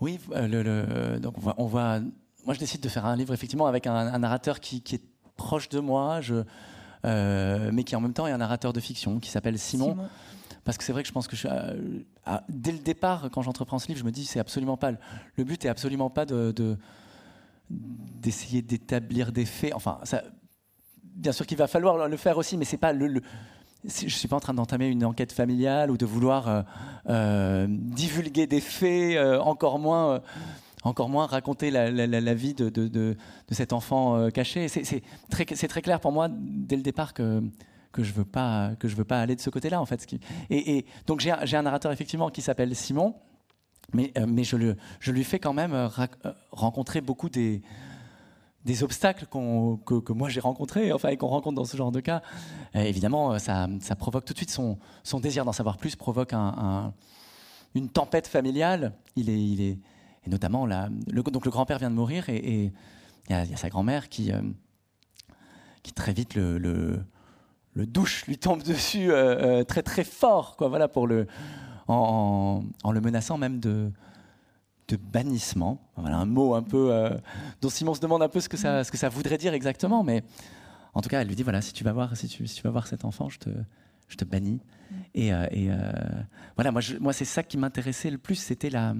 Oui, 0.00 0.18
le, 0.30 1.18
donc 1.18 1.34
on 1.56 1.66
voit 1.66 2.00
moi, 2.48 2.54
je 2.54 2.60
décide 2.60 2.80
de 2.80 2.88
faire 2.88 3.04
un 3.04 3.14
livre 3.14 3.34
effectivement 3.34 3.66
avec 3.66 3.86
un, 3.86 4.18
narrateur 4.18 4.60
qui, 4.60 4.82
est 4.90 5.02
proche 5.36 5.68
de 5.68 5.80
moi, 5.80 6.22
je, 6.22 6.44
euh, 7.04 7.70
mais 7.74 7.84
qui 7.84 7.94
en 7.94 8.00
même 8.00 8.14
temps 8.14 8.26
est 8.26 8.32
un 8.32 8.38
narrateur 8.38 8.72
de 8.72 8.80
fiction, 8.80 9.20
qui 9.20 9.28
s'appelle 9.28 9.58
Simon. 9.58 9.96
Parce 10.68 10.76
que 10.76 10.84
c'est 10.84 10.92
vrai 10.92 11.00
que 11.00 11.08
je 11.08 11.14
pense 11.14 11.28
que 11.28 11.36
euh, 11.46 11.96
dès 12.50 12.72
le 12.72 12.78
départ, 12.78 13.30
quand 13.32 13.40
j'entreprends 13.40 13.78
ce 13.78 13.88
livre, 13.88 14.00
je 14.00 14.04
me 14.04 14.10
dis 14.10 14.26
c'est 14.26 14.38
absolument 14.38 14.76
pas 14.76 14.90
le 15.36 15.44
but 15.44 15.64
est 15.64 15.68
absolument 15.70 16.10
pas 16.10 16.26
de 16.26 16.76
d'essayer 17.70 18.60
d'établir 18.60 19.32
des 19.32 19.46
faits. 19.46 19.72
Enfin, 19.72 19.98
bien 21.02 21.32
sûr 21.32 21.46
qu'il 21.46 21.56
va 21.56 21.68
falloir 21.68 22.06
le 22.06 22.16
faire 22.18 22.36
aussi, 22.36 22.58
mais 22.58 22.66
c'est 22.66 22.76
pas 22.76 22.92
le, 22.92 23.22
je 23.82 24.08
suis 24.08 24.28
pas 24.28 24.36
en 24.36 24.40
train 24.40 24.52
d'entamer 24.52 24.88
une 24.88 25.06
enquête 25.06 25.32
familiale 25.32 25.90
ou 25.90 25.96
de 25.96 26.04
vouloir 26.04 26.66
euh, 27.08 27.66
divulguer 27.70 28.46
des 28.46 28.60
faits, 28.60 29.18
encore 29.40 29.78
moins 29.78 30.20
encore 30.82 31.08
moins 31.08 31.24
raconter 31.24 31.70
la, 31.70 32.34
vie 32.34 32.52
de, 32.52 33.16
cet 33.50 33.72
enfant 33.72 34.16
euh, 34.16 34.28
caché. 34.28 34.68
C'est 34.68 35.02
très, 35.30 35.46
clair 35.80 35.98
pour 35.98 36.12
moi 36.12 36.28
dès 36.30 36.76
le 36.76 36.82
départ 36.82 37.14
que, 37.14 37.42
que 37.92 38.02
je 38.02 38.12
veux 38.12 38.24
pas 38.24 38.72
que 38.78 38.88
je 38.88 38.96
veux 38.96 39.04
pas 39.04 39.20
aller 39.20 39.36
de 39.36 39.40
ce 39.40 39.50
côté-là 39.50 39.80
en 39.80 39.86
fait. 39.86 40.06
Et, 40.50 40.84
donc 41.06 41.20
j'ai 41.20 41.56
un 41.56 41.62
narrateur 41.62 41.92
effectivement 41.92 42.30
qui 42.30 42.42
s'appelle 42.42 42.74
Simon, 42.74 43.14
mais, 43.92 44.12
euh, 44.18 44.26
mais 44.28 44.44
je, 44.44 44.56
le, 44.56 44.76
je, 45.00 45.12
lui 45.12 45.24
fais 45.24 45.38
quand 45.38 45.54
même 45.54 45.72
euh, 45.72 45.88
rencontrer 46.52 47.00
beaucoup 47.00 47.28
des, 47.28 47.62
des 48.64 48.82
obstacles 48.82 49.26
que, 49.26 50.00
que, 50.00 50.12
moi 50.12 50.28
j'ai 50.28 50.40
rencontrés, 50.40 50.92
enfin, 50.92 51.08
et 51.08 51.16
qu'on 51.16 51.28
rencontre 51.28 51.56
dans 51.56 51.64
ce 51.64 51.76
genre 51.76 51.92
de 51.92 52.00
cas. 52.00 52.22
évidemment, 52.74 53.38
ça, 53.38 53.68
ça, 53.80 53.96
provoque 53.96 54.24
tout 54.24 54.34
de 54.34 54.38
suite 54.38 54.50
son, 54.50 54.78
son 55.04 55.20
désir 55.20 55.44
d'en 55.44 55.52
savoir 55.52 55.78
plus, 55.78 55.96
provoque 55.96 56.34
un, 56.34 56.92
une 57.74 57.88
tempête 57.88 58.26
familiale. 58.26 58.92
Il 59.16 59.30
est, 59.30 59.42
il 59.42 59.60
est, 59.62 59.78
et 60.26 60.30
notamment, 60.30 60.66
le, 60.66 61.22
donc 61.22 61.44
le 61.44 61.50
grand-père 61.50 61.78
vient 61.78 61.90
de 61.90 61.94
mourir 61.94 62.28
et 62.28 62.72
il 63.28 63.34
y, 63.34 63.54
a 63.54 63.56
sa 63.56 63.68
grand-mère 63.68 64.08
qui, 64.08 64.32
euh, 64.32 64.40
qui 65.82 65.92
très 65.92 66.12
vite 66.12 66.34
le, 66.34 67.00
douche, 67.86 68.26
lui 68.26 68.38
tombe 68.38 68.62
dessus 68.62 69.10
euh, 69.10 69.60
euh, 69.60 69.64
très 69.64 69.82
très 69.82 70.04
fort, 70.04 70.56
quoi, 70.56 70.68
voilà, 70.68 70.88
pour 70.88 71.06
le, 71.06 71.26
en, 71.86 72.62
en, 72.82 72.92
le 72.92 73.00
menaçant 73.00 73.38
même 73.38 73.60
de, 73.60 73.90
de 74.88 74.96
bannissement. 74.96 75.80
Voilà 75.96 76.16
un 76.16 76.26
mot 76.26 76.54
un 76.54 76.62
peu 76.62 77.10
dont 77.60 77.70
Simon 77.70 77.94
se 77.94 78.00
demande 78.00 78.22
un 78.22 78.28
peu 78.28 78.40
ce 78.40 78.48
que 78.48 78.56
ça, 78.56 78.84
ce 78.84 78.90
que 78.90 78.98
ça 78.98 79.08
voudrait 79.08 79.38
dire 79.38 79.54
exactement, 79.54 80.02
mais 80.02 80.22
en 80.94 81.00
tout 81.00 81.08
cas, 81.08 81.20
elle 81.20 81.28
lui 81.28 81.36
dit 81.36 81.42
voilà, 81.42 81.60
si 81.60 81.72
tu 81.72 81.84
vas 81.84 81.92
voir, 81.92 82.16
si 82.16 82.28
tu, 82.28 82.46
si 82.46 82.56
tu 82.56 82.62
vas 82.62 82.70
voir 82.70 82.86
cet 82.86 83.04
enfant, 83.04 83.28
je 83.28 83.38
te, 83.38 83.50
je 84.08 84.16
te 84.16 84.24
bannis. 84.24 84.60
Et, 85.14 85.28
et 85.28 85.70
voilà, 86.56 86.72
moi, 86.72 86.80
moi 87.00 87.12
c'est 87.12 87.24
ça 87.24 87.42
qui 87.42 87.58
m'intéressait 87.58 88.10
le 88.10 88.18
plus, 88.18 88.36
c'était 88.36 88.70
la 88.70 88.94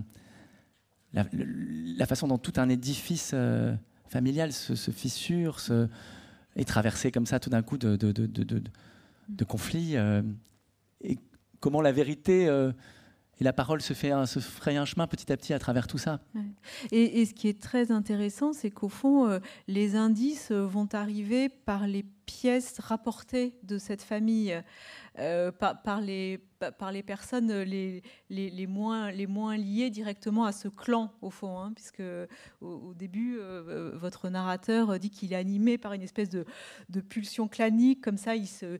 la, 1.12 2.06
façon 2.06 2.28
dont 2.28 2.38
tout 2.38 2.52
un 2.56 2.68
édifice 2.68 3.32
euh, 3.34 3.74
familial 4.08 4.52
se, 4.52 4.90
fissure, 4.90 5.60
se, 5.60 5.88
est 6.58 6.64
traversé 6.64 7.10
comme 7.10 7.26
ça 7.26 7.40
tout 7.40 7.50
d'un 7.50 7.62
coup 7.62 7.78
de, 7.78 7.96
de, 7.96 9.44
conflits, 9.44 9.96
euh, 9.96 10.22
et 11.02 11.18
comment 11.60 11.80
la 11.80 11.92
vérité 11.92 12.48
euh, 12.48 12.72
et 13.40 13.44
la 13.44 13.52
parole 13.52 13.80
se, 13.80 13.94
fait 13.94 14.12
se 14.26 14.40
fraye 14.40 14.76
un 14.76 14.84
chemin 14.84 15.06
petit 15.06 15.32
à 15.32 15.36
petit 15.36 15.54
à 15.54 15.58
travers 15.58 15.86
tout 15.86 15.98
ça. 15.98 16.20
Et, 16.90 17.24
ce 17.24 17.32
qui 17.32 17.46
est 17.48 17.60
très 17.62 17.92
intéressant, 17.92 18.52
c'est 18.52 18.70
qu'au 18.70 18.88
fond, 18.88 19.40
les 19.68 19.94
indices 19.94 20.50
vont 20.50 20.88
arriver 20.92 21.48
par 21.48 21.86
les 21.86 22.04
pièces 22.28 22.78
rapportées 22.78 23.54
de 23.62 23.78
cette 23.78 24.02
famille. 24.02 24.62
Euh, 25.20 25.50
par, 25.50 26.00
les, 26.00 26.38
personnes 27.02 27.52
les, 27.62 28.66
moins, 28.68 29.56
liées 29.56 29.90
directement 29.90 30.44
à 30.44 30.52
ce 30.52 30.68
clan, 30.68 31.12
au 31.22 31.30
fond, 31.30 31.58
hein, 31.58 31.72
puisque 31.74 32.02
au, 32.60 32.94
début, 32.94 33.36
euh, 33.38 33.64
euh, 33.68 33.90
votre 33.96 34.28
narrateur 34.28 34.96
dit 35.00 35.10
qu'il 35.10 35.32
est 35.32 35.36
animé 35.36 35.76
par 35.76 35.92
une 35.92 36.02
espèce 36.02 36.28
de, 36.28 36.44
pulsion 37.00 37.48
clanique, 37.48 38.00
comme 38.00 38.16
ça, 38.16 38.36
il 38.36 38.46
se, 38.46 38.78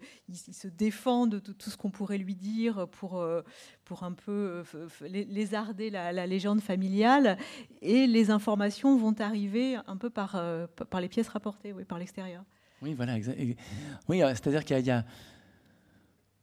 défend 0.69 1.27
de 1.27 1.41
tout, 1.41 1.71
ce 1.71 1.77
qu'on 1.77 1.91
pourrait 1.91 2.19
lui 2.19 2.37
dire 2.37 2.87
pour, 2.89 3.21
un 3.21 4.13
peu 4.13 4.63
lézarder 5.01 5.91
la, 5.91 6.13
la, 6.13 6.27
légende 6.27 6.61
familiale, 6.61 7.37
et 7.83 8.07
les 8.07 8.31
informations 8.31 8.97
vont 8.97 9.15
arriver 9.19 9.77
un 9.87 9.97
peu 9.97 10.11
par, 10.11 10.41
par 10.89 11.01
les 11.01 11.09
pièces 11.09 11.29
rapportées, 11.29 11.73
oui, 11.73 11.85
par 11.85 11.99
l'extérieur. 11.99 12.45
Oui, 12.83 12.95
voilà, 12.95 13.17
oui, 14.09 14.21
c'est-à-dire 14.21 14.65
qu'il 14.65 14.79
y 14.79 14.91
a 14.91 15.05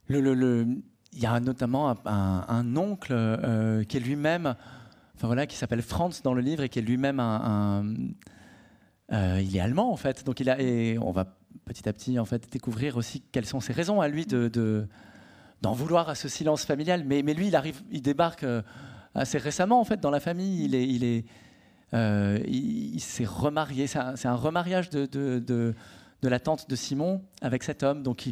le, 0.08 0.68
il 1.14 1.20
y 1.20 1.26
a 1.26 1.40
notamment 1.40 1.96
un, 2.06 2.76
oncle 2.76 3.14
euh, 3.14 3.84
qui 3.84 3.98
est 3.98 4.02
lui-même, 4.02 4.56
enfin 5.16 5.28
voilà, 5.28 5.48
qui 5.48 5.56
s'appelle 5.56 5.82
Franz 5.82 6.22
dans 6.24 6.34
le 6.34 6.42
livre 6.42 6.64
et 6.64 6.70
qui 6.70 6.80
est 6.80 6.82
lui-même 6.82 7.20
un, 7.20 7.86
euh, 9.14 9.42
il 9.42 9.56
est 9.56 9.60
allemand 9.62 9.92
en 9.92 9.96
fait, 9.96 10.26
donc 10.26 10.40
il 10.40 10.50
a 10.50 10.60
et 10.60 10.98
on 11.00 11.12
va 11.12 11.38
petit 11.64 11.88
à 11.88 11.94
petit 11.94 12.20
en 12.20 12.26
fait 12.26 12.52
découvrir 12.52 12.98
aussi 12.98 13.22
quelles 13.32 13.46
sont 13.46 13.62
ses 13.62 13.74
raisons 13.74 14.02
à 14.02 14.08
lui 14.08 14.26
de, 14.26 14.88
d'en 15.62 15.74
vouloir 15.74 16.10
à 16.10 16.16
ce 16.16 16.28
silence 16.28 16.66
familial. 16.66 17.04
Mais, 17.06 17.24
mais 17.24 17.34
lui, 17.34 17.48
il 17.48 17.56
arrive, 17.56 17.82
il 17.92 18.02
débarque 18.02 18.44
euh, 18.44 18.62
assez 19.14 19.38
récemment 19.38 19.80
en 19.80 19.86
fait 19.86 20.02
dans 20.02 20.12
la 20.12 20.20
famille. 20.20 20.66
Il 20.66 20.76
est, 20.76 20.88
il 20.88 21.04
est, 21.06 21.26
il, 22.48 23.00
s'est 23.00 23.26
remarié. 23.26 23.88
C'est 23.88 24.28
un, 24.28 24.36
remariage 24.36 24.90
de, 24.90 25.06
de, 25.06 25.74
la 26.24 26.40
tante 26.40 26.70
de 26.70 26.76
Simon 26.76 27.24
avec 27.42 27.64
cet 27.64 27.84
homme. 27.84 28.04
Donc 28.04 28.30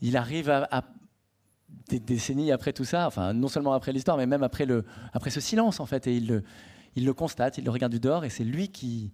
il, 0.00 0.16
arrive 0.16 0.50
à, 0.50 0.84
des 1.88 2.00
décennies 2.00 2.52
après 2.52 2.72
tout 2.72 2.84
ça, 2.84 3.06
enfin 3.06 3.32
non 3.32 3.48
seulement 3.48 3.72
après 3.72 3.92
l'histoire, 3.92 4.16
mais 4.16 4.26
même 4.26 4.42
après, 4.42 4.66
le, 4.66 4.84
après 5.12 5.30
ce 5.30 5.40
silence 5.40 5.80
en 5.80 5.86
fait, 5.86 6.06
et 6.06 6.16
il 6.16 6.26
le, 6.26 6.44
il 6.94 7.04
le 7.04 7.14
constate, 7.14 7.58
il 7.58 7.64
le 7.64 7.70
regarde 7.70 7.92
du 7.92 8.00
dehors, 8.00 8.24
et 8.24 8.30
c'est 8.30 8.44
lui 8.44 8.68
qui 8.68 9.12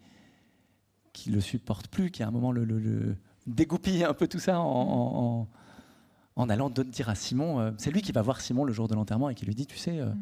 qui 1.12 1.28
le 1.30 1.42
supporte 1.42 1.88
plus, 1.88 2.10
qui 2.10 2.22
à 2.22 2.28
un 2.28 2.30
moment 2.30 2.52
le, 2.52 2.64
le, 2.64 3.16
dégoupille 3.46 4.02
un 4.02 4.14
peu 4.14 4.26
tout 4.26 4.38
ça 4.38 4.58
en, 4.60 5.46
en 6.36 6.48
allant 6.48 6.70
dire 6.70 7.10
à 7.10 7.14
Simon, 7.14 7.74
c'est 7.76 7.90
lui 7.90 8.00
qui 8.00 8.12
va 8.12 8.22
voir 8.22 8.40
Simon 8.40 8.64
le 8.64 8.72
jour 8.72 8.88
de 8.88 8.94
l'enterrement 8.94 9.28
et 9.28 9.34
qui 9.34 9.44
lui 9.44 9.54
dit, 9.54 9.66
tu 9.66 9.76
sais, 9.76 10.00
mm. 10.00 10.16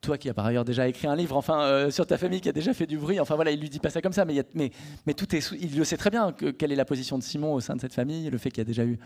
Toi 0.00 0.18
qui 0.18 0.28
as 0.28 0.34
par 0.34 0.46
ailleurs 0.46 0.64
déjà 0.64 0.88
écrit 0.88 1.06
un 1.06 1.16
livre, 1.16 1.36
enfin 1.36 1.90
sur 1.90 2.06
ta 2.06 2.16
famille 2.16 2.40
qui 2.40 2.48
a 2.48 2.52
déjà 2.52 2.72
fait 2.72 2.86
du 2.86 2.98
bruit, 2.98 3.20
enfin 3.20 3.34
voilà, 3.34 3.50
il 3.50 3.60
lui 3.60 3.68
dit 3.68 3.80
pas 3.80 3.90
ça 3.90 4.00
comme 4.00 4.12
ça, 4.12 4.24
mais, 4.24 4.42
mais, 4.54 4.70
mais 5.06 5.14
tout 5.14 5.34
est, 5.34 5.52
il 5.60 5.76
le 5.76 5.84
sait 5.84 5.96
très 5.96 6.10
bien 6.10 6.32
que, 6.32 6.50
quelle 6.50 6.72
est 6.72 6.76
la 6.76 6.84
position 6.84 7.18
de 7.18 7.22
Simon 7.22 7.54
au 7.54 7.60
sein 7.60 7.76
de 7.76 7.80
cette 7.80 7.94
famille, 7.94 8.30
le 8.30 8.38
fait 8.38 8.50
qu'il 8.50 8.62
a 8.62 8.64
déjà 8.64 8.84
eu, 8.84 8.98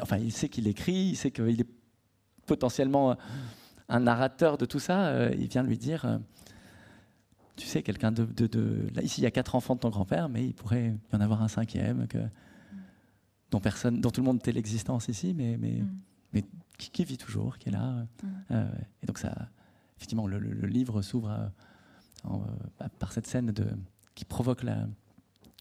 enfin 0.00 0.18
il 0.18 0.32
sait 0.32 0.48
qu'il 0.48 0.68
écrit, 0.68 1.10
il 1.10 1.16
sait 1.16 1.30
qu'il 1.30 1.60
est 1.60 1.68
potentiellement 2.46 3.16
un 3.88 4.00
narrateur 4.00 4.58
de 4.58 4.64
tout 4.64 4.78
ça, 4.78 5.30
il 5.32 5.48
vient 5.48 5.62
lui 5.62 5.76
dire 5.76 6.20
tu 7.58 7.66
sais, 7.66 7.82
quelqu'un 7.82 8.12
de, 8.12 8.88
Là, 8.94 9.02
ici, 9.02 9.20
il 9.20 9.24
y 9.24 9.26
a 9.26 9.30
quatre 9.30 9.54
enfants 9.54 9.74
de 9.74 9.80
ton 9.80 9.90
grand-père, 9.90 10.28
mais 10.28 10.46
il 10.46 10.54
pourrait 10.54 10.94
y 11.12 11.16
en 11.16 11.20
avoir 11.20 11.42
un 11.42 11.48
cinquième 11.48 12.06
que, 12.06 12.18
dont, 13.50 13.60
personne, 13.60 14.00
dont 14.00 14.10
tout 14.10 14.20
le 14.20 14.26
monde 14.26 14.40
tait 14.40 14.52
l'existence 14.52 15.08
ici, 15.08 15.34
mais, 15.34 15.56
mais, 15.58 15.82
mm. 15.82 15.98
mais 16.32 16.44
qui, 16.78 17.04
vit 17.04 17.18
toujours, 17.18 17.58
qui 17.58 17.68
est 17.68 17.72
là. 17.72 17.90
Mm. 17.90 18.26
Euh, 18.52 18.68
et 19.02 19.06
donc, 19.06 19.18
ça, 19.18 19.34
effectivement, 19.98 20.26
le, 20.26 20.38
livre 20.38 21.02
s'ouvre 21.02 21.30
euh, 21.30 22.30
euh, 22.30 22.88
par 22.98 23.12
cette 23.12 23.26
scène 23.26 23.50
de, 23.50 23.66
qui 24.14 24.24
provoque 24.24 24.64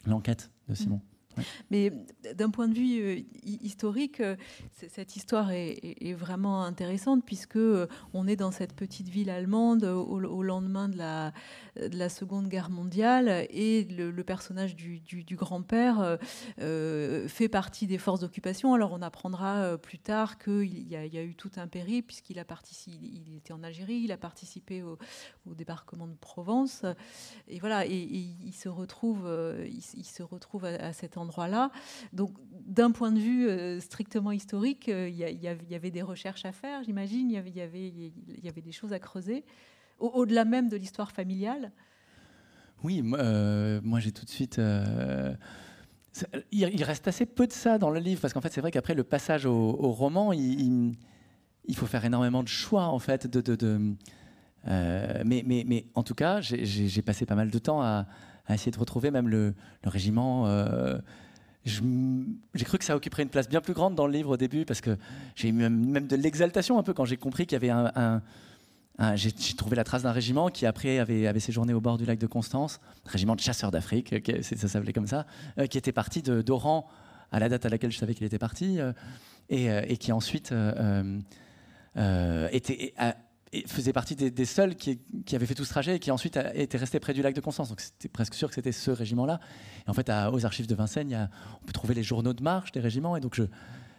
l'enquête 0.06 0.52
de 0.70 0.76
Simon. 0.76 1.02
Mais 1.72 1.92
d'un 2.36 2.50
point 2.50 2.68
de 2.68 2.74
vue 2.74 3.02
euh, 3.02 3.22
historique, 3.44 4.20
euh, 4.20 4.36
cette 4.72 5.16
histoire 5.16 5.52
est, 5.52 5.78
vraiment 6.14 6.64
intéressante 6.64 7.24
puisque 7.26 7.58
euh, 7.58 7.88
on 8.14 8.28
est 8.28 8.36
dans 8.36 8.52
cette 8.52 8.74
petite 8.74 9.10
ville 9.10 9.30
allemande 9.30 9.84
au, 9.84 10.44
lendemain 10.44 10.90
de 10.90 10.98
la, 10.98 11.34
de 11.76 11.98
la, 11.98 12.10
Seconde 12.10 12.48
Guerre 12.48 12.70
mondiale 12.70 13.46
et 13.50 13.84
le, 13.84 14.24
personnage 14.24 14.76
du, 14.76 15.36
grand-père 15.36 16.18
fait 16.58 17.50
partie 17.50 17.88
des 17.88 17.98
forces 17.98 18.22
d'occupation. 18.22 18.74
Alors 18.74 18.94
on 18.94 19.02
apprendra 19.02 19.78
plus 19.78 20.00
tard 20.00 20.38
qu'il 20.38 20.88
y, 20.88 20.96
a 20.96 21.24
eu 21.24 21.36
tout 21.36 21.52
un 21.58 21.68
périple 21.68 22.08
puisqu'il 22.08 22.40
a 22.40 22.46
participé, 22.46 22.98
il 23.02 23.36
était 23.36 23.54
en 23.54 23.64
Algérie, 23.64 24.02
il 24.04 24.12
a 24.12 24.18
participé 24.18 24.82
au, 24.84 24.98
débarquement 25.46 26.08
de 26.08 26.16
Provence 26.16 26.86
et 27.48 27.60
voilà 27.60 27.86
et, 27.86 27.94
il 27.94 28.54
se 28.54 28.70
retrouve, 28.70 29.30
il, 29.68 30.06
se 30.06 30.24
retrouve 30.24 30.66
à 30.66 30.94
cet 30.94 31.18
endroit 31.18 31.27
endroit-là. 31.28 31.72
Donc, 32.14 32.32
d'un 32.68 32.92
point 32.92 33.12
de 33.12 33.20
vue 33.20 33.48
euh, 33.48 33.80
strictement 33.80 34.32
historique, 34.32 34.90
euh, 34.90 35.10
il 35.10 35.16
y, 35.16 35.48
avait 35.76 35.92
des 35.92 36.02
recherches 36.02 36.46
à 36.46 36.52
faire, 36.52 36.84
j'imagine. 36.84 37.30
Il 37.32 37.36
y 37.36 37.62
avait, 37.62 38.62
des 38.62 38.72
choses 38.72 38.94
à 38.94 39.00
creuser, 39.00 39.46
au-delà 40.00 40.46
même 40.46 40.70
de 40.70 40.78
l'histoire 40.78 41.12
familiale. 41.12 41.72
Oui, 42.84 43.04
euh, 43.14 43.80
moi 43.84 44.00
j'ai 44.00 44.12
tout 44.12 44.26
de 44.26 44.30
suite. 44.30 44.62
il, 46.52 46.84
reste 46.84 47.08
assez 47.08 47.26
peu 47.26 47.48
de 47.48 47.54
ça 47.54 47.78
dans 47.78 47.90
le 47.90 48.00
livre, 48.00 48.22
parce 48.22 48.34
qu'en 48.34 48.42
fait, 48.42 48.52
c'est 48.52 48.62
vrai 48.62 48.72
qu'après 48.72 48.94
le 48.94 49.04
passage 49.04 49.46
au, 49.46 49.72
roman, 49.92 50.34
il, 50.34 50.96
faut 51.74 51.88
faire 51.88 52.06
énormément 52.06 52.44
de 52.44 52.50
choix, 52.50 52.88
en 52.88 53.00
fait. 53.00 53.28
Mais, 54.66 55.86
en 55.96 56.04
tout 56.04 56.16
cas, 56.16 56.42
j'ai 56.42 57.02
passé 57.02 57.26
pas 57.26 57.36
mal 57.36 57.50
de 57.50 57.60
temps 57.60 57.82
à, 57.82 58.08
à 58.48 58.54
essayer 58.54 58.72
de 58.72 58.80
retrouver 58.80 59.12
même 59.12 59.28
le, 59.28 59.54
régiment. 59.84 60.48
Euh, 60.48 60.98
j'ai 61.66 62.66
cru 62.66 62.78
que 62.78 62.86
ça 62.86 62.96
occuperait 62.96 63.24
une 63.24 63.30
place 63.30 63.50
bien 63.50 63.60
plus 63.60 63.74
grande 63.74 63.94
dans 63.94 64.08
le 64.08 64.14
livre 64.14 64.32
au 64.32 64.38
début 64.38 64.64
parce 64.64 64.80
que 64.80 64.98
j'ai 65.36 65.50
eu 65.50 65.52
même, 65.52 66.08
de 66.08 66.16
l'exaltation 66.16 66.80
un 66.80 66.84
peu 66.84 66.94
quand 66.94 67.04
j'ai 67.04 67.18
compris 67.18 67.46
qu'il 67.46 67.62
y 67.62 67.70
avait 67.70 67.70
un, 67.70 68.22
j'ai 69.16 69.32
trouvé 69.56 69.76
la 69.76 69.84
trace 69.84 70.04
d'un 70.04 70.14
régiment 70.14 70.48
qui 70.48 70.66
après 70.66 71.00
avait, 71.00 71.40
séjourné 71.40 71.74
au 71.74 71.82
bord 71.82 71.98
du 71.98 72.06
lac 72.06 72.18
de 72.20 72.28
Constance, 72.28 72.80
régiment 73.06 73.36
de 73.36 73.42
chasseurs 73.42 73.70
d'Afrique, 73.70 74.16
ça 74.42 74.68
s'appelait 74.68 74.94
comme 74.94 75.08
ça, 75.08 75.26
euh, 75.60 75.68
qui 75.68 75.78
était 75.78 75.92
parti 75.92 76.22
d'Oran 76.22 76.88
à 77.32 77.40
la 77.40 77.50
date 77.50 77.66
à 77.66 77.70
laquelle 77.70 77.92
je 77.92 77.98
savais 77.98 78.16
qu'il 78.16 78.26
était 78.26 78.40
parti, 78.40 78.80
euh, 78.80 78.94
et, 79.50 79.98
qui 79.98 80.14
ensuite 80.14 80.54
était, 81.96 82.94
faisait 83.66 83.94
partie 83.94 84.16
des, 84.16 84.46
seuls 84.46 84.76
qui, 84.76 85.00
avaient 85.34 85.46
fait 85.46 85.56
tout 85.56 85.64
ce 85.64 85.70
trajet 85.70 85.96
et 85.96 86.00
qui 86.00 86.12
ensuite 86.12 86.40
étaient 86.54 86.78
restés 86.78 87.00
près 87.00 87.14
du 87.14 87.22
lac 87.22 87.34
de 87.34 87.42
Constance. 87.42 87.70
Donc 87.70 87.82
c'était 87.82 88.10
presque 88.10 88.34
sûr 88.34 88.50
que 88.50 88.56
c'était 88.56 88.72
ce 88.72 88.92
régiment-là. 88.92 89.40
Et 89.86 89.90
en 89.90 89.94
fait, 89.94 90.10
aux 90.10 90.46
archives 90.46 90.68
de 90.68 90.76
Vincennes, 90.76 91.30
on 91.62 91.66
peut 91.66 91.74
trouver 91.74 91.94
les 91.94 92.04
journaux 92.04 92.34
de 92.34 92.44
marche 92.44 92.72
des 92.72 92.80
régiments. 92.80 93.16
Et 93.16 93.22
donc 93.22 93.40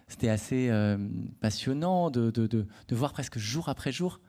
c'était 0.09 0.31
assez 0.31 0.69
euh, 0.71 0.97
passionnant 1.41 2.11
de, 2.11 2.67
voir 2.91 3.13
presque 3.13 3.39
jour 3.39 3.69
après 3.69 3.93
jour 3.93 4.21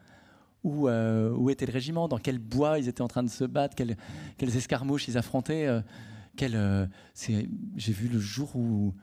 où, 0.63 0.89
euh, 0.89 1.31
où, 1.31 1.49
était 1.49 1.65
le 1.65 1.71
régiment, 1.71 2.09
dans 2.09 2.17
quel 2.17 2.37
bois 2.37 2.79
ils 2.79 2.89
étaient 2.89 3.01
en 3.01 3.07
train 3.07 3.23
de 3.23 3.29
se 3.29 3.45
battre, 3.45 3.75
quelles, 3.75 4.57
escarmouches 4.57 5.07
ils 5.07 5.17
affrontaient. 5.17 5.67
Euh, 5.67 5.81
j'ai 7.15 7.93
vu 7.93 8.07
le 8.07 8.19
jour 8.19 8.55
où 8.55 8.93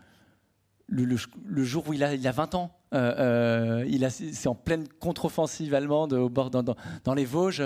le, 0.89 1.65
jour 1.65 1.89
où 1.89 1.93
il 1.93 2.05
a, 2.05 2.15
il 2.15 2.27
a 2.27 2.33
20 2.33 2.55
ans, 2.55 2.71
euh, 2.95 3.85
euh, 3.85 4.09
c'est 4.11 4.49
en 4.49 4.55
pleine 4.55 4.87
contre-offensive 5.01 5.75
allemande 5.75 6.13
au 6.13 6.29
bord, 6.29 6.51
dans, 6.51 7.15
les 7.15 7.25
Vosges. 7.25 7.63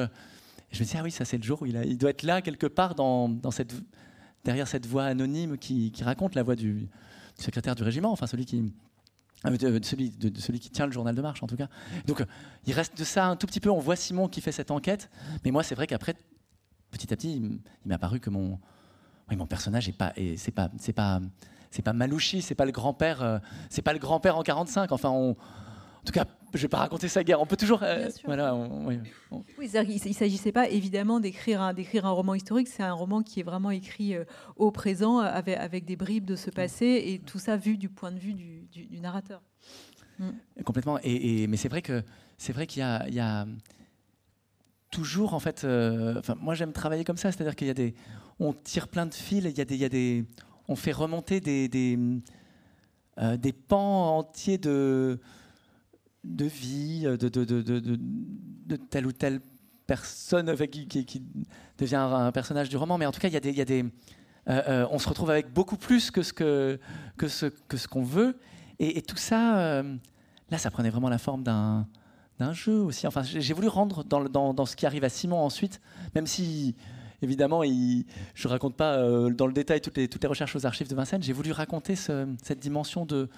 je 0.70 0.80
me 0.80 0.84
dis, 0.84 0.96
ah 0.96 1.02
oui, 1.02 1.10
ça 1.10 1.24
c'est 1.24 1.36
le 1.36 1.42
jour 1.42 1.60
où 1.62 1.66
il, 1.66 1.98
doit 1.98 2.10
être 2.10 2.22
là 2.22 2.40
quelque 2.40 2.66
part 2.66 2.94
dans, 2.94 3.28
derrière 4.44 4.66
cette 4.66 4.86
voix 4.86 5.04
anonyme 5.04 5.58
qui, 5.58 5.92
raconte 6.02 6.34
la 6.34 6.42
voix 6.42 6.56
du, 6.56 6.88
secrétaire 7.36 7.74
du 7.74 7.82
régiment, 7.82 8.10
enfin 8.10 8.26
celui 8.26 8.46
qui, 8.46 8.72
euh, 9.46 9.78
celui, 9.82 10.58
qui 10.58 10.70
tient 10.70 10.86
le 10.86 10.92
journal 10.92 11.14
de 11.14 11.22
marche 11.22 11.42
en 11.42 11.46
tout 11.46 11.56
cas. 11.56 11.68
Donc 12.06 12.24
il 12.66 12.72
reste 12.72 12.96
de 12.98 13.04
ça 13.04 13.26
un 13.26 13.36
tout 13.36 13.46
petit 13.46 13.60
peu. 13.60 13.70
On 13.70 13.78
voit 13.78 13.96
Simon 13.96 14.28
qui 14.28 14.40
fait 14.40 14.52
cette 14.52 14.70
enquête, 14.70 15.10
mais 15.44 15.50
moi 15.50 15.62
c'est 15.62 15.74
vrai 15.74 15.86
qu'après, 15.86 16.14
petit 16.90 17.12
à 17.12 17.16
petit, 17.16 17.36
il, 17.36 17.60
m'est 17.84 17.94
apparu 17.94 18.18
que 18.20 18.30
mon, 18.30 18.58
mon 19.30 19.46
personnage 19.46 19.88
est 19.88 19.96
pas, 19.96 20.14
c'est 20.36 20.52
pas, 20.52 20.70
c'est 20.78 20.94
pas 20.94 21.20
c'est 21.70 21.82
pas 21.82 21.92
Malouchi, 21.92 22.42
c'est 22.42 22.54
pas 22.54 22.64
le 22.64 22.72
grand-père, 22.72 23.22
euh, 23.22 23.38
c'est 23.68 23.82
pas 23.82 23.92
le 23.92 23.98
grand-père 23.98 24.36
en 24.36 24.42
45. 24.42 24.90
Enfin, 24.90 25.08
en 25.08 25.36
tout 26.04 26.12
cas, 26.12 26.24
je 26.52 26.62
vais 26.62 26.68
pas 26.68 26.78
raconter 26.78 27.06
sa 27.06 27.22
guerre. 27.22 27.40
On 27.40 27.46
peut 27.46 27.56
toujours. 27.56 27.80
Euh, 27.82 28.08
voilà. 28.24 28.54
oui, 28.56 28.98
il 29.62 30.08
ne 30.08 30.12
s'agissait 30.12 30.50
pas 30.50 30.68
évidemment 30.68 31.20
d'écrire 31.20 31.62
un, 31.62 31.72
d'écrire 31.72 32.06
un 32.06 32.10
roman 32.10 32.34
historique. 32.34 32.66
C'est 32.66 32.82
un 32.82 32.92
roman 32.92 33.22
qui 33.22 33.38
est 33.38 33.44
vraiment 33.44 33.70
écrit 33.70 34.16
euh, 34.16 34.24
au 34.56 34.72
présent, 34.72 35.18
avec, 35.18 35.56
avec, 35.56 35.84
des 35.84 35.94
bribes 35.94 36.24
de 36.24 36.34
ce 36.34 36.50
passé, 36.50 37.02
et 37.06 37.18
tout 37.20 37.38
ça 37.38 37.56
vu 37.56 37.76
du 37.76 37.88
point 37.88 38.10
de 38.10 38.18
vue 38.18 38.34
du, 38.34 38.66
du, 38.72 39.00
narrateur. 39.00 39.40
Mm. 40.18 40.30
Complètement. 40.64 40.98
Et, 41.04 41.46
mais 41.46 41.56
c'est 41.56 41.68
vrai 41.68 41.82
que 41.82 42.02
c'est 42.36 42.52
vrai 42.52 42.66
qu'il 42.66 42.80
y 42.80 42.84
a, 42.84 43.06
il 43.06 43.14
y 43.14 43.20
a 43.20 43.46
toujours 44.90 45.34
en 45.34 45.40
fait. 45.40 45.58
enfin, 46.18 46.34
moi, 46.40 46.54
j'aime 46.54 46.72
travailler 46.72 47.04
comme 47.04 47.16
ça, 47.16 47.30
c'est-à-dire 47.30 47.54
qu'il 47.54 47.68
y 47.68 47.70
a 47.70 47.74
des, 47.74 47.94
on 48.40 48.52
tire 48.52 48.88
plein 48.88 49.06
de 49.06 49.14
fils. 49.14 49.44
Il 49.44 49.56
y 49.56 49.60
a 49.60 49.64
des, 49.64 49.74
il 49.76 49.80
y 49.80 49.84
a 49.84 49.88
des 49.88 50.24
on 50.68 50.76
fait 50.76 50.92
remonter 50.92 51.40
des, 51.40 51.68
des, 51.68 51.98
euh, 53.18 53.36
pans 53.68 54.18
entiers 54.18 54.58
de, 54.58 55.20
de 56.24 56.44
vie, 56.44 57.02
de, 57.02 57.28
de, 57.28 57.44
de, 57.44 58.76
telle 58.76 59.06
ou 59.06 59.12
telle 59.12 59.40
personne 59.86 60.54
qui, 60.68 60.86
qui, 60.86 61.22
devient 61.78 61.96
un, 61.96 62.32
personnage 62.32 62.68
du 62.68 62.76
roman. 62.76 62.98
Mais 62.98 63.06
en 63.06 63.12
tout 63.12 63.20
cas, 63.20 63.28
il 63.28 63.34
y 63.34 63.36
a 63.36 63.40
des, 63.40 63.52
y 63.52 63.60
a 63.60 63.64
des 63.64 63.84
euh, 64.48 64.62
euh, 64.68 64.86
on 64.90 64.98
se 64.98 65.08
retrouve 65.08 65.30
avec 65.30 65.52
beaucoup 65.52 65.76
plus 65.76 66.10
que 66.10 66.22
ce 66.22 66.32
que, 66.32 66.78
que 67.16 67.28
ce 67.28 67.46
que 67.46 67.76
ce 67.76 67.88
qu'on 67.88 68.02
veut. 68.02 68.38
Et, 68.78 69.02
tout 69.02 69.18
ça, 69.18 69.82
là, 70.50 70.56
ça 70.56 70.70
prenait 70.70 70.88
vraiment 70.88 71.10
la 71.10 71.18
forme 71.18 71.42
d'un 71.42 71.86
d'un 72.40 72.54
jeu 72.54 72.80
aussi. 72.80 73.06
Enfin, 73.06 73.22
j'ai 73.22 73.52
voulu 73.52 73.68
rendre 73.68 74.02
dans, 74.02 74.24
dans, 74.24 74.54
dans, 74.54 74.64
ce 74.64 74.74
qui 74.74 74.86
arrive 74.86 75.04
à 75.04 75.10
Simon 75.10 75.38
ensuite, 75.38 75.80
même 76.14 76.26
si 76.26 76.74
évidemment, 77.22 77.62
je 77.62 77.68
ne 77.68 78.48
raconte 78.48 78.76
pas 78.76 78.96
euh, 78.96 79.30
dans 79.30 79.46
le 79.46 79.52
détail 79.52 79.80
toutes 79.80 79.96
les, 79.96 80.08
toutes 80.08 80.22
les, 80.22 80.28
recherches 80.28 80.56
aux 80.56 80.66
archives 80.66 80.88
de 80.88 80.94
Vincennes. 80.94 81.22
J'ai 81.22 81.32
voulu 81.32 81.52
raconter 81.52 81.96
cette 81.96 82.58
dimension 82.58 83.06
de, 83.06 83.28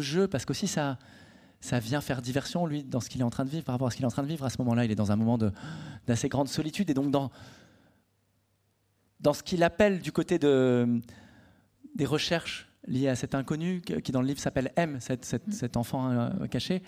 jeu 0.00 0.28
parce 0.28 0.44
qu'aussi 0.44 0.66
ça, 0.66 0.98
ça 1.60 1.78
vient 1.78 2.00
faire 2.00 2.22
diversion, 2.22 2.66
lui, 2.66 2.84
dans 2.84 3.00
ce 3.00 3.08
qu'il 3.08 3.20
est 3.20 3.24
en 3.24 3.30
train 3.30 3.44
de 3.44 3.50
vivre, 3.50 3.64
par 3.64 3.74
rapport 3.74 3.88
à 3.88 3.90
ce 3.90 3.96
qu'il 3.96 4.04
est 4.04 4.08
en 4.08 4.10
train 4.10 4.22
de 4.22 4.28
vivre. 4.28 4.44
À 4.44 4.50
ce 4.50 4.58
moment-là, 4.58 4.84
il 4.84 4.90
est 4.90 4.96
dans 4.96 5.12
un 5.12 5.16
moment 5.16 5.38
d'assez 6.06 6.28
grande 6.28 6.48
solitude. 6.48 6.90
Et 6.90 6.94
donc, 6.94 7.10
dans, 7.10 7.30
dans 9.20 9.32
ce 9.32 9.42
qu'il 9.42 9.62
appelle 9.62 10.00
du 10.00 10.12
côté 10.12 10.38
de, 10.38 11.00
des 11.94 12.06
recherches 12.06 12.68
liées 12.86 13.08
à 13.08 13.16
cet 13.16 13.34
inconnu, 13.34 13.80
qui 13.80 14.12
dans 14.12 14.20
le 14.20 14.28
livre 14.28 14.40
s'appelle 14.40 14.72
M, 14.76 14.98
mm. 14.98 15.50
cet 15.50 15.76
enfant 15.76 16.10
euh, 16.10 16.46
caché, 16.46 16.82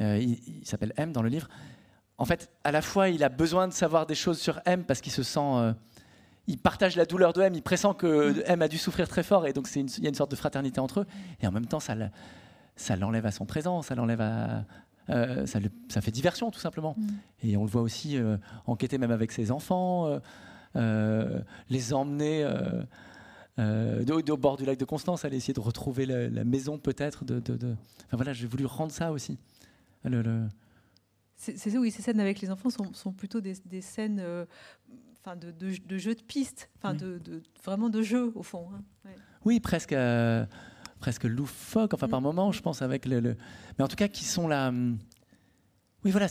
euh, 0.00 0.18
il 0.18 0.66
s'appelle 0.66 0.92
M 0.96 1.12
dans 1.12 1.22
le 1.22 1.28
livre 1.28 1.48
en 2.18 2.24
fait, 2.24 2.50
à 2.62 2.70
la 2.70 2.82
fois, 2.82 3.08
il 3.08 3.24
a 3.24 3.28
besoin 3.28 3.66
de 3.68 3.72
savoir 3.72 4.06
des 4.06 4.14
choses 4.14 4.38
sur 4.38 4.60
M 4.66 4.84
parce 4.84 5.00
qu'il 5.00 5.12
se 5.12 5.22
sent. 5.22 5.40
Euh, 5.40 5.72
il 6.46 6.58
partage 6.58 6.96
la 6.96 7.06
douleur 7.06 7.32
de 7.32 7.40
M, 7.40 7.54
il 7.54 7.62
pressent 7.62 7.94
que. 7.94 8.42
M 8.46 8.62
a 8.62 8.68
dû 8.68 8.78
souffrir 8.78 9.08
très 9.08 9.22
fort 9.22 9.46
et 9.46 9.52
donc 9.52 9.68
il 9.74 10.02
y 10.02 10.06
a 10.06 10.08
une 10.08 10.14
sorte 10.14 10.30
de 10.30 10.36
fraternité 10.36 10.80
entre 10.80 11.00
eux. 11.00 11.06
Et 11.40 11.46
en 11.46 11.52
même 11.52 11.66
temps, 11.66 11.80
ça, 11.80 11.94
l'enlève 12.96 13.26
à 13.26 13.30
son 13.30 13.46
présent, 13.46 13.82
ça 13.82 13.94
l'enlève 13.94 14.20
à. 14.20 14.64
Euh, 15.10 15.44
ça, 15.46 16.00
fait 16.00 16.10
diversion 16.10 16.50
tout 16.50 16.60
simplement. 16.60 16.94
Mm. 16.96 17.08
Et 17.42 17.56
on 17.56 17.64
le 17.64 17.70
voit 17.70 17.82
aussi 17.82 18.16
euh, 18.16 18.38
enquêter 18.66 18.96
même 18.96 19.10
avec 19.10 19.32
ses 19.32 19.50
enfants, 19.50 20.20
les 20.74 21.92
emmener. 21.94 22.46
au, 23.58 24.36
bord 24.36 24.56
du 24.56 24.64
lac 24.64 24.78
de 24.78 24.84
Constance, 24.84 25.24
aller 25.24 25.38
essayer 25.38 25.54
de 25.54 25.60
retrouver 25.60 26.06
la, 26.06 26.44
maison 26.44 26.78
peut-être. 26.78 27.24
De, 27.24 27.42
Enfin 28.06 28.16
voilà, 28.16 28.32
j'ai 28.32 28.46
voulu 28.46 28.66
rendre 28.66 28.92
ça 28.92 29.10
aussi. 29.10 29.36
le, 30.04 30.46
c'est 31.36 31.76
oui, 31.76 31.90
ces 31.90 32.02
scènes 32.02 32.20
avec 32.20 32.40
les 32.40 32.50
enfants 32.50 32.70
sont, 32.70 33.12
plutôt 33.12 33.40
des, 33.40 33.80
scènes 33.80 34.20
euh, 34.20 34.46
enfin 35.20 35.36
de, 35.36 35.50
de, 35.50 35.98
jeux 35.98 36.14
de 36.14 36.22
piste, 36.22 36.70
enfin 36.76 36.94
de, 36.94 37.20
vraiment 37.64 37.88
de 37.90 38.02
jeu 38.02 38.32
au 38.34 38.42
fond. 38.42 38.68
Hein. 38.72 38.82
Oui, 39.44 39.60
presque, 39.60 39.92
euh, 39.92 40.46
presque 41.00 41.24
loufoques, 41.24 41.92
enfin 41.94 42.08
par 42.08 42.20
moments, 42.20 42.52
je 42.52 42.62
pense, 42.62 42.82
avec 42.82 43.06
le, 43.06 43.36
Mais 43.78 43.84
en 43.84 43.88
tout 43.88 43.96
cas, 43.96 44.08
qui 44.08 44.24
sont 44.24 44.48
là. 44.48 44.68
Hum, 44.68 44.98
oui, 46.04 46.10
voilà. 46.10 46.28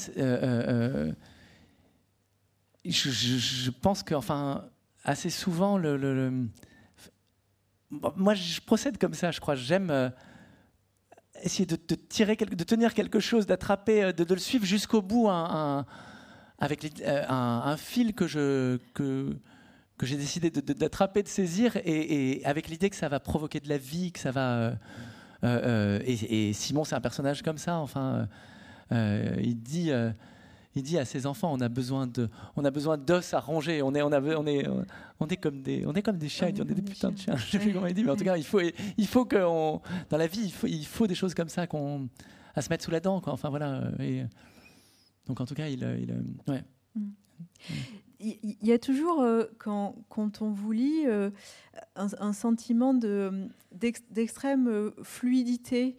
je, 2.85 3.09
je, 3.09 3.71
pense 3.71 4.03
que, 4.03 4.13
enfin, 4.13 4.69
assez 5.03 5.29
souvent, 5.29 5.77
le, 5.77 6.47
moi, 8.15 8.33
je 8.33 8.61
procède 8.61 8.97
comme 8.97 9.13
ça, 9.13 9.31
je 9.31 9.39
crois. 9.39 9.55
J'aime 9.55 10.11
essayer 11.43 11.65
de, 11.65 11.75
tirer, 11.75 12.35
de 12.35 12.63
tenir 12.63 12.93
quelque 12.93 13.19
chose, 13.19 13.45
d'attraper, 13.45 14.13
de, 14.13 14.33
le 14.33 14.39
suivre 14.39 14.65
jusqu'au 14.65 15.01
bout, 15.01 15.29
un, 15.29 15.85
avec 16.59 17.03
un, 17.07 17.77
fil 17.77 18.13
que 18.13 18.27
je 18.27 18.79
que 19.97 20.05
j'ai 20.05 20.17
décidé 20.17 20.49
d'attraper, 20.49 21.23
de, 21.23 21.27
saisir, 21.27 21.77
et, 21.77 22.41
avec 22.45 22.67
l'idée 22.67 22.89
que 22.89 22.95
ça 22.95 23.09
va 23.09 23.19
provoquer 23.19 23.59
de 23.59 23.69
la 23.69 23.77
vie, 23.77 24.11
que 24.11 24.19
ça 24.19 24.31
va. 24.31 24.53
Euh, 24.53 24.71
euh, 25.43 25.99
euh, 25.99 25.99
et, 26.05 26.53
Simon, 26.53 26.83
c'est 26.83 26.95
un 26.95 27.01
personnage 27.01 27.41
comme 27.41 27.57
ça. 27.57 27.77
Enfin, 27.77 28.27
il 28.91 29.59
dit. 29.61 29.91
Il 30.75 30.83
dit 30.83 30.97
à 30.97 31.05
ses 31.05 31.25
enfants, 31.25 31.51
on 31.53 31.61
a 31.61 31.69
besoin 31.69 32.07
de, 32.07 32.29
on 32.55 32.65
a 32.65 32.71
besoin 32.71 32.97
d'os 32.97 33.33
à 33.33 33.39
ronger. 33.39 33.81
On 33.81 33.93
est, 33.93 34.01
on, 34.01 34.11
a, 34.11 34.21
on 34.21 34.47
est, 34.47 34.67
on 35.19 35.27
est 35.27 35.37
comme 35.37 35.61
des, 35.61 35.85
on 35.85 35.93
est 35.93 36.01
comme 36.01 36.17
des 36.17 36.29
chiens. 36.29 36.51
On, 36.57 36.61
est 36.61 36.73
des 36.73 36.81
putains 36.81 37.11
de 37.11 37.17
chiens. 37.17 37.35
Je 37.37 37.51
sais 37.51 37.59
plus 37.59 37.73
comment 37.73 37.87
il 37.87 37.93
dit, 37.93 38.03
mais 38.03 38.11
en 38.11 38.15
tout 38.15 38.23
cas, 38.23 38.37
il 38.37 38.45
faut, 38.45 38.61
il 38.97 39.07
faut 39.07 39.25
que, 39.25 39.37
dans 39.37 40.17
la 40.17 40.27
vie, 40.27 40.45
il 40.45 40.51
faut, 40.51 40.67
il 40.67 40.85
faut 40.85 41.07
des 41.07 41.15
choses 41.15 41.33
comme 41.33 41.49
ça 41.49 41.67
qu'on, 41.67 42.09
à 42.55 42.61
se 42.61 42.69
mettre 42.69 42.83
sous 42.83 42.91
la 42.91 42.99
dent. 42.99 43.21
Quoi. 43.21 43.33
Enfin 43.33 43.49
voilà. 43.49 43.83
Et, 43.99 44.23
donc 45.27 45.39
en 45.39 45.45
tout 45.45 45.55
cas, 45.55 45.67
il, 45.67 45.81
il 45.81 46.51
ouais. 46.51 46.63
Mm 46.95 47.11
il 48.23 48.57
y 48.61 48.71
a 48.71 48.79
toujours, 48.79 49.21
euh, 49.21 49.45
quand, 49.57 49.95
quand, 50.09 50.41
on 50.41 50.51
vous 50.51 50.71
lit, 50.71 51.05
euh, 51.05 51.29
un, 51.95 52.33
sentiment 52.33 52.93
d'extrême 52.93 54.67
euh, 54.67 54.91
fluidité 55.03 55.97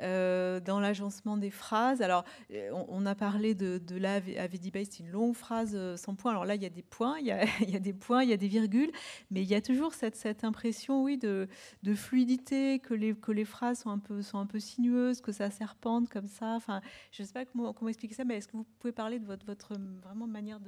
euh, 0.00 0.60
dans 0.60 0.80
l'agencement 0.80 1.36
des 1.36 1.50
phrases. 1.50 2.02
Alors, 2.02 2.24
euh, 2.52 2.70
on, 2.88 3.06
a 3.06 3.14
parlé 3.14 3.54
de, 3.54 3.78
de 3.78 3.96
là, 3.96 4.20
Bay, 4.20 4.84
c'est 4.84 5.00
une 5.00 5.10
longue 5.10 5.34
phrase 5.34 5.72
euh, 5.74 5.96
sans 5.96 6.14
point. 6.14 6.32
Alors 6.32 6.44
là, 6.44 6.54
il 6.54 6.62
y 6.62 6.66
a 6.66 6.70
des 6.70 6.82
points, 6.82 7.18
il 7.18 7.26
y 7.26 7.30
a, 7.32 7.46
des 7.80 7.92
points, 7.92 8.22
il 8.22 8.30
y 8.30 8.32
a 8.32 8.36
des 8.36 8.48
virgules, 8.48 8.90
mais 9.30 9.42
il 9.42 9.48
y 9.48 9.54
a 9.54 9.60
toujours 9.60 9.94
cette, 9.94 10.44
impression, 10.44 11.02
oui, 11.02 11.18
de, 11.18 11.48
de, 11.82 11.94
fluidité, 11.94 12.78
que 12.78 12.94
les, 12.94 13.14
que 13.14 13.32
les 13.32 13.44
phrases 13.44 13.80
sont 13.80 13.90
un, 13.90 13.98
peu, 13.98 14.22
sont 14.22 14.38
un 14.38 14.46
peu 14.46 14.60
sinueuses, 14.60 15.20
que 15.20 15.32
ça 15.32 15.50
serpente 15.50 16.08
comme 16.08 16.26
ça. 16.26 16.54
Enfin, 16.54 16.80
je 17.12 17.22
ne 17.22 17.26
sais 17.26 17.32
pas 17.32 17.44
comment, 17.44 17.72
comment 17.72 17.88
expliquer 17.88 18.14
ça, 18.14 18.24
mais 18.24 18.36
est-ce 18.36 18.48
que 18.48 18.56
vous 18.56 18.66
pouvez 18.78 18.92
parler 18.92 19.18
de 19.18 19.26
votre, 19.26 19.46
votre 19.46 19.74
vraiment 20.02 20.26
manière 20.26 20.60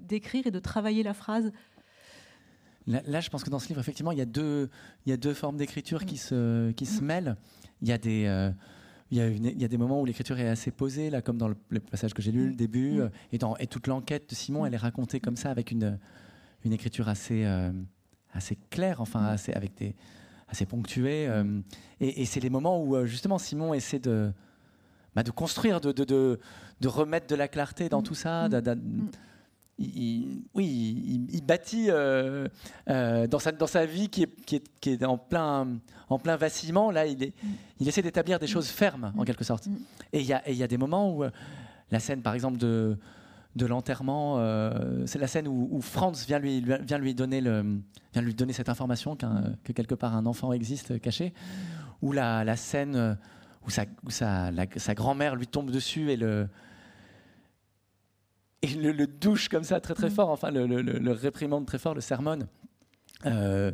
d'écrire 0.00 0.46
et 0.46 0.50
de 0.50 0.58
travailler 0.58 1.02
la 1.02 1.14
phrase? 1.14 1.52
Là, 2.86 3.20
je 3.20 3.30
pense 3.30 3.42
que 3.42 3.50
dans 3.50 3.58
ce 3.58 3.68
livre, 3.68 3.80
effectivement, 3.80 4.12
il 4.12 4.18
y 4.18 4.22
a 4.22 4.26
deux, 4.26 4.70
il 5.04 5.10
y 5.10 5.12
a 5.12 5.16
deux 5.16 5.34
formes 5.34 5.56
d'écriture 5.56 6.04
qui 6.04 6.16
se, 6.16 6.70
qui 6.72 6.86
se 6.86 7.02
mm. 7.02 7.04
mêlent. 7.04 7.36
Il 7.82 7.88
y 7.88 7.92
a 7.92 7.98
des, 7.98 8.26
euh, 8.26 8.50
il, 9.10 9.18
y 9.18 9.20
a 9.20 9.26
il 9.26 9.60
y, 9.60 9.64
a 9.64 9.68
des 9.68 9.76
moments 9.76 10.00
où 10.00 10.04
l'écriture 10.04 10.38
est 10.38 10.48
assez 10.48 10.70
posée, 10.70 11.10
là, 11.10 11.20
comme 11.20 11.36
dans 11.36 11.48
le, 11.48 11.80
passage 11.80 12.14
que 12.14 12.22
j'ai 12.22 12.30
lu, 12.30 12.46
le 12.46 12.52
mm. 12.52 12.56
début, 12.56 12.92
mm. 12.92 13.00
euh, 13.00 13.08
et, 13.32 13.38
dans, 13.38 13.56
et 13.56 13.66
toute 13.66 13.88
l'enquête 13.88 14.30
de 14.30 14.34
Simon, 14.36 14.66
elle 14.66 14.74
est 14.74 14.78
racontée 14.78 15.18
comme 15.18 15.36
ça, 15.36 15.50
avec 15.50 15.72
une, 15.72 15.98
une 16.64 16.72
écriture 16.72 17.08
assez, 17.08 17.44
euh, 17.44 17.72
assez 18.32 18.56
claire, 18.70 19.00
enfin, 19.00 19.24
assez, 19.24 19.52
avec 19.52 19.76
des, 19.76 19.96
assez 20.48 20.64
ponctuée. 20.64 21.28
et, 22.00 22.24
c'est 22.24 22.38
les 22.38 22.50
moments 22.50 22.80
où, 22.80 23.04
justement, 23.04 23.38
Simon 23.38 23.74
essaie 23.74 23.98
de, 23.98 24.32
bah, 25.16 25.24
de 25.24 25.32
construire, 25.32 25.80
de, 25.80 25.90
de, 25.90 26.04
de, 26.04 26.38
de, 26.80 26.88
remettre 26.88 27.26
de 27.26 27.34
la 27.34 27.48
clarté 27.48 27.88
dans 27.88 28.02
tout 28.02 28.14
ça 28.14 28.48
il, 29.78 30.42
oui, 30.54 31.28
il, 31.32 31.44
bâtit 31.44 31.90
euh, 31.90 32.48
euh, 32.88 33.26
dans, 33.26 33.38
sa, 33.38 33.86
vie 33.86 34.08
qui 34.08 34.22
est, 34.22 35.04
en, 35.04 35.18
plein, 35.18 35.68
en 36.08 36.18
plein 36.18 36.36
vacillement. 36.36 36.90
Là, 36.90 37.06
il, 37.06 37.32
essaie 37.86 38.02
d'établir 38.02 38.38
des 38.38 38.46
choses 38.46 38.68
fermes, 38.68 39.12
en 39.16 39.24
quelque 39.24 39.44
sorte. 39.44 39.68
Et 40.12 40.20
il 40.20 40.26
y 40.26 40.62
a, 40.62 40.68
des 40.68 40.78
moments 40.78 41.14
où 41.14 41.24
euh, 41.24 41.30
la 41.90 42.00
scène, 42.00 42.22
par 42.22 42.34
exemple, 42.34 42.58
de, 42.58 42.96
l'enterrement, 43.58 44.38
c'est 45.06 45.18
la 45.18 45.26
scène 45.26 45.48
où, 45.48 45.80
Franz 45.80 46.26
vient 46.26 46.38
lui, 46.38 47.14
donner, 47.14 47.42
cette 48.52 48.68
information 48.68 49.16
que 49.16 49.72
quelque 49.72 49.94
part 49.94 50.14
un 50.14 50.26
enfant 50.26 50.52
existe 50.52 51.00
caché, 51.00 51.32
ou 52.02 52.12
la, 52.12 52.56
scène 52.56 53.18
où 53.66 53.70
sa, 53.70 53.84
sa 54.76 54.94
grand-mère 54.94 55.36
lui 55.36 55.46
tombe 55.46 55.70
dessus 55.70 56.10
et 56.10 56.16
le 56.16 56.48
et 58.66 58.92
le, 58.92 59.06
douche 59.06 59.48
comme 59.48 59.64
ça 59.64 59.80
très 59.80 59.94
très 59.94 60.08
mm. 60.08 60.12
fort, 60.12 60.30
enfin 60.30 60.50
le, 60.50 60.66
le, 60.66 61.12
réprimande 61.12 61.66
très 61.66 61.78
fort, 61.78 61.94
le 61.94 62.00
sermon. 62.00 62.38
Euh, 63.24 63.72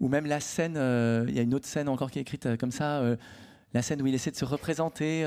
ou 0.00 0.08
même 0.08 0.26
la 0.26 0.40
scène, 0.40 0.76
euh, 0.76 1.24
il 1.28 1.34
y 1.34 1.38
a 1.38 1.42
une 1.42 1.54
autre 1.54 1.66
scène 1.66 1.88
encore 1.88 2.10
qui 2.10 2.18
est 2.18 2.22
écrite 2.22 2.46
euh, 2.46 2.56
comme 2.56 2.70
ça, 2.70 3.02
la 3.74 3.82
scène 3.82 4.00
où 4.02 4.06
il 4.06 4.14
essaie 4.14 4.30
de 4.30 4.36
se 4.36 4.44
représenter 4.44 5.24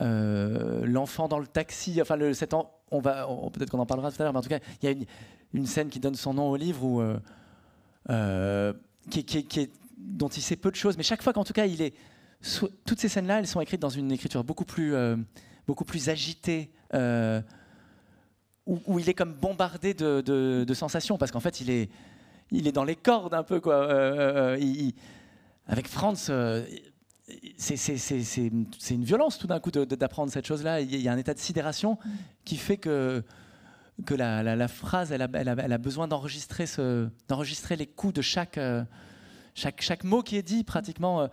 l'enfant 0.00 1.28
dans 1.28 1.38
le 1.38 1.46
taxi. 1.46 2.00
Enfin, 2.00 2.16
le, 2.16 2.34
cet 2.34 2.54
on 2.90 3.00
va, 3.00 3.26
peut-être 3.52 3.70
qu'on 3.70 3.78
en 3.78 3.86
parlera 3.86 4.12
tout 4.12 4.20
à 4.20 4.24
l'heure, 4.24 4.32
mais 4.32 4.38
en 4.38 4.42
tout 4.42 4.48
cas, 4.48 4.60
il 4.82 4.88
y 4.88 4.92
a 4.92 5.06
une, 5.54 5.66
scène 5.66 5.88
qui 5.88 5.98
donne 5.98 6.14
son 6.14 6.34
nom 6.34 6.50
au 6.50 6.56
livre 6.56 6.84
où, 6.84 7.02
qui, 9.10 9.24
qui, 9.24 9.60
est, 9.60 9.72
dont 9.96 10.28
il 10.28 10.42
sait 10.42 10.56
peu 10.56 10.70
de 10.70 10.76
choses, 10.76 10.96
mais 10.96 11.02
chaque 11.02 11.22
fois 11.22 11.32
qu'en 11.32 11.44
tout 11.44 11.52
cas 11.52 11.66
il 11.66 11.82
est, 11.82 11.94
toutes 12.84 13.00
ces 13.00 13.08
scènes-là, 13.08 13.38
elles 13.38 13.46
sont 13.46 13.60
écrites 13.60 13.80
dans 13.80 13.88
une 13.88 14.12
écriture 14.12 14.44
beaucoup 14.44 14.66
plus, 14.66 14.94
beaucoup 15.66 15.84
plus 15.84 16.08
agitée 16.08 16.70
où, 18.66 18.98
il 18.98 19.08
est 19.08 19.14
comme 19.14 19.34
bombardé 19.34 19.94
de, 19.94 20.74
sensations, 20.74 21.18
parce 21.18 21.30
qu'en 21.30 21.40
fait, 21.40 21.60
il 21.60 21.70
est, 21.70 21.90
il 22.50 22.66
est 22.66 22.72
dans 22.72 22.84
les 22.84 22.96
cordes 22.96 23.34
un 23.34 23.42
peu. 23.42 23.60
Quoi. 23.60 23.74
Euh, 23.74 24.56
euh, 24.56 24.58
euh, 24.60 24.90
avec 25.66 25.88
Franz, 25.88 26.32
c'est 27.56 28.90
une 28.90 29.04
violence 29.04 29.38
tout 29.38 29.46
d'un 29.46 29.60
coup 29.60 29.70
d'apprendre 29.70 30.32
cette 30.32 30.46
chose-là. 30.46 30.80
Il 30.80 31.00
y 31.00 31.08
a 31.08 31.12
un 31.12 31.18
état 31.18 31.34
de 31.34 31.38
sidération 31.38 31.98
qui 32.44 32.56
fait 32.56 32.76
que, 32.76 33.22
que 34.06 34.14
la, 34.14 34.68
phrase, 34.68 35.12
elle 35.12 35.22
a, 35.22 35.28
elle 35.34 35.48
a, 35.72 35.78
besoin 35.78 36.08
d'enregistrer 36.08 36.66
les 37.76 37.86
coups 37.86 38.14
de 38.14 38.22
chaque, 38.22 38.60
chaque, 39.54 39.80
chaque 39.80 40.04
mot 40.04 40.22
qui 40.22 40.36
est 40.36 40.42
dit 40.42 40.64
pratiquement. 40.64 41.28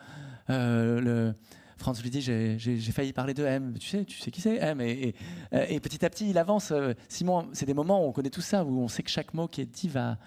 Franz 1.81 2.01
lui 2.01 2.09
dit 2.09 2.21
j'ai 2.21 2.79
failli 2.91 3.11
parler 3.11 3.33
de 3.33 3.43
M. 3.43 3.75
Tu 3.79 3.87
sais, 3.87 4.05
tu 4.05 4.17
sais 4.19 4.31
qui 4.31 4.39
c'est 4.39 4.55
M. 4.55 4.79
Et, 4.81 5.15
et, 5.51 5.79
petit 5.79 6.05
à 6.05 6.09
petit, 6.09 6.29
il 6.29 6.37
avance. 6.37 6.71
Simon, 7.09 7.47
c'est 7.53 7.65
des 7.65 7.73
moments 7.73 8.05
où 8.05 8.09
on 8.09 8.11
connaît 8.11 8.29
tout 8.29 8.41
ça, 8.41 8.63
où 8.63 8.79
on 8.79 8.87
sait 8.87 9.03
que 9.03 9.09
chaque 9.09 9.33
mot 9.33 9.47
qui 9.47 9.61
est 9.61 9.65
dit 9.65 9.89
va, 9.89 10.17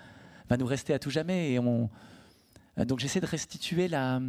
va 0.48 0.56
nous 0.56 0.66
rester 0.66 0.92
à 0.92 0.98
tout 0.98 1.10
jamais. 1.10 1.52
Et 1.52 1.58
on, 1.58 1.88
donc 2.76 2.98
j'essaie 2.98 3.20
de 3.20 3.26
restituer 3.26 3.88
la, 3.88 4.20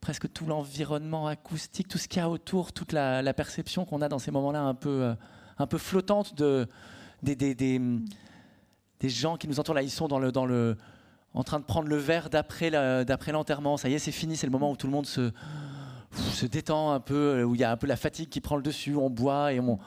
presque 0.00 0.32
tout 0.32 0.46
l'environnement 0.46 1.28
acoustique, 1.28 1.88
tout 1.88 1.98
ce 1.98 2.08
qu'il 2.08 2.18
y 2.18 2.22
a 2.22 2.28
autour, 2.28 2.72
toute 2.72 2.92
la, 2.92 3.32
perception 3.34 3.84
qu'on 3.84 4.02
a 4.02 4.08
dans 4.08 4.18
ces 4.18 4.30
moments-là 4.30 4.60
un 4.60 4.74
peu, 4.74 5.14
un 5.58 5.66
peu 5.66 5.78
flottante 5.78 6.34
de, 6.34 6.66
des, 7.22 7.36
des, 7.36 7.54
des, 7.54 7.80
des, 9.00 9.08
gens 9.08 9.36
qui 9.36 9.48
nous 9.48 9.60
entourent. 9.60 9.74
Là, 9.74 9.82
ils 9.82 9.90
sont 9.90 10.08
dans 10.08 10.18
le, 10.18 10.32
dans 10.32 10.46
le, 10.46 10.76
en 11.34 11.44
train 11.44 11.60
de 11.60 11.64
prendre 11.64 11.88
le 11.88 11.96
verre 11.96 12.30
d'après 12.30 12.70
l'enterrement. 12.70 13.76
Ça 13.76 13.88
y 13.88 13.94
est, 13.94 13.98
c'est 13.98 14.12
fini, 14.12 14.36
c'est 14.36 14.46
le 14.46 14.52
moment 14.52 14.70
où 14.70 14.76
tout 14.76 14.86
le 14.86 14.92
monde 14.92 15.06
se 15.06 15.30
se 16.12 16.46
détend 16.46 16.92
un 16.92 17.00
peu, 17.00 17.40
euh, 17.40 17.44
où 17.44 17.54
il 17.54 17.60
y 17.60 17.64
a 17.64 17.70
un 17.70 17.76
peu 17.76 17.86
la 17.86 17.96
fatigue 17.96 18.28
qui 18.28 18.40
prend 18.40 18.56
le 18.56 18.62
dessus, 18.62 18.94
on 18.96 19.10
boit 19.10 19.52
et 19.52 19.60
on, 19.60 19.78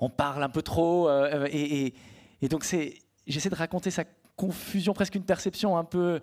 on 0.00 0.10
parle 0.10 0.42
un 0.42 0.48
peu 0.48 0.62
trop. 0.62 1.08
Euh, 1.08 1.46
et, 1.50 1.94
et, 2.42 2.48
donc 2.48 2.64
c'est, 2.64 2.94
j'essaie 3.26 3.50
de 3.50 3.54
raconter 3.54 3.90
sa 3.90 4.04
confusion, 4.36 4.92
presque 4.92 5.14
une 5.14 5.24
perception 5.24 5.76
un 5.76 5.84
peu, 5.84 6.20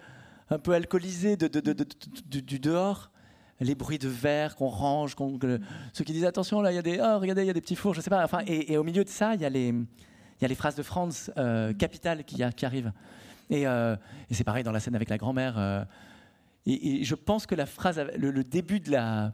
un 0.49 0.59
peu 0.59 0.73
alcoolisée 0.73 1.37
de, 1.37 1.47
de, 1.47 1.73
de, 1.73 2.39
du 2.39 2.59
dehors. 2.59 3.11
Les 3.59 3.73
bruits 3.73 3.97
de 3.97 4.07
verre 4.07 4.55
qu'on 4.55 4.67
range, 4.67 5.15
ceux 5.91 6.03
qui 6.03 6.13
disent 6.13 6.25
attention 6.25 6.61
là, 6.61 6.71
il 6.71 6.75
y 6.75 6.77
a 6.77 6.83
des, 6.83 6.99
oh, 7.01 7.17
regardez, 7.17 7.41
il 7.41 7.47
y 7.47 7.49
a 7.49 7.53
des 7.53 7.61
petits 7.61 7.75
fours, 7.75 7.95
je 7.95 8.01
sais 8.01 8.09
pas. 8.11 8.23
Enfin, 8.23 8.41
et, 8.45 8.77
au 8.77 8.83
milieu 8.83 9.03
de 9.03 9.09
ça, 9.09 9.33
il 9.33 9.41
y 9.41 9.45
a 9.45 9.49
les, 9.49 9.69
il 9.69 10.41
y 10.43 10.45
a 10.45 10.47
les 10.47 10.53
phrases 10.53 10.75
de 10.75 10.83
Franz 10.83 11.31
euh, 11.37 11.73
capitales 11.73 12.23
qui, 12.23 12.43
arrivent. 12.43 12.91
Et, 13.49 13.63
et 13.63 14.33
c'est 14.33 14.43
pareil 14.43 14.63
dans 14.63 14.71
la 14.71 14.79
scène 14.79 14.93
avec 14.93 15.09
la 15.09 15.17
grand-mère. 15.17 15.87
Et, 16.67 17.03
je 17.03 17.15
pense 17.15 17.45
que 17.45 17.55
la 17.55 17.65
phrase, 17.65 17.99
le, 18.17 18.43
début 18.43 18.79
de 18.79 18.91
la. 18.91 19.33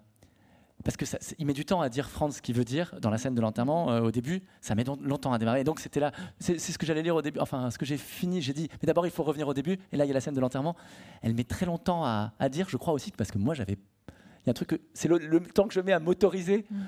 Parce 0.84 0.98
que 0.98 1.06
il 1.40 1.46
met 1.46 1.54
du 1.54 1.66
temps 1.66 1.82
à 1.82 1.90
dire 1.90 2.10
Franz 2.10 2.38
ce 2.38 2.42
qu'il 2.42 2.56
veut 2.56 2.66
dire 2.66 2.94
dans 3.02 3.10
la 3.10 3.18
scène 3.18 3.36
de 3.36 3.42
l'enterrement 3.42 3.90
euh, 3.90 4.02
au 4.02 4.12
début, 4.12 4.44
ça 4.60 4.76
met 4.76 4.84
longtemps 4.84 5.32
à 5.32 5.38
démarrer. 5.38 5.62
Et 5.62 5.64
donc 5.64 5.80
c'était 5.80 6.02
là, 6.02 6.12
c'est 6.40 6.60
ce 6.60 6.78
que 6.78 6.86
j'allais 6.86 7.02
lire 7.02 7.16
au 7.16 7.22
début, 7.22 7.40
enfin 7.40 7.72
ce 7.72 7.78
que 7.78 7.86
j'ai 7.86 7.98
fini, 7.98 8.42
j'ai 8.42 8.52
dit, 8.52 8.70
mais 8.82 8.88
d'abord 8.88 9.08
il 9.08 9.12
faut 9.12 9.24
revenir 9.24 9.48
au 9.48 9.54
début, 9.54 9.80
et 9.94 9.98
là 9.98 10.04
il 10.04 10.10
y 10.10 10.12
a 10.12 10.14
la 10.14 10.20
scène 10.20 10.34
de 10.34 10.42
l'enterrement. 10.42 10.76
Elle 11.22 11.36
met 11.36 11.46
très 11.46 11.66
longtemps 11.66 12.04
à, 12.04 12.50
dire, 12.50 12.68
je 12.70 12.76
crois 12.76 12.94
aussi, 12.94 13.12
parce 13.12 13.32
que 13.32 13.38
moi 13.38 13.54
j'avais. 13.54 13.78
Il 14.10 14.48
y 14.48 14.50
a 14.50 14.52
un 14.52 14.54
truc, 14.54 14.82
c'est 14.94 15.08
le, 15.08 15.40
temps 15.40 15.68
que 15.68 15.74
je 15.74 15.80
mets 15.80 15.94
à 15.94 16.00
m'autoriser 16.00 16.66
mm. 16.70 16.82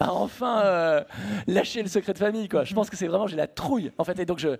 à 0.00 0.12
enfin 0.12 0.62
euh, 0.62 1.04
lâcher 1.46 1.82
le 1.82 1.88
secret 1.88 2.14
de 2.14 2.18
famille. 2.18 2.48
Quoi. 2.48 2.64
Je 2.64 2.74
pense 2.74 2.90
que 2.90 2.96
c'est 2.96 3.06
vraiment, 3.06 3.28
j'ai 3.28 3.36
la 3.36 3.46
trouille 3.46 3.92
en 3.96 4.04
fait, 4.04 4.18
et 4.18 4.26
donc 4.26 4.38
je. 4.40 4.56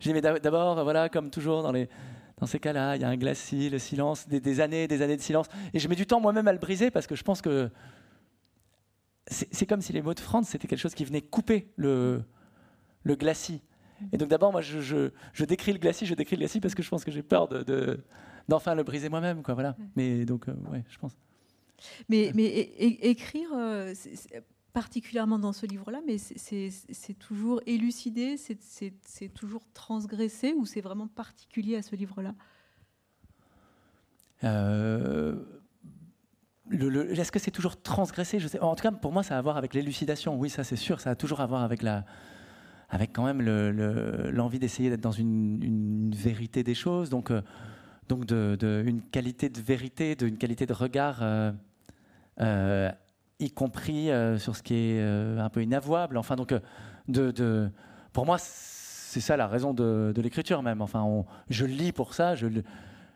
J'ai 0.00 0.12
mis 0.12 0.20
d'abord, 0.20 0.82
voilà, 0.82 1.08
comme 1.08 1.30
toujours 1.30 1.62
dans 1.62 1.72
les, 1.72 1.88
dans 2.38 2.46
ces 2.46 2.58
cas-là, 2.58 2.96
il 2.96 3.02
y 3.02 3.04
a 3.04 3.08
un 3.08 3.16
glacis, 3.16 3.70
le 3.70 3.78
silence, 3.78 4.28
des, 4.28 4.40
des 4.40 4.60
années, 4.60 4.88
des 4.88 5.02
années 5.02 5.16
de 5.16 5.22
silence. 5.22 5.46
Et 5.72 5.78
je 5.78 5.88
mets 5.88 5.94
du 5.94 6.06
temps 6.06 6.20
moi-même 6.20 6.48
à 6.48 6.52
le 6.52 6.58
briser 6.58 6.90
parce 6.90 7.06
que 7.06 7.14
je 7.14 7.22
pense 7.22 7.40
que 7.40 7.70
c'est 9.26 9.66
comme 9.66 9.80
si 9.80 9.92
les 9.92 10.02
mots 10.02 10.14
de 10.14 10.20
France, 10.20 10.48
c'était 10.48 10.68
quelque 10.68 10.80
chose 10.80 10.94
qui 10.94 11.04
venait 11.04 11.22
couper 11.22 11.72
le, 11.76 12.22
le 13.04 13.16
glacis. 13.16 13.62
Et 14.12 14.18
donc 14.18 14.28
d'abord, 14.28 14.52
moi, 14.52 14.60
je, 14.60 14.80
je, 14.80 15.44
décris 15.44 15.72
le 15.72 15.78
glacis, 15.78 16.04
je 16.06 16.14
décris 16.14 16.36
le 16.36 16.40
glacis 16.40 16.60
parce 16.60 16.74
que 16.74 16.82
je 16.82 16.90
pense 16.90 17.04
que 17.04 17.10
j'ai 17.10 17.22
peur 17.22 17.48
de, 17.48 18.00
d'enfin 18.48 18.74
le 18.74 18.82
briser 18.82 19.08
moi-même, 19.08 19.42
quoi. 19.42 19.54
Voilà. 19.54 19.76
Mais 19.96 20.24
donc, 20.24 20.48
euh, 20.48 20.54
ouais, 20.70 20.84
je 20.88 20.98
pense. 20.98 21.16
Mais, 22.08 22.32
mais 22.34 22.44
écrire, 22.46 23.48
euh, 23.54 23.94
particulièrement 24.74 25.38
dans 25.38 25.54
ce 25.54 25.64
livre-là, 25.66 26.00
mais 26.06 26.18
c'est 26.18 27.18
toujours 27.18 27.62
élucidé, 27.64 28.36
c'est 28.36 29.28
toujours 29.32 29.62
transgressé, 29.72 30.52
ou 30.52 30.66
c'est 30.66 30.82
vraiment 30.82 31.06
particulier 31.06 31.76
à 31.76 31.82
ce 31.82 31.96
livre-là? 31.96 32.34
Euh, 34.42 35.36
Est-ce 36.70 37.32
que 37.32 37.38
c'est 37.38 37.52
toujours 37.52 37.80
transgressé? 37.80 38.38
En 38.60 38.74
tout 38.74 38.82
cas, 38.82 38.92
pour 38.92 39.12
moi, 39.12 39.22
ça 39.22 39.36
a 39.36 39.38
à 39.38 39.42
voir 39.42 39.56
avec 39.56 39.72
l'élucidation. 39.74 40.36
Oui, 40.36 40.50
ça 40.50 40.64
c'est 40.64 40.76
sûr, 40.76 41.00
ça 41.00 41.10
a 41.10 41.14
toujours 41.14 41.40
à 41.40 41.46
voir 41.46 41.62
avec 41.62 41.80
la, 41.80 42.04
avec 42.90 43.12
quand 43.12 43.24
même 43.24 43.42
l'envie 44.30 44.58
d'essayer 44.58 44.90
d'être 44.90 45.00
dans 45.00 45.12
une, 45.12 46.12
vérité 46.14 46.62
des 46.62 46.74
choses, 46.74 47.10
donc, 47.10 47.30
euh, 47.30 47.42
donc 48.08 48.26
de, 48.26 48.82
une 48.86 49.02
qualité 49.02 49.48
de 49.48 49.60
vérité, 49.60 50.16
d'une 50.16 50.36
qualité 50.36 50.66
de 50.66 50.72
regard, 50.72 51.18
euh, 51.22 51.52
euh, 52.40 52.90
y 53.40 53.50
compris 53.50 54.10
sur 54.38 54.56
ce 54.56 54.62
qui 54.62 54.74
est 54.74 55.02
un 55.02 55.48
peu 55.48 55.62
inavouable. 55.62 56.16
Enfin, 56.16 56.36
donc, 56.36 56.54
de, 57.08 57.30
de 57.30 57.70
pour 58.12 58.26
moi, 58.26 58.36
c'est 58.38 59.20
ça 59.20 59.36
la 59.36 59.46
raison 59.46 59.74
de, 59.74 60.12
l'écriture 60.16 60.62
même. 60.62 60.80
Enfin, 60.80 61.24
je 61.50 61.64
lis 61.64 61.92
pour 61.92 62.14
ça, 62.14 62.34
je, 62.34 62.46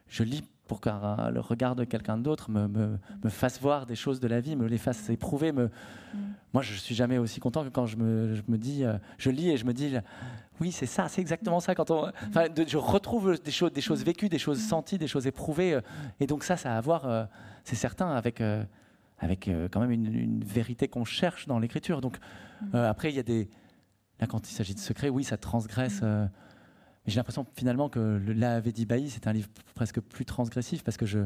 je 0.09 0.22
lis 0.22 0.44
pour 0.68 0.81
que 0.81 0.90
le 1.33 1.40
regard 1.40 1.74
de 1.74 1.83
quelqu'un 1.85 2.18
d'autre 2.18 2.50
me, 2.50 2.68
me, 2.68 2.98
me, 3.24 3.31
fasse 3.31 3.61
voir 3.61 3.87
des 3.87 3.96
choses 3.96 4.20
de 4.20 4.28
la 4.28 4.40
vie, 4.40 4.54
me 4.54 4.66
les 4.66 4.78
fasse 4.78 5.09
éprouver. 5.11 5.50
Me... 5.50 5.64
Mm. 5.64 6.18
Moi, 6.52 6.62
je 6.62 6.74
suis 6.74 6.94
jamais 6.94 7.18
aussi 7.18 7.40
content 7.40 7.64
que 7.64 7.70
quand 7.70 7.87
je 7.87 7.96
me, 7.96 8.35
je 8.35 8.42
me, 8.48 8.59
dis, 8.59 8.85
euh, 8.85 8.98
je 9.16 9.31
lis 9.31 9.50
et 9.50 9.57
je 9.57 9.64
me 9.64 9.72
dis, 9.72 9.96
oui, 10.61 10.70
c'est 10.70 10.87
ça, 10.87 11.09
c'est 11.09 11.20
exactement 11.20 11.59
ça. 11.59 11.74
Quand 11.74 11.90
on, 11.90 12.07
mm. 12.07 12.68
je 12.68 12.76
retrouve 12.76 13.38
des 13.42 13.50
choses, 13.50 13.72
des 13.72 13.81
choses 13.81 14.04
vécues, 14.04 14.28
des 14.28 14.38
choses 14.38 14.59
mm. 14.59 14.68
senties, 14.68 14.98
des 14.98 15.09
choses 15.09 15.26
éprouvées. 15.26 15.74
Euh, 15.74 15.81
et 16.20 16.26
donc 16.26 16.44
ça, 16.44 16.57
ça 16.57 16.74
a 16.74 16.76
à 16.76 16.81
voir, 16.81 17.07
euh, 17.07 17.24
c'est 17.64 17.76
certain, 17.76 18.11
avec, 18.11 18.42
avec 19.18 19.50
quand 19.72 19.81
même 19.81 19.90
une, 19.90 20.44
vérité 20.44 20.88
qu'on 20.88 21.04
cherche 21.04 21.46
dans 21.46 21.59
l'écriture. 21.59 22.00
Donc 22.00 22.18
après, 22.72 23.11
il 23.11 23.16
y 23.16 23.18
a 23.18 23.24
des, 23.24 23.48
là, 24.20 24.26
quand 24.26 24.50
il 24.50 24.54
s'agit 24.54 24.74
de 24.74 24.81
secrets, 24.81 25.09
oui, 25.09 25.24
ça 25.24 25.37
transgresse 25.37 26.02
j'ai 27.09 27.16
l'impression 27.16 27.46
finalement 27.54 27.88
que 27.88 28.20
l'Ave 28.26 28.70
Bailly, 28.87 29.11
c'est 29.11 29.26
un 29.26 29.33
livre 29.33 29.48
presque 29.74 30.00
plus 30.00 30.24
transgressif 30.24 30.85
parce 30.85 30.96
que 30.96 31.07
je, 31.07 31.20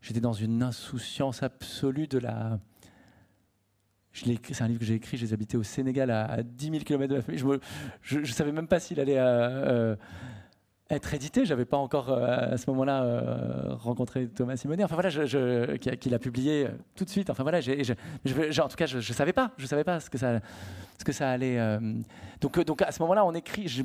j'étais 0.00 0.20
dans 0.20 0.32
une 0.32 0.62
insouciance 0.62 1.42
absolue 1.42 2.06
de 2.06 2.18
la. 2.18 2.60
c'est 4.12 4.62
un 4.62 4.68
livre 4.68 4.80
que 4.80 4.86
j'ai 4.86 4.94
écrit, 4.94 5.16
j'ai 5.16 5.32
habité 5.32 5.56
au 5.56 5.62
Sénégal 5.62 6.10
à, 6.10 6.42
10 6.42 6.70
000 6.70 6.78
km 6.84 7.08
de 7.10 7.16
la 7.16 7.22
famille. 7.22 7.60
Je 8.02 8.18
ne 8.20 8.24
savais 8.24 8.52
même 8.52 8.68
pas 8.68 8.80
s'il 8.80 9.00
allait 9.00 9.18
euh, 9.18 9.24
euh, 9.24 9.96
être 10.90 11.14
édité. 11.14 11.44
Je 11.44 11.50
n'avais 11.50 11.64
pas 11.64 11.76
encore 11.76 12.10
euh, 12.10 12.52
à 12.52 12.56
ce 12.56 12.68
moment-là 12.70 13.76
rencontré 13.78 14.28
Thomas 14.28 14.56
Simonet. 14.56 14.84
Enfin 14.84 14.94
voilà, 14.94 15.10
je, 15.10 15.76
qui, 15.76 16.10
l'a 16.10 16.18
publié 16.18 16.68
tout 16.94 17.04
de 17.04 17.10
suite. 17.10 17.30
Enfin 17.30 17.42
voilà, 17.42 17.58
en 17.58 18.68
tout 18.68 18.76
cas, 18.76 18.86
je 18.86 18.96
ne 18.96 19.02
savais 19.02 19.32
pas. 19.32 19.52
Je 19.56 19.66
savais 19.66 19.84
pas 19.84 20.00
ce 20.00 20.10
que 20.10 20.18
ça, 20.18 20.40
ce 20.98 21.04
que 21.04 21.12
ça 21.12 21.30
allait. 21.30 21.58
donc, 22.40 22.58
donc 22.64 22.82
à 22.82 22.92
ce 22.92 23.00
moment-là, 23.02 23.24
on 23.24 23.34
écrit. 23.34 23.68
je 23.68 23.82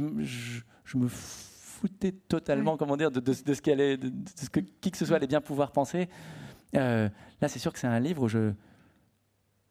je 0.86 0.98
me 0.98 1.08
foutais 1.10 2.12
totalement, 2.12 2.78
comment 2.78 2.96
dire, 2.96 3.12
de, 3.12 3.20
de, 3.20 3.34
ce, 3.34 3.70
allait, 3.70 3.98
de, 3.98 4.12
ce 4.36 4.50
que 4.50 4.60
qui 4.60 4.92
que 4.92 4.98
ce 4.98 5.06
soit 5.06 5.18
allait 5.18 5.28
bien 5.28 5.42
pouvoir 5.42 5.72
penser. 5.72 6.08
Euh, 6.76 7.10
là, 7.42 7.48
c'est 7.48 7.60
sûr 7.60 7.74
que 7.74 7.80
c'est 7.80 7.88
un 7.88 8.00
livre 8.00 8.24
où 8.24 8.28
je, 8.28 8.54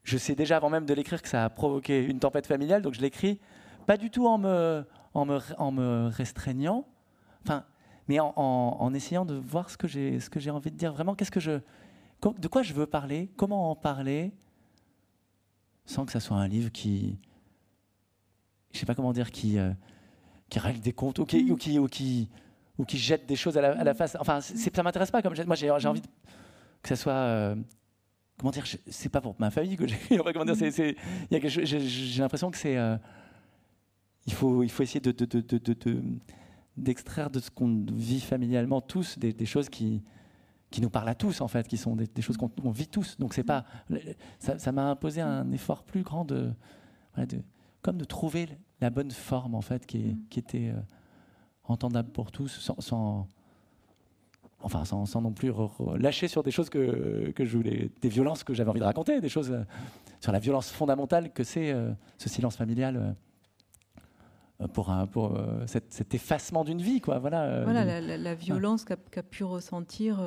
je 0.03 0.19
sais 0.19 0.35
déjà 0.35 0.57
avant 0.57 0.71
même 0.71 0.87
de 0.87 0.95
l'écrire 0.95 1.23
que 1.23 1.29
ça 1.29 1.45
a 1.45 1.51
provoqué 1.51 2.05
une 2.05 2.19
tempête 2.19 2.47
familiale, 2.47 2.83
donc 2.83 2.95
je 2.95 3.01
l'écris 3.01 3.41
pas 3.87 3.97
du 3.97 4.11
tout 4.11 4.27
en 4.27 4.39
me, 4.39 4.85
en 5.13 5.25
me, 5.25 5.39
en 5.59 5.71
me 5.71 6.09
restreignant, 6.09 6.87
enfin, 7.45 7.65
mais 8.09 8.21
en, 8.21 8.33
en, 8.37 8.95
essayant 8.95 9.25
de 9.25 9.35
voir 9.35 9.71
ce 9.71 9.77
que 9.77 9.89
j'ai, 9.89 10.21
ce 10.21 10.29
que 10.29 10.41
j'ai 10.41 10.51
envie 10.51 10.71
de 10.71 10.77
dire. 10.77 10.93
Vraiment, 10.93 11.15
qu'est-ce 11.15 11.31
que 11.31 11.41
je, 11.41 11.61
de 12.23 12.49
quoi 12.49 12.63
je 12.63 12.73
veux 12.73 12.87
parler, 12.87 13.31
comment 13.37 13.71
en 13.71 13.77
parler, 13.77 14.33
sans 15.87 16.05
que 16.05 16.13
ça 16.13 16.21
soit 16.21 16.37
un 16.37 16.49
livre 16.49 16.71
qui, 16.71 17.19
je 18.73 18.79
sais 18.79 18.87
pas 18.87 18.95
comment 18.95 19.13
dire, 19.13 19.31
qui 19.31 19.59
euh, 19.59 19.73
qui 20.49 20.59
règle 20.59 20.81
des 20.81 20.93
comptes 20.93 21.19
ou 21.19 21.27
qui, 21.27 21.51
ou 21.51 21.57
qui, 21.57 21.79
ou 21.79 21.89
qui, 21.89 22.29
ou 22.79 22.85
qui 22.85 22.99
jette 22.99 23.27
des 23.27 23.37
choses 23.37 23.57
à 23.57 23.61
la, 23.61 23.93
mm. 23.93 23.97
face. 23.97 24.17
Enfin, 24.21 24.41
ça 24.41 24.83
m'intéresse 24.83 25.11
pas. 25.11 25.23
Comme 25.23 25.35
moi, 25.47 25.57
j'ai 25.57 25.71
envie 25.71 26.03
que 26.83 26.89
ça 26.89 26.97
soit. 26.97 27.13
Euh, 27.13 27.57
comment 28.39 28.51
dire 28.51 28.65
C'est 28.87 29.09
pas 29.09 29.21
pour 29.21 29.35
ma 29.39 29.51
famille 29.51 29.77
que 29.77 29.87
j'ai. 29.87 29.99
comment 30.33 30.45
dire 30.45 30.71
J'ai 30.71 32.21
l'impression 32.21 32.51
que 32.51 32.59
c'est. 32.59 32.77
Euh, 32.77 32.97
il 34.27 34.33
faut, 34.33 34.63
il 34.63 34.71
faut 34.71 34.83
essayer 34.83 35.01
de, 35.01 35.13
de, 35.13 35.25
de, 35.27 36.03
d'extraire 36.77 37.31
de 37.31 37.41
ce 37.41 37.51
qu'on 37.51 37.85
vit 37.93 38.21
familialement 38.21 38.81
tous 38.81 39.19
des, 39.19 39.47
choses 39.47 39.69
qui, 39.69 40.03
qui 40.71 40.81
nous 40.81 40.91
parlent 40.91 41.09
à 41.09 41.15
tous 41.15 41.41
en 41.41 41.49
fait, 41.49 41.69
qui 41.69 41.77
sont 41.77 41.97
des, 41.97 42.23
choses 42.23 42.37
qu'on 42.37 42.71
vit 42.71 42.89
tous. 42.89 43.17
Donc 43.19 43.35
c'est 43.35 43.45
pas, 43.45 43.65
ça 44.39 44.73
m'a 44.73 44.91
imposé 44.91 45.21
un 45.21 45.51
effort 45.53 45.85
plus 45.85 46.03
grand 46.03 46.25
de, 46.25 46.51
de, 47.17 47.41
comme 47.83 47.99
de 47.99 48.05
trouver 48.05 48.49
la 48.81 48.91
bonne 48.91 49.11
forme 49.11 49.55
en 49.55 49.61
fait 49.61 49.87
qui, 49.87 49.99
mm. 49.99 50.19
qui 50.31 50.39
était 50.41 50.69
euh, 50.71 50.81
entendable 51.65 52.11
pour 52.11 52.33
tous 52.33 52.49
sans, 52.81 53.29
enfin 54.61 54.85
sans, 54.85 55.07
sans, 55.07 55.21
non 55.23 55.33
plus 55.33 55.53
lâcher 55.97 56.29
sur 56.29 56.43
des 56.43 56.51
choses 56.51 56.71
que, 56.71 57.31
que, 57.31 57.45
je 57.45 57.57
voulais 57.57 57.91
des 58.01 58.09
violences 58.09 58.43
que 58.43 58.55
j'avais 58.55 58.71
envie 58.71 58.81
de 58.81 58.85
raconter 58.85 59.21
des 59.21 59.29
choses 59.29 59.51
euh, 59.51 59.63
sur 60.21 60.33
la 60.33 60.39
violence 60.39 60.71
fondamentale 60.71 61.33
que 61.33 61.45
c'est 61.45 61.73
euh, 61.73 61.93
ce 62.19 62.29
silence 62.29 62.57
familial 62.57 63.15
pour, 64.73 64.91
un, 64.91 65.07
pour 65.07 65.39
cet, 65.67 66.15
effacement 66.15 66.65
d'une 66.65 66.81
vie 66.81 67.01
quoi 67.01 67.19
voilà, 67.19 67.65
voilà 67.65 68.01
la, 68.01 68.35
violence 68.35 68.85
qu'a 68.85 69.23
pu 69.23 69.45
ressentir 69.45 70.25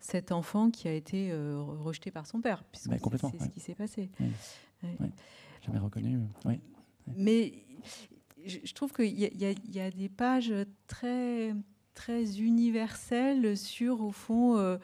cet 0.00 0.32
enfant 0.32 0.70
qui 0.70 0.88
a 0.88 0.92
été 0.92 1.32
rejeté 1.34 2.10
par 2.10 2.26
son 2.26 2.40
père 2.40 2.64
puisque 2.64 2.90
c'est 2.92 3.44
ce 3.44 3.48
qui 3.48 3.60
s'est 3.60 3.74
passé. 3.74 4.10
Oui. 4.82 5.10
jamais 5.62 5.78
reconnu 5.78 6.18
oui. 6.46 6.60
Mais 7.16 7.52
je 8.44 8.72
trouve 8.72 8.92
qu'il 8.92 9.18
y, 9.18 9.80
a 9.80 9.90
des 9.90 10.08
pages 10.08 10.52
très, 10.86 11.54
très 11.94 12.40
universelles 12.40 13.56
sur, 13.56 14.00
au 14.02 14.12
fond, 14.12 14.56
euh, 14.56 14.78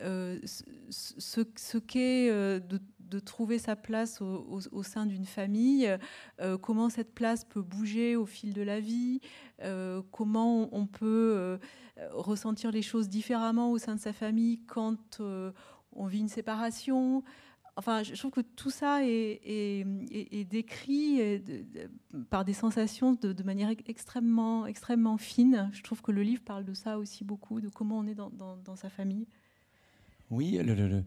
euh, 0.00 0.38
ce, 0.44 1.42
ce 1.56 1.78
qu'est 1.78 2.30
euh, 2.30 2.60
de, 2.60 2.80
trouver 3.18 3.58
sa 3.58 3.76
place 3.76 4.20
au, 4.20 4.82
sein 4.82 5.06
d'une 5.06 5.26
famille, 5.26 5.88
comment 6.62 6.88
cette 6.88 7.14
place 7.14 7.44
peut 7.44 7.62
bouger 7.62 8.16
au 8.16 8.26
fil 8.26 8.52
de 8.52 8.62
la 8.62 8.80
vie, 8.80 9.20
comment 10.10 10.68
on 10.72 10.86
peut 10.86 11.58
ressentir 12.12 12.70
les 12.70 12.82
choses 12.82 13.08
différemment 13.08 13.70
au 13.72 13.78
sein 13.78 13.94
de 13.94 14.00
sa 14.00 14.12
famille 14.12 14.60
quand 14.66 15.20
on 15.92 16.06
vit 16.06 16.20
une 16.20 16.28
séparation. 16.28 17.22
Enfin, 17.76 18.02
je 18.02 18.14
trouve 18.14 18.32
que 18.32 18.40
tout 18.40 18.70
ça 18.70 19.00
est, 19.02 19.84
décrit 20.50 21.40
par 22.28 22.44
des 22.44 22.52
sensations 22.52 23.14
de, 23.14 23.42
manière 23.42 23.70
extrêmement, 23.86 24.66
extrêmement 24.66 25.16
fine. 25.16 25.70
Je 25.72 25.82
trouve 25.82 26.02
que 26.02 26.12
le 26.12 26.22
livre 26.22 26.42
parle 26.42 26.64
de 26.64 26.74
ça 26.74 26.98
aussi 26.98 27.24
beaucoup, 27.24 27.60
de 27.60 27.68
comment 27.68 27.98
on 27.98 28.06
est 28.06 28.14
dans, 28.14 28.76
sa 28.76 28.90
famille. 28.90 29.26
Oui, 30.30 30.58
le, 30.62 31.02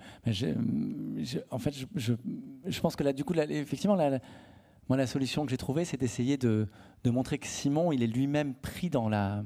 en 1.50 1.60
fait, 1.60 1.74
je, 1.96 2.80
pense 2.82 2.96
que 2.96 3.04
là, 3.04 3.14
du 3.14 3.24
coup, 3.24 3.34
effectivement, 3.34 3.96
moi, 3.96 4.98
la 4.98 5.08
solution 5.08 5.46
que 5.46 5.52
j'ai 5.52 5.58
trouvée, 5.58 5.86
c'est 5.86 5.98
d'essayer 5.98 6.38
de, 6.38 6.68
montrer 7.06 7.38
que 7.38 7.48
Simon, 7.48 7.92
il 7.92 8.04
est 8.04 8.08
lui-même 8.08 8.54
pris 8.54 8.90
dans 8.90 9.08
la, 9.08 9.44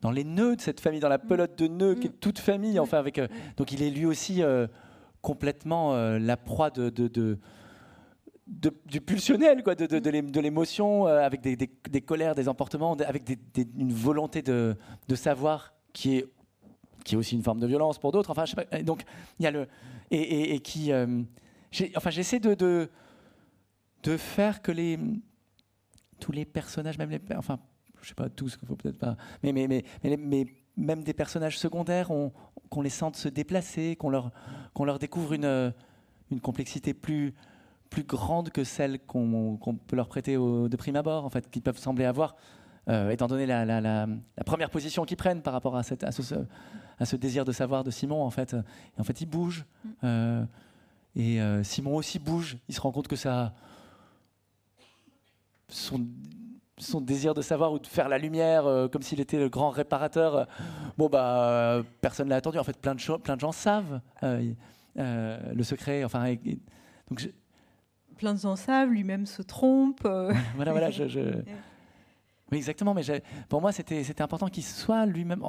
dans 0.00 0.12
les 0.12 0.24
nœuds 0.24 0.56
de 0.56 0.60
cette 0.60 0.80
famille, 0.80 1.00
dans 1.00 1.08
la 1.08 1.18
pelote 1.18 1.58
de 1.58 1.66
nœuds 1.66 1.96
qui 1.96 2.06
est 2.06 2.10
mm. 2.10 2.20
toute 2.20 2.38
famille, 2.38 2.78
enfin, 2.78 2.98
avec. 2.98 3.18
Euh, 3.18 3.26
donc, 3.56 3.72
il 3.72 3.82
est 3.82 3.90
lui 3.90 4.06
aussi. 4.06 4.42
Euh, 4.42 4.66
complètement 5.20 5.94
euh, 5.94 6.18
la 6.18 6.36
proie 6.36 6.70
de, 6.70 6.90
de, 6.90 7.38
du 8.86 9.00
pulsionnel, 9.00 9.62
quoi, 9.62 9.74
de, 9.74 9.86
de 9.86 10.40
l'émotion, 10.40 11.06
euh, 11.06 11.20
avec 11.24 11.40
des, 11.40 11.56
des, 11.56 12.00
colères, 12.00 12.34
des 12.34 12.48
emportements, 12.48 12.94
avec 12.94 13.24
une 13.56 13.92
volonté 13.92 14.42
de, 14.42 14.76
savoir 15.14 15.74
qui 15.92 16.16
est, 16.16 16.26
qui 17.08 17.14
est 17.14 17.18
aussi 17.18 17.34
une 17.34 17.42
forme 17.42 17.58
de 17.58 17.66
violence 17.66 17.98
pour 17.98 18.12
d'autres. 18.12 18.30
Enfin, 18.30 18.44
donc, 18.82 19.02
il 19.38 19.44
y 19.44 19.46
a 19.46 19.50
le. 19.50 19.66
Et, 20.10 20.60
qui. 20.60 20.92
Euh, 20.92 21.22
enfin, 21.96 22.10
j'essaie 22.10 22.38
de, 22.38 22.54
de, 24.02 24.16
faire 24.16 24.60
que 24.60 24.72
les, 24.72 24.98
tous 26.20 26.32
les 26.32 26.44
personnages, 26.44 26.98
même 26.98 27.10
les. 27.10 27.20
Enfin, 27.36 27.58
je 28.02 28.08
sais 28.08 28.14
pas 28.14 28.28
tous, 28.28 28.58
faut 28.66 28.76
peut-être 28.76 28.98
pas. 28.98 29.16
Mais, 29.42 29.52
mais, 29.52 29.66
mais, 29.66 29.84
mais, 30.04 30.46
même 30.76 31.02
des 31.02 31.14
personnages 31.14 31.58
secondaires, 31.58 32.08
qu'on 32.70 32.82
les 32.82 32.90
sente 32.90 33.16
se 33.16 33.28
déplacer, 33.28 33.96
qu'on 33.96 34.10
leur, 34.10 34.30
qu'on 34.74 34.84
leur 34.84 34.98
découvre 35.00 35.32
une, 35.32 35.74
une 36.30 36.40
complexité 36.40 36.94
plus, 36.94 37.34
plus 37.90 38.04
grande 38.04 38.50
que 38.50 38.62
celle 38.62 39.00
qu'on 39.00 39.58
peut 39.86 39.96
leur 39.96 40.08
prêter 40.08 40.34
de 40.36 40.76
prime 40.76 40.94
abord, 40.94 41.24
en 41.24 41.30
fait, 41.30 41.50
qu'ils 41.50 41.62
peuvent 41.62 41.78
sembler 41.78 42.04
avoir, 42.04 42.36
euh, 42.88 43.10
étant 43.10 43.26
donné 43.26 43.44
la, 43.44 43.66
la, 43.66 43.80
la, 43.80 44.06
première 44.46 44.70
position 44.70 45.04
qu'ils 45.04 45.18
prennent 45.18 45.42
par 45.42 45.52
rapport 45.52 45.76
à, 45.76 45.82
cette, 45.82 46.04
à, 46.04 46.12
ce, 46.12 46.22
à, 46.98 47.04
ce, 47.04 47.16
désir 47.16 47.44
de 47.44 47.52
savoir 47.52 47.84
de 47.84 47.90
Simon. 47.90 48.22
En 48.22 48.30
fait, 48.30 48.54
et 48.54 49.00
en 49.00 49.04
fait, 49.04 49.20
il 49.20 49.26
bouge. 49.26 49.64
Mm. 49.84 49.88
Euh, 50.04 50.44
et 51.16 51.40
euh, 51.40 51.62
Simon 51.62 51.96
aussi 51.96 52.18
bouge. 52.18 52.58
Il 52.68 52.74
se 52.74 52.80
rend 52.80 52.92
compte 52.92 53.08
que 53.08 53.16
ça, 53.16 53.54
son, 55.68 56.06
son 56.78 57.00
désir 57.00 57.34
de 57.34 57.42
savoir 57.42 57.72
ou 57.72 57.78
de 57.78 57.86
faire 57.86 58.08
la 58.08 58.18
lumière, 58.18 58.66
euh, 58.66 58.88
comme 58.88 59.02
s'il 59.02 59.20
était 59.20 59.38
le 59.38 59.48
grand 59.48 59.70
réparateur. 59.70 60.46
bon, 60.96 61.08
bah, 61.08 61.82
personne 62.00 62.28
l'a 62.28 62.36
attendu. 62.36 62.58
En 62.58 62.64
fait, 62.64 62.78
plein 62.78 62.94
de, 62.94 63.00
gens, 63.00 63.18
plein 63.18 63.36
de 63.36 63.40
gens 63.40 63.52
savent 63.52 64.00
le 64.22 65.62
secret. 65.62 66.04
Enfin, 66.04 66.34
donc 67.08 67.28
plein 68.16 68.34
de 68.34 68.40
gens 68.40 68.56
savent, 68.56 68.90
lui-même 68.90 69.26
se 69.26 69.42
trompe. 69.42 70.02
voilà, 70.02 70.72
voilà. 70.72 70.90
Je, 70.90 71.42
Oui, 72.50 72.58
exactement. 72.58 72.94
Mais 72.94 73.02
pour 73.48 73.60
moi, 73.60 73.72
c'était 73.72 74.22
important 74.22 74.48
qu'il 74.48 74.64
soit 74.64 75.06
lui-même. 75.06 75.42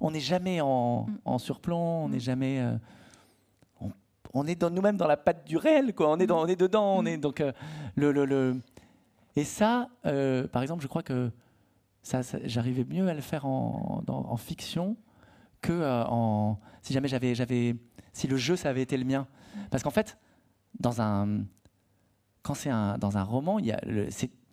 On 0.00 0.10
n'est 0.10 0.20
jamais 0.20 0.60
en, 0.60 1.06
mm. 1.06 1.18
en, 1.24 1.38
surplomb, 1.38 2.04
on 2.04 2.08
n'est 2.08 2.16
mm. 2.16 2.20
jamais 2.20 2.78
on 4.36 4.46
est 4.46 4.54
dans 4.54 4.70
nous-mêmes 4.70 4.96
dans 4.96 5.06
la 5.06 5.16
patte 5.16 5.46
du 5.46 5.56
réel, 5.56 5.94
quoi. 5.94 6.10
On 6.10 6.18
est, 6.18 6.26
dans, 6.26 6.42
on 6.42 6.46
est 6.46 6.56
dedans, 6.56 6.98
on 6.98 7.02
mm. 7.02 7.06
est 7.06 7.16
donc 7.16 7.40
euh, 7.40 7.52
le, 7.94 8.12
le, 8.12 8.26
le, 8.26 8.60
Et 9.34 9.44
ça, 9.44 9.88
euh, 10.04 10.46
par 10.46 10.62
exemple, 10.62 10.82
je 10.82 10.88
crois 10.88 11.02
que 11.02 11.30
ça, 12.02 12.20
j'arrivais 12.44 12.84
mieux 12.84 13.08
à 13.08 13.14
le 13.14 13.22
faire 13.22 13.46
en, 13.46 14.02
en 14.06 14.36
fiction 14.36 14.96
que 15.62 15.72
euh, 15.72 16.04
en 16.04 16.58
si 16.82 16.92
jamais 16.92 17.08
j'avais, 17.08 17.34
j'avais, 17.34 17.74
si 18.12 18.28
le 18.28 18.36
jeu 18.36 18.56
ça 18.56 18.68
avait 18.68 18.82
été 18.82 18.96
le 18.96 19.04
mien. 19.04 19.26
Parce 19.70 19.82
qu'en 19.82 19.90
fait, 19.90 20.18
dans 20.78 21.00
un, 21.00 21.44
quand 22.42 22.54
c'est 22.54 22.70
un, 22.70 22.98
dans 22.98 23.16
un 23.16 23.22
roman, 23.22 23.58
il 23.58 23.66
y 23.66 23.72
a 23.72 23.80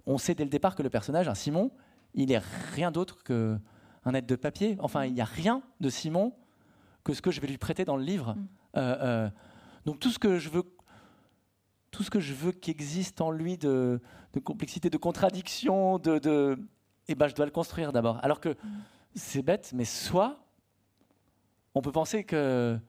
on 0.05 0.17
sait 0.17 0.35
dès 0.35 0.43
le 0.43 0.49
départ 0.49 0.75
que 0.75 0.83
le 0.83 0.89
personnage, 0.89 1.27
un 1.27 1.35
Simon, 1.35 1.71
il 2.13 2.31
est 2.31 2.41
rien 2.73 2.91
d'autre 2.91 3.23
que 3.23 3.57
un 4.05 4.13
être 4.13 4.25
de 4.25 4.35
papier. 4.35 4.77
Enfin, 4.79 5.05
il 5.05 5.13
n'y 5.13 5.21
a 5.21 5.25
rien 5.25 5.61
de 5.79 5.89
Simon 5.89 6.33
que 7.03 7.13
ce 7.13 7.21
que 7.21 7.31
je 7.31 7.41
vais 7.41 7.47
lui 7.47 7.57
prêter 7.57 7.85
dans 7.85 7.97
le 7.97 8.03
livre. 8.03 8.35
Mm. 8.75 9.31
Donc 9.85 9.99
tout 9.99 10.09
ce 10.09 10.19
que 10.19 10.39
je 10.39 10.49
veux, 10.49 10.63
tout 11.91 12.03
ce 12.03 12.09
que 12.09 12.19
je 12.19 12.33
veux 12.33 12.51
qui 12.51 12.71
existe 12.71 13.21
en 13.21 13.31
lui 13.31 13.57
de, 13.57 14.01
complexité, 14.43 14.89
de 14.89 14.97
contradiction, 14.97 15.99
de, 15.99 16.19
de 16.19 16.57
eh 17.07 17.15
ben, 17.15 17.27
je 17.27 17.35
dois 17.35 17.45
le 17.45 17.51
construire 17.51 17.91
d'abord. 17.91 18.19
Alors 18.23 18.39
que 18.39 18.49
mm. 18.49 18.55
c'est 19.15 19.41
bête, 19.41 19.71
mais 19.73 19.85
soit 19.85 20.43
on 21.75 21.81
peut 21.81 21.91
penser 21.91 22.23
que 22.23 22.79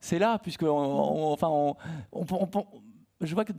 c'est 0.00 0.18
là, 0.18 0.38
puisque 0.38 0.64
enfin, 0.64 1.48
on, 1.48 1.76
je 3.20 3.34
vois 3.34 3.44
que 3.44 3.52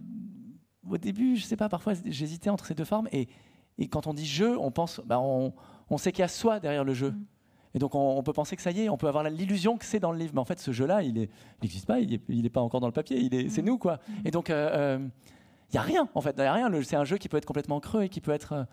au 0.89 0.97
début, 0.97 1.37
je 1.37 1.45
sais 1.45 1.55
pas, 1.55 1.69
parfois 1.69 1.93
j'hésitais 2.05 2.49
entre 2.49 2.65
ces 2.65 2.75
deux 2.75 2.85
formes, 2.85 3.07
et, 3.11 3.29
et, 3.77 3.87
quand 3.87 4.07
on 4.07 4.13
dit 4.13 4.25
jeu, 4.25 4.57
on 4.59 4.71
pense, 4.71 4.99
bah, 5.05 5.19
on, 5.19 5.53
on, 5.93 5.97
sait 5.97 6.11
qu'il 6.11 6.21
y 6.21 6.25
a 6.25 6.27
soi 6.27 6.59
derrière 6.59 6.83
le 6.83 6.93
jeu. 6.93 7.11
Mm. 7.11 7.25
Et 7.75 7.79
donc 7.79 7.95
on, 7.95 8.21
peut 8.21 8.33
penser 8.33 8.55
que 8.55 8.61
ça 8.61 8.71
y 8.71 8.81
est, 8.81 8.89
on 8.89 8.97
peut 8.97 9.07
avoir 9.07 9.23
l'illusion 9.23 9.77
que 9.77 9.85
c'est 9.85 9.99
dans 9.99 10.11
le 10.11 10.19
livre. 10.19 10.33
Mais 10.35 10.41
en 10.41 10.45
fait, 10.45 10.59
ce 10.59 10.71
jeu-là, 10.71 11.01
il 11.01 11.27
n'existe 11.61 11.87
pas, 11.87 11.99
il 11.99 12.19
n'est 12.29 12.49
pas 12.49 12.61
encore 12.61 12.79
dans 12.81 12.87
le 12.87 12.93
papier, 12.93 13.49
c'est 13.49 13.61
mm. 13.61 13.65
nous. 13.65 13.77
quoi. 13.77 13.99
Et 14.25 14.31
donc, 14.31 14.49
il 14.49 14.55
euh, 14.55 14.99
n'y 14.99 15.07
euh, 15.77 15.79
a 15.79 15.81
rien, 15.81 16.07
en 16.13 16.21
fait. 16.21 16.35
Il 16.37 16.41
a 16.43 16.53
rien. 16.53 16.69
C'est 16.83 16.95
un 16.95 17.05
jeu 17.05 17.17
qui 17.17 17.29
peut 17.29 17.37
être 17.37 17.45
complètement 17.45 17.79
creux 17.79 18.03
et 18.03 18.09
qui 18.09 18.21
peut 18.21 18.31
être... 18.31 18.53
Euh, 18.53 18.63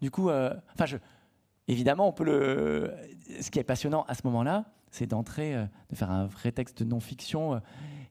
du 0.00 0.10
coup, 0.10 0.30
euh, 0.30 0.54
enfin, 0.72 0.86
je, 0.86 0.96
évidemment, 1.68 2.08
on 2.08 2.12
peut 2.12 2.24
le... 2.24 2.94
Ce 3.40 3.50
qui 3.50 3.58
est 3.58 3.64
passionnant 3.64 4.06
à 4.08 4.14
ce 4.14 4.22
moment-là, 4.24 4.64
c'est 4.90 5.06
d'entrer, 5.06 5.54
de 5.90 5.94
faire 5.94 6.10
un 6.10 6.24
vrai 6.24 6.50
texte 6.50 6.82
de 6.82 6.88
non-fiction 6.88 7.60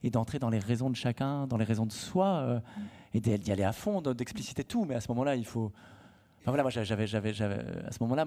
et 0.04 0.12
d'entrer 0.12 0.39
dans 0.39 0.50
les 0.50 0.60
raisons 0.60 0.89
de 0.89 0.95
chacun, 0.95 1.45
dans 1.47 1.58
les 1.58 1.66
raisons 1.66 1.86
de 1.86 1.91
soi, 1.91 2.62
et 3.14 3.20
d'y 3.20 3.52
aller 3.52 3.64
à 3.64 3.74
fond, 3.74 4.02
d'expliciter 4.02 4.64
tout. 4.64 4.86
Mais 4.86 4.95
à 4.95 5.02
ce 5.02 5.08
moment-là, 5.10 5.36
il 5.36 5.45
faut... 5.45 5.74
Enfin 6.50 6.58
voilà, 6.58 6.64
moi, 6.64 6.72
j'avais, 6.72 7.06
j'avais, 7.06 7.30
à 7.86 7.91
ce 7.91 7.97
moment-là 8.02 8.26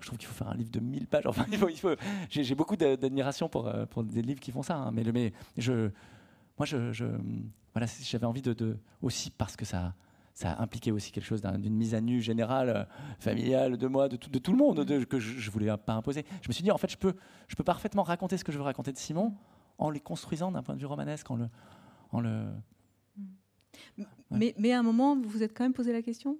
je 0.00 0.06
trouve 0.06 0.18
qu'il 0.18 0.28
faut 0.28 0.34
faire 0.34 0.48
un 0.48 0.54
livre 0.54 0.70
de 0.70 0.78
1000 0.78 1.08
pages. 1.08 1.26
Enfin, 1.26 1.46
il 1.50 1.58
faut, 1.58 1.68
il 1.68 1.76
faut 1.76 1.94
j'ai, 2.30 2.54
beaucoup 2.54 2.76
d'admiration 2.76 3.48
pour, 3.48 3.66
euh, 3.66 3.86
pour 3.86 4.04
des 4.04 4.22
livres 4.22 4.40
qui 4.40 4.52
font 4.52 4.62
ça. 4.62 4.76
Hein. 4.76 4.92
mais, 4.92 5.02
mais 5.12 5.32
je, 5.56 5.90
moi, 6.58 6.66
je, 6.66 6.92
je 6.92 7.06
voilà, 7.72 7.88
j'avais 8.02 8.26
envie 8.26 8.42
de, 8.42 8.78
aussi 9.02 9.30
parce 9.30 9.56
que 9.56 9.64
ça, 9.64 9.94
ça 10.32 10.52
a 10.52 10.62
impliqué 10.62 10.92
aussi 10.92 11.10
quelque 11.10 11.24
chose 11.24 11.42
d'une 11.42 11.74
mise 11.74 11.94
à 11.96 12.00
nu 12.00 12.20
générale, 12.20 12.68
euh, 12.68 12.84
familiale, 13.18 13.78
de 13.78 13.86
moi, 13.88 14.08
de 14.08 14.14
tout, 14.14 14.30
de 14.30 14.38
tout 14.38 14.52
le 14.52 14.58
monde, 14.58 14.84
de, 14.84 15.02
que 15.02 15.18
je, 15.18 15.44
ne 15.44 15.52
voulais 15.52 15.76
pas 15.76 15.94
imposer. 15.94 16.24
Je 16.40 16.48
me 16.48 16.52
suis 16.52 16.62
dit, 16.62 16.70
en 16.70 16.78
fait, 16.78 16.90
je 16.90 16.98
peux, 16.98 17.14
je 17.48 17.56
peux 17.56 17.64
parfaitement 17.64 18.04
raconter 18.04 18.36
ce 18.36 18.44
que 18.44 18.52
je 18.52 18.58
veux 18.58 18.64
raconter 18.64 18.92
de 18.92 18.98
Simon 18.98 19.34
en 19.78 19.90
les 19.90 20.00
construisant 20.00 20.52
d'un 20.52 20.62
point 20.62 20.76
de 20.76 20.80
vue 20.80 20.86
romanesque, 20.86 21.28
en 21.32 21.36
le, 21.36 21.48
en 22.12 22.20
le. 22.20 22.44
Mais, 24.30 24.54
mais 24.56 24.72
à 24.72 24.78
un 24.78 24.84
moment, 24.84 25.16
vous 25.16 25.28
vous 25.28 25.42
êtes 25.42 25.56
quand 25.56 25.64
même 25.64 25.72
posé 25.72 25.92
la 25.92 26.02
question? 26.02 26.38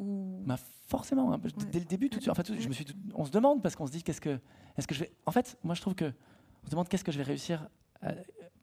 Ou... 0.00 0.42
Bah, 0.46 0.56
forcément, 0.86 1.32
hein, 1.32 1.40
dès 1.70 1.78
le 1.78 1.84
début, 1.84 2.10
tout 2.10 2.18
de 2.18 2.22
suite. 2.22 2.38
En 2.38 2.54
je 2.60 2.68
me 2.68 2.72
suis, 2.72 2.86
on 3.14 3.24
se 3.24 3.30
demande 3.30 3.62
parce 3.62 3.76
qu'on 3.76 3.86
se 3.86 3.92
dit 3.92 4.02
qu'est-ce 4.02 4.20
que, 4.20 4.40
est-ce 4.76 4.86
que 4.86 4.94
je 4.94 5.00
vais. 5.00 5.12
En 5.26 5.30
fait, 5.30 5.58
moi, 5.62 5.74
je 5.74 5.80
trouve 5.80 5.94
que 5.94 6.12
on 6.62 6.66
se 6.66 6.70
demande 6.70 6.88
qu'est-ce 6.88 7.04
que 7.04 7.12
je 7.12 7.18
vais 7.18 7.24
réussir, 7.24 7.68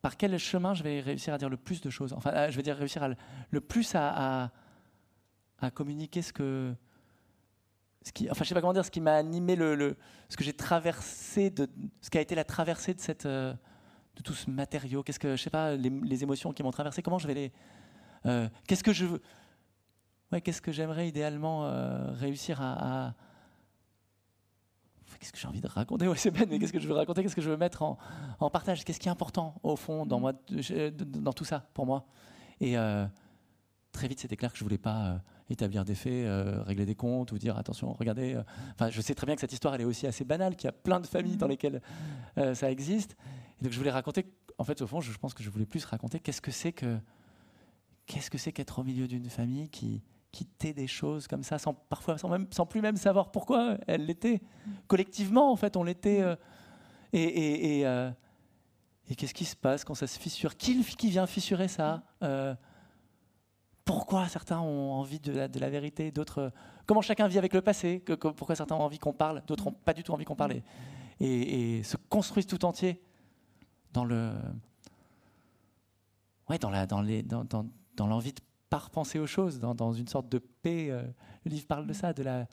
par 0.02 0.18
quel 0.18 0.38
chemin 0.38 0.74
je 0.74 0.84
vais 0.84 1.00
réussir 1.00 1.34
à 1.34 1.38
dire 1.38 1.50
le 1.50 1.58
plus 1.58 1.82
de 1.82 1.90
choses. 1.90 2.14
Enfin, 2.14 2.50
je 2.50 2.56
vais 2.56 2.64
dire 2.64 2.76
réussir 2.76 3.04
à, 3.04 3.10
le 3.50 3.62
plus 3.62 3.96
à, 3.96 4.52
à, 5.60 5.72
communiquer 5.72 6.22
ce 6.22 6.34
que, 6.34 6.74
ce 8.04 8.12
qui, 8.12 8.30
enfin, 8.30 8.44
je 8.44 8.50
sais 8.50 8.56
pas 8.56 8.62
comment 8.62 8.74
dire, 8.74 8.86
ce 8.86 8.92
qui 8.92 9.02
m'a 9.02 9.16
animé 9.16 9.56
le, 9.56 9.76
le, 9.76 9.98
ce 10.30 10.38
que 10.38 10.44
j'ai 10.44 10.54
traversé 10.54 11.50
de, 11.50 11.68
ce 12.02 12.10
qui 12.10 12.18
a 12.18 12.22
été 12.22 12.36
la 12.36 12.44
traversée 12.44 12.94
de 12.94 13.00
cette, 13.00 13.26
euh, 13.26 13.54
de 14.16 14.22
tout 14.22 14.34
ce 14.34 14.50
matériau. 14.50 15.04
Qu'est-ce 15.04 15.20
que, 15.20 15.36
je 15.36 15.42
sais 15.42 15.50
pas, 15.50 15.76
les, 15.76 15.90
les 15.90 16.24
émotions 16.24 16.54
qui 16.54 16.64
m'ont 16.64 16.72
traversé. 16.72 17.02
Comment 17.02 17.20
je 17.20 17.28
vais 17.28 17.34
les, 17.34 17.52
euh, 18.26 18.48
qu'est-ce 18.68 18.84
que 18.84 18.94
je 18.94 19.06
veux 19.06 19.22
ouais, 20.32 20.42
qu'est-ce 20.42 20.62
que 20.62 20.72
j'aimerais 20.72 21.08
idéalement 21.08 21.66
euh, 21.66 22.12
réussir 22.12 22.62
à, 22.62 23.14
Qu'est-ce 25.20 25.32
que 25.32 25.40
j'ai 25.40 25.48
envie 25.48 25.62
de 25.62 25.68
raconter? 25.68 26.08
Ouais, 26.08 26.18
c'est 26.18 26.30
bête, 26.30 26.48
mais 26.50 26.60
qu'est-ce 26.60 26.74
que 26.74 26.80
je 26.80 26.88
veux 26.88 26.94
raconter? 26.94 27.24
Qu'est-ce 27.24 27.36
que 27.36 27.42
je 27.42 27.50
veux 27.50 27.58
mettre 27.58 27.82
en, 27.82 27.98
en 28.40 28.52
partage? 28.52 28.86
Qu'est-ce 28.86 29.00
qui 29.00 29.08
est 29.08 29.12
important, 29.12 29.56
au 29.64 29.76
fond, 29.76 30.06
dans, 30.06 30.20
moi, 30.20 30.34
dans 31.02 31.34
tout 31.34 31.46
ça, 31.46 31.68
pour 31.74 31.88
moi? 31.88 32.06
Et 32.60 32.78
euh, 32.78 33.06
très 33.92 34.08
vite, 34.08 34.20
c'était 34.20 34.36
clair 34.36 34.52
que 34.52 34.60
je 34.60 34.64
voulais 34.64 34.78
pas 34.78 35.06
euh, 35.08 35.18
établir 35.50 35.86
des 35.86 35.96
faits, 35.96 36.28
régler 36.68 36.86
des 36.86 36.94
comptes 36.94 37.32
ou 37.32 37.40
dire 37.40 37.58
attention, 37.58 37.94
regardez. 37.94 38.40
Enfin, 38.74 38.92
je 38.92 39.02
sais 39.02 39.16
très 39.16 39.26
bien 39.26 39.34
que 39.34 39.42
cette 39.42 39.54
histoire, 39.54 39.74
elle 39.74 39.82
est 39.82 39.86
aussi 39.86 40.06
assez 40.06 40.24
banale, 40.24 40.56
qu'il 40.56 40.68
y 40.68 40.70
a 40.70 40.74
plein 40.74 41.00
de 41.00 41.08
familles 41.08 41.38
dans 41.38 41.48
lesquelles 41.48 41.82
ça 42.54 42.70
existe. 42.70 43.18
Et 43.60 43.64
donc, 43.64 43.74
je 43.74 43.78
voulais 43.78 43.90
raconter, 43.90 44.32
en 44.60 44.66
fait, 44.66 44.84
au 44.84 44.88
fond, 44.88 45.02
je, 45.02 45.18
pense 45.18 45.34
que 45.34 45.42
je 45.42 45.50
voulais 45.50 45.66
plus 45.66 45.84
raconter 45.86 46.20
qu'est-ce 46.20 46.42
que 46.42 46.52
c'est 46.52 46.74
que. 46.74 47.00
Qu'est-ce 48.06 48.30
que 48.30 48.38
c'est 48.38 48.54
qu'être 48.54 48.80
au 48.80 48.84
milieu 48.86 49.06
d'une 49.06 49.30
famille 49.30 49.68
qui, 49.68 50.02
quitter 50.38 50.72
des 50.72 50.86
choses 50.86 51.28
comme 51.28 51.42
ça, 51.42 51.58
sans, 51.58 51.74
parfois 51.74 52.20
sans, 52.20 52.30
même, 52.30 52.46
sans 52.52 52.68
plus 52.68 52.82
même 52.82 52.96
savoir 52.96 53.32
pourquoi 53.32 53.78
elles 53.88 54.06
l'étaient. 54.06 54.42
Collectivement, 54.86 55.52
en 55.52 55.56
fait, 55.56 55.76
on 55.76 55.84
l'était. 55.84 56.22
Euh, 56.22 56.36
et, 57.12 57.80
et, 57.80 57.88
euh, 57.88 58.12
et, 59.10 59.16
qu'est-ce 59.16 59.34
qui 59.34 59.46
se 59.46 59.56
passe 59.56 59.84
quand 59.84 59.96
ça 59.96 60.06
se 60.06 60.20
fissure? 60.20 60.56
Qui, 60.56 60.84
qui 60.84 61.10
vient 61.10 61.26
fissurer 61.26 61.68
ça? 61.68 62.04
Euh, 62.22 62.54
Pourquoi 63.84 64.28
certains 64.28 64.60
ont 64.60 64.92
envie 64.92 65.20
de 65.20 65.32
la, 65.32 65.48
de 65.48 65.60
la 65.60 65.72
vérité, 65.72 66.12
d'autres. 66.12 66.52
Comment 66.86 67.02
chacun 67.02 67.28
vit 67.28 67.40
avec 67.40 67.54
le 67.54 67.62
passé? 67.62 68.02
Que, 68.02 68.14
Pourquoi 68.14 68.56
certains 68.56 68.76
ont 68.76 68.84
envie 68.84 69.00
qu'on 69.00 69.14
parle, 69.14 69.42
d'autres 69.48 69.66
n'ont 69.66 69.72
pas 69.72 69.94
du 69.94 70.04
tout 70.04 70.12
envie 70.12 70.26
qu'on 70.26 70.36
parle? 70.36 70.62
Et, 71.20 71.82
se 71.82 71.98
construisent 72.10 72.46
tout 72.46 72.64
entier 72.64 73.02
dans 73.92 74.06
le. 74.06 74.34
Ouais, 76.48 76.60
dans, 76.60 76.70
la, 76.70 76.86
dans, 76.86 77.02
les, 77.02 77.24
dans, 77.24 77.44
dans, 77.44 77.66
dans 77.96 78.08
l'envie 78.08 78.34
de 78.34 78.42
par 78.70 78.89
penser 78.89 79.20
aux 79.20 79.28
choses, 79.28 79.59
dans, 79.59 79.93
une 79.93 80.07
sorte 80.07 80.30
de 80.30 80.39
paix. 80.39 80.88
Euh, 80.89 81.03
le 81.45 81.51
livre 81.51 81.68
parle 81.68 81.88
de 81.88 81.93
ça, 81.93 82.13
de 82.13 82.24
la, 82.24 82.47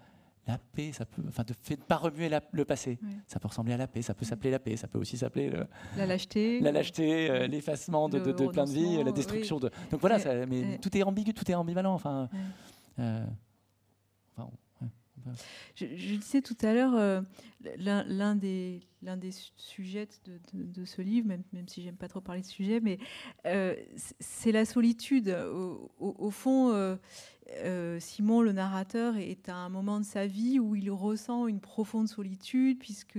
la 0.46 0.58
paix, 0.58 0.92
ça 0.92 1.04
peut, 1.04 1.22
enfin, 1.28 1.42
de 1.44 1.54
ne 1.70 1.76
pas 1.76 1.96
remuer 1.96 2.30
le 2.52 2.64
passé. 2.64 2.98
Ça 3.26 3.40
peut 3.40 3.48
ressembler 3.48 3.74
à 3.74 3.76
la 3.76 3.86
paix, 3.86 4.02
ça 4.02 4.14
peut 4.14 4.24
s'appeler 4.24 4.50
la 4.50 4.58
paix, 4.58 4.76
ça 4.76 4.88
peut 4.88 4.98
aussi 4.98 5.16
s'appeler 5.16 5.50
la 5.96 6.06
lâcheté, 6.06 6.60
la 6.60 6.72
lâcheté, 6.72 7.30
euh, 7.30 7.46
l'effacement 7.46 8.08
de, 8.08 8.18
de, 8.18 8.46
plein 8.48 8.64
de 8.64 8.70
vie, 8.70 9.02
la 9.02 9.12
destruction 9.12 9.58
de. 9.58 9.70
Donc 9.90 10.00
voilà, 10.00 10.18
ça, 10.18 10.46
mais 10.46 10.78
tout 10.78 10.96
est 10.96 11.02
ambigu, 11.02 11.34
tout 11.34 11.50
est 11.50 11.54
ambivalent. 11.54 11.94
Enfin, 11.94 12.28
euh, 12.98 13.24
je, 15.74 15.86
disais 15.86 16.42
tout 16.42 16.56
à 16.62 16.72
l'heure, 16.72 16.94
euh, 16.94 17.20
l'un 17.76 18.34
des, 18.36 18.80
des 19.02 19.30
sujets 19.56 20.08
de, 20.52 20.84
ce 20.84 21.02
livre, 21.02 21.26
même, 21.26 21.42
même 21.52 21.68
si 21.68 21.82
j'aime 21.82 21.96
pas 21.96 22.08
trop 22.08 22.20
parler 22.20 22.42
de 22.42 22.46
sujet, 22.46 22.80
mais 22.80 22.98
euh, 23.46 23.74
c'est 24.20 24.52
la 24.52 24.64
solitude. 24.64 25.36
Au, 25.98 26.30
fond, 26.30 26.72
euh, 26.72 27.98
Simon, 28.00 28.42
le 28.42 28.52
narrateur, 28.52 29.16
est 29.16 29.48
à 29.48 29.56
un 29.56 29.68
moment 29.68 30.00
de 30.00 30.04
sa 30.04 30.26
vie 30.26 30.58
où 30.58 30.74
il 30.74 30.90
ressent 30.90 31.46
une 31.46 31.60
profonde 31.60 32.08
solitude, 32.08 32.78
puisque 32.78 33.18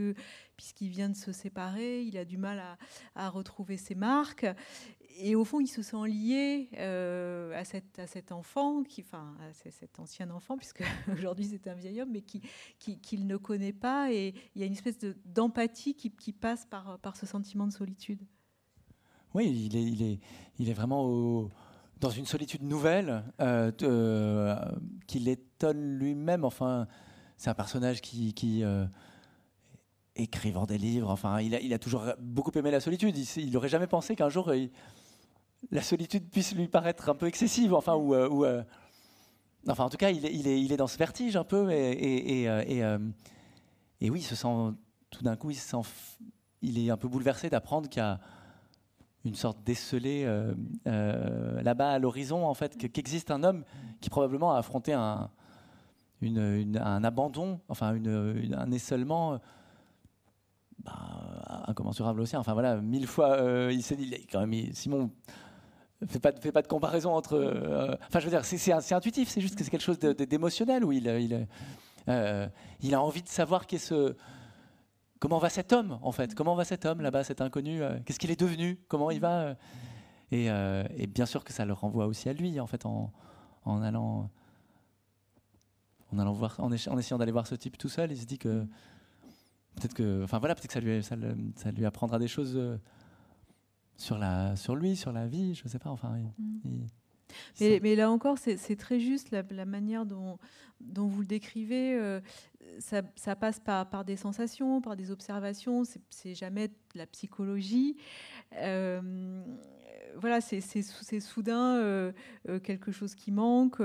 puisqu'il 0.57 0.87
vient 0.87 1.09
de 1.09 1.17
se 1.17 1.33
séparer, 1.33 2.03
il 2.03 2.17
a 2.17 2.23
du 2.23 2.37
mal 2.37 2.59
à, 2.59 2.77
à 3.15 3.29
retrouver 3.29 3.75
ses 3.75 3.93
marques 3.93 4.45
et 5.17 5.35
au 5.35 5.45
fond, 5.45 5.59
il 5.59 5.67
se 5.67 5.81
sent 5.81 6.07
lié 6.07 6.69
euh, 6.77 7.57
à, 7.57 7.63
cette, 7.63 7.99
à 7.99 8.07
cet 8.07 8.31
enfant, 8.31 8.83
qui, 8.83 9.01
enfin, 9.01 9.35
à 9.41 9.53
cet 9.53 9.99
ancien 9.99 10.29
enfant, 10.29 10.57
puisque 10.57 10.83
aujourd'hui 11.11 11.45
c'est 11.45 11.67
un 11.67 11.73
vieil 11.73 12.01
homme, 12.01 12.11
mais 12.11 12.21
qu'il 12.21 12.41
qui, 12.79 13.17
ne 13.17 13.37
connaît 13.37 13.73
pas. 13.73 14.11
Et 14.11 14.33
il 14.55 14.61
y 14.61 14.63
a 14.63 14.67
une 14.67 14.73
espèce 14.73 14.97
d'empathie 15.25 15.95
qui, 15.95 16.11
qui, 16.11 16.33
passe 16.33 16.65
par, 16.65 16.99
par 16.99 17.15
ce 17.15 17.25
sentiment 17.25 17.67
de 17.67 17.73
solitude. 17.73 18.21
Oui, 19.33 19.49
il 19.65 19.75
est, 19.75 19.83
il 19.83 20.03
est, 20.03 20.19
il 20.59 20.69
est 20.69 20.73
vraiment 20.73 21.49
dans 21.99 22.09
une 22.09 22.25
solitude 22.25 22.63
nouvelle 22.63 23.23
euh, 23.41 23.71
euh, 23.83 24.55
qui 25.07 25.19
l'étonne 25.19 25.97
lui-même. 25.97 26.45
Enfin, 26.45 26.87
c'est 27.37 27.49
un 27.49 27.55
personnage 27.55 28.01
qui. 28.01 28.33
qui 28.33 28.63
écrivant 30.17 30.65
des 30.65 30.77
livres, 30.77 31.09
enfin, 31.09 31.41
il 31.41 31.53
a, 31.55 31.59
il 31.59 31.73
a, 31.73 31.77
toujours 31.77 32.05
beaucoup 32.21 32.57
aimé 32.57 32.71
la 32.71 32.79
solitude. 32.79 33.13
Il 33.35 33.51
n'aurait 33.51 33.67
jamais 33.67 33.85
pensé 33.85 34.15
qu'un 34.15 34.29
jour, 34.29 34.49
la 35.71 35.81
solitude 35.81 36.29
puisse 36.29 36.55
lui 36.55 36.67
paraître 36.67 37.09
un 37.09 37.15
peu 37.15 37.27
excessive, 37.27 37.73
enfin, 37.73 37.95
ou, 37.95 38.13
euh, 38.13 38.29
euh, 38.45 38.63
enfin, 39.67 39.85
en 39.85 39.89
tout 39.89 39.97
cas, 39.97 40.09
il 40.09 40.25
est, 40.25 40.33
il 40.33 40.47
il 40.47 40.75
dans 40.77 40.87
ce 40.87 40.97
vertige 40.97 41.35
un 41.35 41.43
peu, 41.43 41.71
et, 41.71 42.47
euh, 42.47 42.99
et, 44.01 44.09
oui, 44.09 44.19
il 44.19 44.23
se 44.23 44.35
sent 44.35 44.47
tout 45.09 45.23
d'un 45.23 45.35
coup, 45.35 45.51
il, 45.51 45.55
se 45.55 45.67
sent, 45.67 45.89
il 46.61 46.77
est 46.79 46.89
un 46.89 46.97
peu 46.97 47.07
bouleversé 47.07 47.49
d'apprendre 47.49 47.89
qu'il 47.89 48.01
y 48.01 48.05
a 48.05 48.19
une 49.23 49.35
sorte 49.35 49.63
d'esselé 49.63 50.25
là-bas 50.85 51.91
à 51.91 51.99
l'horizon, 51.99 52.45
en 52.45 52.53
fait, 52.53 52.77
qu'existe 52.77 53.31
un 53.31 53.43
homme 53.43 53.63
qui 54.01 54.09
probablement 54.09 54.53
a 54.53 54.59
affronté 54.59 54.93
un, 54.93 55.31
une, 56.21 56.77
un 56.77 57.03
abandon, 57.03 57.59
enfin 57.69 57.95
une, 57.95 58.53
un 58.55 58.71
esselement 58.71 59.39
bah, 60.83 61.63
incommensurable 61.67 62.21
aussi. 62.21 62.37
Enfin 62.37 62.53
voilà, 62.53 62.79
mille 62.81 63.07
fois, 63.07 63.39
il 63.71 63.81
s'est 63.81 63.95
dit, 63.95 64.27
quand 64.31 64.45
même, 64.45 64.73
Simon, 64.73 65.09
fait 66.07 66.19
pas, 66.19 66.31
pas 66.31 66.61
de 66.61 66.67
comparaison 66.67 67.13
entre. 67.13 67.35
Euh, 67.35 67.95
enfin, 68.07 68.19
je 68.19 68.25
veux 68.25 68.31
dire, 68.31 68.45
c'est 68.45 68.93
intuitif, 68.93 69.29
c'est 69.29 69.41
juste 69.41 69.55
que 69.55 69.63
c'est 69.63 69.69
quelque 69.69 69.83
chose 69.83 69.99
d'émotionnel 69.99 70.83
où 70.83 70.91
euh, 70.91 72.47
il 72.81 72.95
a 72.95 73.01
envie 73.01 73.21
de 73.21 73.27
savoir. 73.27 73.65
Comment 75.19 75.39
va 75.39 75.49
cet 75.49 75.73
homme, 75.73 75.97
en 76.01 76.11
fait 76.11 76.35
Comment 76.35 76.55
va 76.55 76.65
cet 76.65 76.85
homme 76.85 77.01
là-bas, 77.01 77.23
cet 77.23 77.41
inconnu 77.41 77.81
Qu'est-ce 78.05 78.19
qu'il 78.19 78.31
est 78.31 78.39
devenu 78.39 78.77
Comment 78.87 79.11
il 79.11 79.19
va 79.19 79.55
et, 80.31 81.07
bien 81.07 81.25
sûr 81.25 81.43
que 81.43 81.53
ça 81.53 81.65
le 81.65 81.73
renvoie 81.73 82.07
aussi 82.07 82.29
à 82.29 82.33
lui, 82.33 82.59
en 82.59 82.67
fait, 82.67 82.85
en, 82.85 83.11
allant. 83.65 84.29
En, 86.11 86.19
allant 86.19 86.33
voir, 86.33 86.55
en, 86.59 86.71
essayant 86.71 87.17
d'aller 87.17 87.31
voir 87.31 87.47
ce 87.47 87.55
type 87.55 87.77
tout 87.77 87.89
seul, 87.89 88.11
il 88.11 88.17
se 88.17 88.25
dit 88.25 88.37
que 88.37 88.65
peut-être 89.75 89.93
que, 89.93 90.23
enfin 90.23 90.39
voilà, 90.39 90.55
peut-être 90.55 90.79
que 90.79 91.01
ça 91.01 91.71
lui, 91.71 91.85
apprendra 91.85 92.19
des 92.19 92.27
choses 92.27 92.55
euh, 92.55 92.77
sur 93.97 94.17
la, 94.17 94.55
sur 94.55 94.75
lui, 94.75 94.95
sur 94.95 95.11
la 95.11 95.27
vie, 95.27 95.55
je 95.55 95.67
sais 95.67 95.79
pas. 95.79 95.89
Enfin, 95.89 96.17
mm. 96.37 96.85
mais, 97.61 97.79
mais, 97.81 97.95
là 97.95 98.11
encore, 98.11 98.37
c'est 98.37 98.75
très 98.75 98.99
juste 98.99 99.31
la, 99.31 99.43
la, 99.49 99.65
manière 99.65 100.05
dont, 100.05 100.37
dont 100.81 101.07
vous 101.07 101.21
le 101.21 101.27
décrivez. 101.27 101.97
Euh, 101.97 102.19
ça, 102.79 103.01
ça, 103.15 103.35
passe 103.35 103.59
par, 103.59 103.89
par 103.89 104.03
des 104.03 104.15
sensations, 104.15 104.81
par 104.81 104.95
des 104.95 105.11
observations. 105.11 105.83
C'est 106.09 106.35
jamais 106.35 106.67
de 106.67 106.73
la 106.95 107.05
psychologie. 107.05 107.97
Euh, 108.53 109.43
voilà, 110.17 110.39
c'est 110.39 110.61
soudain 111.19 112.13
quelque 112.63 112.91
chose 112.91 113.15
qui 113.15 113.31
manque. 113.31 113.77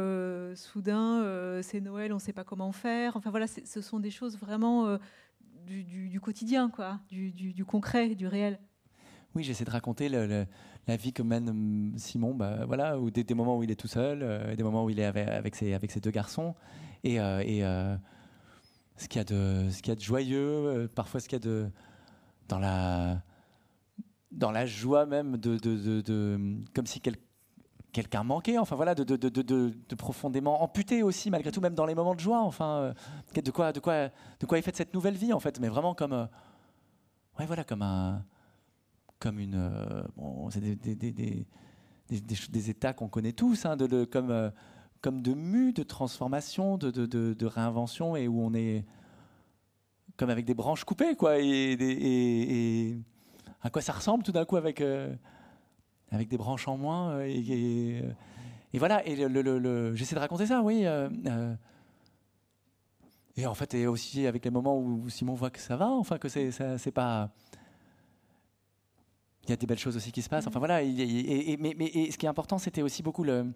soudain, 0.55 1.61
c'est 1.63 1.81
Noël, 1.81 2.13
on 2.13 2.17
ne 2.17 2.21
sait 2.21 2.33
pas 2.33 2.45
comment 2.45 2.73
faire. 2.73 3.17
Enfin 3.17 3.31
voilà, 3.31 3.47
ce 3.47 3.81
sont 3.81 4.01
des 4.01 4.11
choses 4.11 4.39
vraiment 4.39 4.99
du, 5.67 6.21
quotidien, 6.21 6.71
quoi, 6.71 7.01
du, 7.09 7.65
concret, 7.65 8.15
du 8.15 8.27
réel. 8.27 8.59
Oui, 9.35 9.45
j'essaie 9.45 9.65
de 9.65 9.71
raconter 9.71 10.09
la 10.09 10.97
vie 10.97 11.13
que 11.13 11.23
mène 11.23 11.49
hum, 11.49 11.93
Simon, 11.97 12.35
bah, 12.35 12.65
voilà, 12.67 12.97
des, 13.13 13.35
moments 13.35 13.57
où 13.59 13.63
il 13.63 13.71
est 13.71 13.77
tout 13.77 13.89
seul, 13.89 14.21
euh, 14.23 14.57
des 14.57 14.63
moments 14.63 14.85
où 14.85 14.91
il 14.91 14.99
est 14.99 15.05
avec, 15.05 15.55
ses, 15.55 16.01
deux 16.01 16.11
garçons, 16.11 16.55
et, 17.05 17.21
euh, 17.21 17.43
euh, 17.47 17.97
ce 18.97 19.09
qu'il 19.09 19.19
y 19.19 19.23
a 19.23 19.95
de, 19.95 20.01
joyeux, 20.01 20.91
parfois 20.95 21.21
ce 21.21 21.29
qu'il 21.29 21.37
y 21.37 21.43
a 21.43 21.45
de 21.45 21.71
dans 22.49 22.59
la 24.51 24.67
joie 24.67 25.07
même 25.07 25.37
de 25.37 25.57
comme 26.75 26.87
si 26.87 27.01
quelqu'un 27.01 27.23
quelqu'un 27.93 28.23
manqué, 28.23 28.59
enfin 28.59 28.77
voilà, 28.77 28.95
de, 28.95 29.95
profondément 29.95 30.63
amputé 30.63 31.03
aussi, 31.03 31.31
malgré 31.31 31.51
tout, 31.51 31.61
même 31.61 31.75
dans 31.75 31.87
les 31.87 31.95
moments 31.95 32.15
de 32.15 32.21
joie, 32.21 32.41
enfin, 32.41 32.95
de 33.35 33.51
quoi, 33.51 33.73
de 33.73 33.81
quoi, 33.81 34.63
cette 34.73 34.95
nouvelle 34.95 35.17
vie 35.17 35.33
en 35.33 35.41
fait, 35.41 35.61
mais 35.61 35.69
vraiment 35.69 35.95
comme, 35.95 36.13
euh, 36.13 36.27
ouais 37.39 37.47
voilà, 37.47 37.65
comme 37.65 37.83
un, 37.83 38.25
comme 39.21 39.39
une, 39.39 39.55
euh, 39.55 40.03
bon, 40.17 40.51
c'est 40.51 40.61
des, 40.61 40.75
des, 40.75 40.97
des, 40.97 41.47
des, 42.11 42.71
états 42.71 42.93
qu'on 42.93 43.09
connaît 43.09 43.33
tous, 43.33 43.65
hein, 43.67 43.77
de, 43.77 44.05
comme, 44.05 44.51
comme 45.01 45.23
de 45.23 45.35
mue, 45.35 45.73
de 45.73 45.85
transformation, 45.85 46.77
de, 46.79 46.91
de, 46.91 47.47
réinvention, 47.47 48.17
et 48.17 48.27
où 48.27 48.41
on 48.43 48.53
est 48.55 48.85
comme 50.17 50.31
avec 50.31 50.45
des 50.45 50.55
branches 50.55 50.85
coupées, 50.85 51.15
quoi, 51.15 51.39
et, 51.39 51.77
et, 51.79 52.99
à 53.63 53.71
quoi 53.71 53.81
ça 53.81 53.93
ressemble 53.93 54.25
tout 54.25 54.33
d'un 54.33 54.45
coup 54.45 54.57
avec 54.57 54.83
avec 56.11 56.29
des 56.29 56.37
branches 56.37 56.69
en 56.69 56.77
moins. 56.77 57.11
Euh, 57.11 57.25
et, 57.27 58.03
et, 58.73 58.79
voilà, 58.79 59.07
et 59.07 59.17
le, 59.17 59.95
j'essaie 59.95 60.15
de 60.15 60.21
raconter 60.21 60.47
ça, 60.47 60.63
oui. 60.63 60.87
Euh, 60.87 61.09
euh. 61.27 61.55
et 63.37 63.47
en 63.47 63.55
fait, 63.55 63.75
et 63.75 63.87
aussi 63.87 64.27
avec 64.27 64.45
les 64.45 64.51
moments 64.51 64.79
où 64.79 65.09
Simon 65.09 65.35
voit 65.35 65.51
que 65.51 65.61
ça 65.61 65.77
va, 65.77 65.89
enfin 65.89 66.19
que 66.19 66.29
c'est, 66.29 66.51
c'est 66.51 66.93
pas. 66.93 67.31
Il 69.51 69.53
y 69.53 69.55
a 69.55 69.57
des 69.57 69.67
belles 69.67 69.79
choses 69.79 69.97
aussi 69.97 70.13
qui 70.13 70.23
se 70.23 70.29
passent. 70.29 70.47
Enfin 70.47 70.61
voilà, 70.61 70.81
et, 70.81 71.57
mais, 71.59 71.75
mais 71.77 72.11
ce 72.13 72.17
qui 72.17 72.27
est 72.27 72.29
important, 72.29 72.59
c'était 72.59 72.83
aussi 72.83 73.03
beaucoup 73.03 73.25
le. 73.25 73.53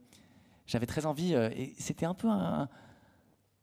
J'avais 0.66 0.86
très 0.86 1.07
envie, 1.07 1.34
et 1.34 1.72
c'était 1.78 2.05
un 2.05 2.14
peu 2.14 2.28
un. 2.28 2.68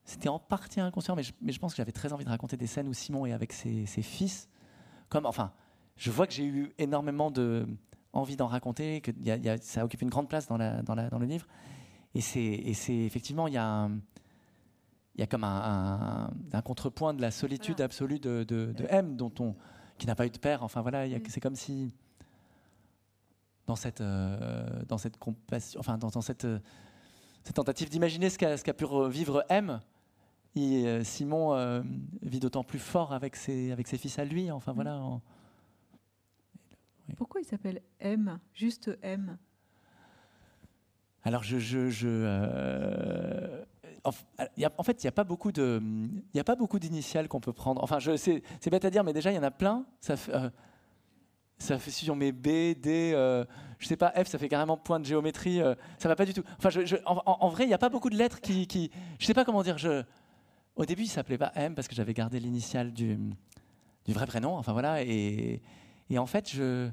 C'était 0.06 0.30
en 0.30 0.40
partie 0.40 0.80
inconscient, 0.80 1.16
mais 1.16 1.24
je, 1.24 1.34
mais 1.42 1.52
je 1.52 1.60
pense 1.60 1.74
que 1.74 1.78
j'avais 1.78 1.92
très 1.92 2.14
envie 2.14 2.24
de 2.24 2.30
raconter 2.30 2.56
des 2.56 2.68
scènes 2.68 2.88
où 2.88 2.94
Simon 2.94 3.26
est 3.26 3.34
avec 3.34 3.52
ses, 3.52 3.86
ses 3.86 4.02
fils. 4.02 4.48
Comme, 5.10 5.26
enfin, 5.26 5.52
je 5.98 6.10
vois 6.10 6.26
que 6.26 6.32
j'ai 6.34 6.46
eu 6.46 6.72
énormément 6.78 7.32
de, 7.32 7.68
envie 8.14 8.38
d'en 8.38 8.48
raconter, 8.48 9.02
que 9.02 9.12
y 9.22 9.50
a, 9.50 9.58
ça 9.58 9.84
occupe 9.84 10.02
une 10.02 10.10
grande 10.10 10.30
place 10.30 10.48
dans, 10.48 10.58
la, 10.58 10.82
dans, 10.84 10.96
la, 10.96 11.10
dans 11.10 11.20
le 11.20 11.26
livre. 11.26 11.48
Et 12.16 12.22
c'est 12.22 12.74
effectivement, 12.88 13.48
il 13.48 13.54
y 13.54 13.58
a, 13.58 13.90
il 15.16 15.22
y 15.22 15.24
a 15.24 15.28
comme 15.28 15.44
un, 15.44 16.32
un, 16.54 16.62
contrepoint 16.62 17.14
de 17.14 17.22
la 17.22 17.32
solitude 17.32 17.82
absolue 17.82 18.20
de, 18.20 18.44
de, 18.44 18.86
M, 18.90 19.16
dont 19.16 19.34
on, 19.40 19.56
qui 19.98 20.08
n'a 20.08 20.16
pas 20.16 20.26
eu 20.26 20.30
de 20.30 20.38
père. 20.38 20.64
Enfin 20.64 20.82
voilà, 20.82 21.08
mm. 21.08 21.22
c'est 21.28 21.40
comme 21.40 21.56
si 21.56 21.94
dans 23.68 23.76
cette, 23.76 24.02
euh, 24.02 24.66
dans 24.88 24.98
cette 24.98 25.18
compassion, 25.18 25.80
enfin 25.80 25.98
dans, 25.98 26.10
dans 26.10 26.22
cette, 26.22 26.48
cette 27.44 27.56
tentative 27.56 27.90
d'imaginer 27.90 28.30
ce 28.30 28.38
qu'a 28.38 28.74
pu 28.74 28.86
vivre 29.10 29.46
M, 29.50 29.80
et, 30.56 31.04
Simon 31.04 31.54
euh, 31.56 31.82
vit 32.22 32.40
d'autant 32.40 32.64
plus 32.64 32.80
fort 32.80 33.14
avec 33.14 33.36
ses, 33.36 33.72
avec 33.72 33.88
ses 33.88 33.98
fils 33.98 34.20
à 34.20 34.26
lui. 34.26 34.52
Enfin 34.52 34.74
voilà. 34.74 35.02
Pourquoi 37.18 37.42
il 37.42 37.46
s'appelle 37.46 37.82
M 38.00 38.40
Juste 38.54 38.98
M? 39.02 39.38
Alors, 41.24 41.44
je. 41.44 41.60
je, 41.60 41.90
je 41.90 42.08
euh, 42.08 43.64
en, 44.04 44.12
fait, 44.84 45.04
il 45.04 45.06
n'y 45.06 45.10
a 45.10 45.12
pas 45.12 45.24
beaucoup 45.24 45.52
de, 45.52 45.82
il 46.34 46.40
a 46.40 46.44
pas 46.44 46.56
beaucoup 46.56 46.80
d'initiales 46.80 47.28
qu'on 47.28 47.40
peut 47.40 47.54
prendre. 47.54 47.84
Enfin, 47.84 48.00
c'est 48.00 48.70
bête 48.70 48.86
à 48.86 48.90
dire, 48.90 49.04
mais 49.04 49.14
déjà 49.14 49.32
il 49.32 49.36
y 49.36 49.40
en 49.40 49.44
a 49.44 49.52
plein. 49.52 49.86
Ça 50.00 50.18
fait, 50.18 50.34
euh, 50.34 50.50
ça 51.62 51.80
fait 51.80 52.10
on 52.10 52.16
met 52.16 52.32
B, 52.32 52.74
D, 52.76 53.12
euh, 53.14 53.46
je 53.80 53.88
sais 53.88 53.98
pas, 53.98 54.12
F, 54.12 54.28
ça 54.28 54.38
fait 54.38 54.50
carrément 54.50 54.78
point 54.78 55.00
de 55.00 55.06
géométrie. 55.06 55.60
ça 55.98 56.10
va 56.10 56.16
pas 56.16 56.26
du 56.26 56.34
tout. 56.34 56.44
Enfin, 56.58 56.70
en, 57.06 57.50
vrai, 57.50 57.66
il 57.66 57.68
n'y 57.68 57.74
a 57.74 57.78
pas 57.78 57.90
beaucoup 57.90 58.10
de 58.10 58.18
lettres 58.18 58.42
qui, 58.42 58.68
qui, 58.68 58.92
je 59.20 59.26
sais 59.26 59.34
pas 59.34 59.46
comment 59.46 59.64
dire. 59.64 59.78
Je, 59.78 60.04
au 60.76 60.86
début, 60.86 61.04
il 61.04 61.08
s'appelait 61.08 61.38
pas 61.38 61.52
M 61.56 61.76
parce 61.76 61.88
que 61.88 61.96
j'avais 61.96 62.14
gardé 62.14 62.40
l'initiale 62.40 62.92
du, 62.92 63.18
du 64.06 64.14
vrai 64.14 64.26
prénom. 64.26 64.56
Enfin 64.56 64.74
voilà, 64.74 65.04
et 65.04 65.62
et 66.12 66.18
en 66.20 66.26
fait, 66.26 66.52
je... 66.52 66.90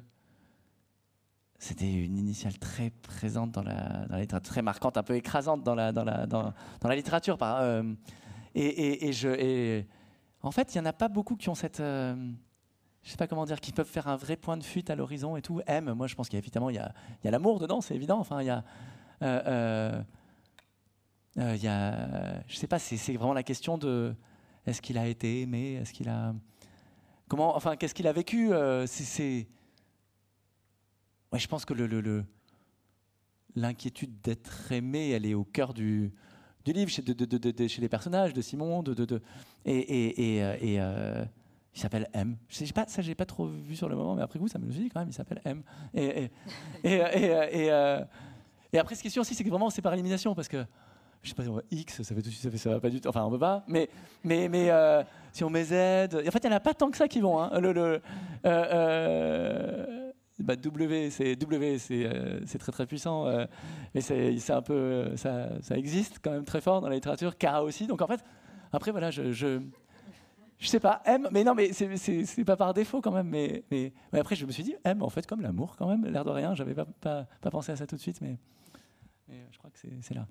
c'était 1.58 1.92
une 1.92 2.16
initiale 2.16 2.56
très 2.56 2.90
présente 2.90 3.50
dans 3.50 3.64
la, 3.64 4.06
dans 4.06 4.14
la, 4.14 4.20
littérature, 4.20 4.52
très 4.52 4.62
marquante, 4.62 4.96
un 4.96 5.02
peu 5.02 5.16
écrasante 5.16 5.64
dans 5.64 5.74
la, 5.74 5.90
dans 5.90 6.04
la, 6.04 6.26
dans, 6.26 6.54
la 6.84 6.94
littérature. 6.94 7.36
Euh, 7.42 7.94
et, 8.54 8.64
et, 8.64 9.08
et, 9.08 9.12
je, 9.12 9.28
et 9.28 9.86
en 10.42 10.52
fait, 10.52 10.72
il 10.72 10.78
n'y 10.78 10.82
en 10.86 10.90
a 10.90 10.92
pas 10.92 11.08
beaucoup 11.08 11.34
qui 11.34 11.48
ont 11.48 11.56
cette... 11.56 11.82
Euh, 12.98 13.04
je 13.04 13.10
sais 13.10 13.16
pas 13.16 13.26
comment 13.26 13.44
dire, 13.44 13.60
qui 13.60 13.72
peuvent 13.72 13.88
faire 13.88 14.08
un 14.08 14.16
vrai 14.16 14.36
point 14.36 14.56
de 14.56 14.64
fuite 14.64 14.90
à 14.90 14.96
l'horizon 14.96 15.36
et 15.36 15.42
tout. 15.42 15.60
M, 15.66 15.92
moi 15.92 16.06
je 16.06 16.14
pense 16.14 16.28
qu'il 16.28 16.36
y 16.36 16.40
a 16.40 16.44
évidemment 16.44 16.70
il 16.70 16.76
y 16.76 16.78
a, 16.78 16.92
l'amour 17.30 17.58
dedans, 17.58 17.80
c'est 17.80 17.94
évident. 17.94 18.18
Enfin, 18.18 18.42
il 18.42 18.46
y 18.46 18.50
a, 18.50 18.64
euh, 19.22 20.02
euh 21.38 21.54
il 21.54 21.62
y 21.62 21.68
a, 21.68 22.42
je 22.48 22.56
sais 22.56 22.66
pas, 22.66 22.80
c'est 22.80 23.12
vraiment 23.12 23.32
la 23.32 23.44
question 23.44 23.78
de 23.78 24.14
est-ce 24.66 24.82
qu'il 24.82 24.98
a 24.98 25.06
été 25.06 25.40
aimé, 25.40 25.74
est-ce 25.74 25.92
qu'il 25.92 26.08
a, 26.08 26.34
Comment, 27.28 27.54
enfin, 27.54 27.76
qu'est-ce 27.76 27.94
qu'il 27.94 28.06
a 28.06 28.12
vécu? 28.12 28.52
Euh, 28.52 28.86
C'est, 28.86 29.46
ouais, 31.30 31.38
je 31.38 31.46
pense 31.46 31.66
que 31.66 31.74
le, 31.74 32.24
l'inquiétude 33.54 34.20
d'être 34.22 34.72
aimé, 34.72 35.10
elle 35.10 35.26
est 35.26 35.34
au 35.34 35.44
cœur 35.44 35.74
du, 35.74 36.10
du 36.64 36.72
livre, 36.72 36.90
chez, 36.90 37.02
de, 37.02 37.68
chez 37.68 37.80
les 37.82 37.88
personnages, 37.88 38.32
de 38.32 38.40
Simon, 38.40 38.82
de, 38.82 39.20
et, 39.66 40.36
et, 40.36 40.42
euh, 40.42 40.56
euh, 40.62 41.24
il 41.74 41.80
s'appelle 41.80 42.08
M. 42.12 42.36
Je 42.48 42.64
sais 42.64 42.72
pas, 42.72 42.86
ça 42.88 43.02
j'ai 43.02 43.14
pas 43.14 43.26
trop 43.26 43.46
vu 43.46 43.76
sur 43.76 43.88
le 43.88 43.96
moment, 43.96 44.14
mais 44.14 44.22
après 44.22 44.38
vous, 44.38 44.48
ça 44.48 44.58
me 44.58 44.66
le 44.66 44.72
dit 44.72 44.88
quand 44.88 45.00
même. 45.00 45.10
Il 45.10 45.14
s'appelle 45.14 45.40
M. 45.44 45.62
Et, 45.94 46.30
et, 46.82 48.78
après, 48.78 48.94
ce 48.94 49.02
qui 49.02 49.08
est 49.08 49.10
sûr 49.10 49.22
aussi, 49.22 49.34
c'est 49.34 49.44
que 49.44 49.48
vraiment 49.48 49.70
c'est 49.70 49.82
par 49.82 49.94
élimination 49.94 50.34
parce 50.34 50.48
que 50.48 50.64
je 51.22 51.30
sais 51.30 51.34
pas, 51.34 51.42
X, 51.70 52.02
ça 52.02 52.14
fait 52.14 52.22
tout 52.22 52.30
ça, 52.30 52.50
fait, 52.50 52.58
ça 52.58 52.70
va 52.70 52.80
pas 52.80 52.90
du 52.90 53.00
tout. 53.00 53.08
Enfin, 53.08 53.24
on 53.24 53.30
peut 53.30 53.38
pas. 53.38 53.64
Mais, 53.66 53.88
mais, 54.24 54.48
mais 54.48 54.70
euh, 54.70 55.02
si 55.32 55.44
on 55.44 55.50
met 55.50 55.64
Z, 55.64 55.72
en 56.14 56.30
fait, 56.30 56.44
il 56.44 56.48
n'y 56.48 56.54
en 56.54 56.56
a 56.56 56.60
pas 56.60 56.74
tant 56.74 56.90
que 56.90 56.96
ça 56.96 57.08
qui 57.08 57.20
vont. 57.20 57.40
Hein. 57.40 57.58
Le, 57.60 57.76
euh, 57.76 57.98
euh, 58.44 60.10
bah, 60.38 60.56
W, 60.56 61.10
c'est 61.10 61.36
W, 61.36 61.78
c'est 61.78 62.58
très 62.58 62.72
très 62.72 62.86
puissant. 62.86 63.26
mais 63.94 64.00
c'est 64.00 64.50
un 64.50 64.62
peu, 64.62 65.16
ça, 65.16 65.48
ça, 65.60 65.76
existe 65.76 66.18
quand 66.22 66.30
même 66.30 66.44
très 66.44 66.60
fort 66.60 66.80
dans 66.80 66.88
la 66.88 66.94
littérature. 66.94 67.36
K 67.36 67.46
aussi. 67.62 67.86
Donc 67.86 68.00
en 68.00 68.06
fait, 68.06 68.24
après 68.72 68.92
voilà, 68.92 69.10
je 69.10 69.60
je 70.58 70.66
sais 70.66 70.80
pas, 70.80 71.02
M, 71.04 71.28
mais 71.30 71.44
non, 71.44 71.54
mais 71.54 71.72
c'est 71.72 72.44
pas 72.44 72.56
par 72.56 72.74
défaut 72.74 73.00
quand 73.00 73.12
même. 73.12 73.28
Mais, 73.28 73.92
après, 74.12 74.34
je 74.34 74.44
me 74.44 74.50
suis 74.50 74.64
dit, 74.64 74.74
M, 74.84 75.02
en 75.02 75.08
fait, 75.08 75.26
comme 75.26 75.40
l'amour 75.40 75.76
quand 75.76 75.88
même, 75.88 76.04
l'air 76.06 76.24
de 76.24 76.30
rien. 76.30 76.54
J'avais 76.54 76.74
pas, 76.74 76.86
pas, 76.86 77.50
pensé 77.50 77.72
à 77.72 77.76
ça 77.76 77.86
tout 77.86 77.96
de 77.96 78.00
suite, 78.00 78.20
mais, 78.20 78.38
mais 79.28 79.46
je 79.52 79.58
crois 79.58 79.70
que 79.70 79.78
c'est 79.78 80.14
là. 80.14 80.26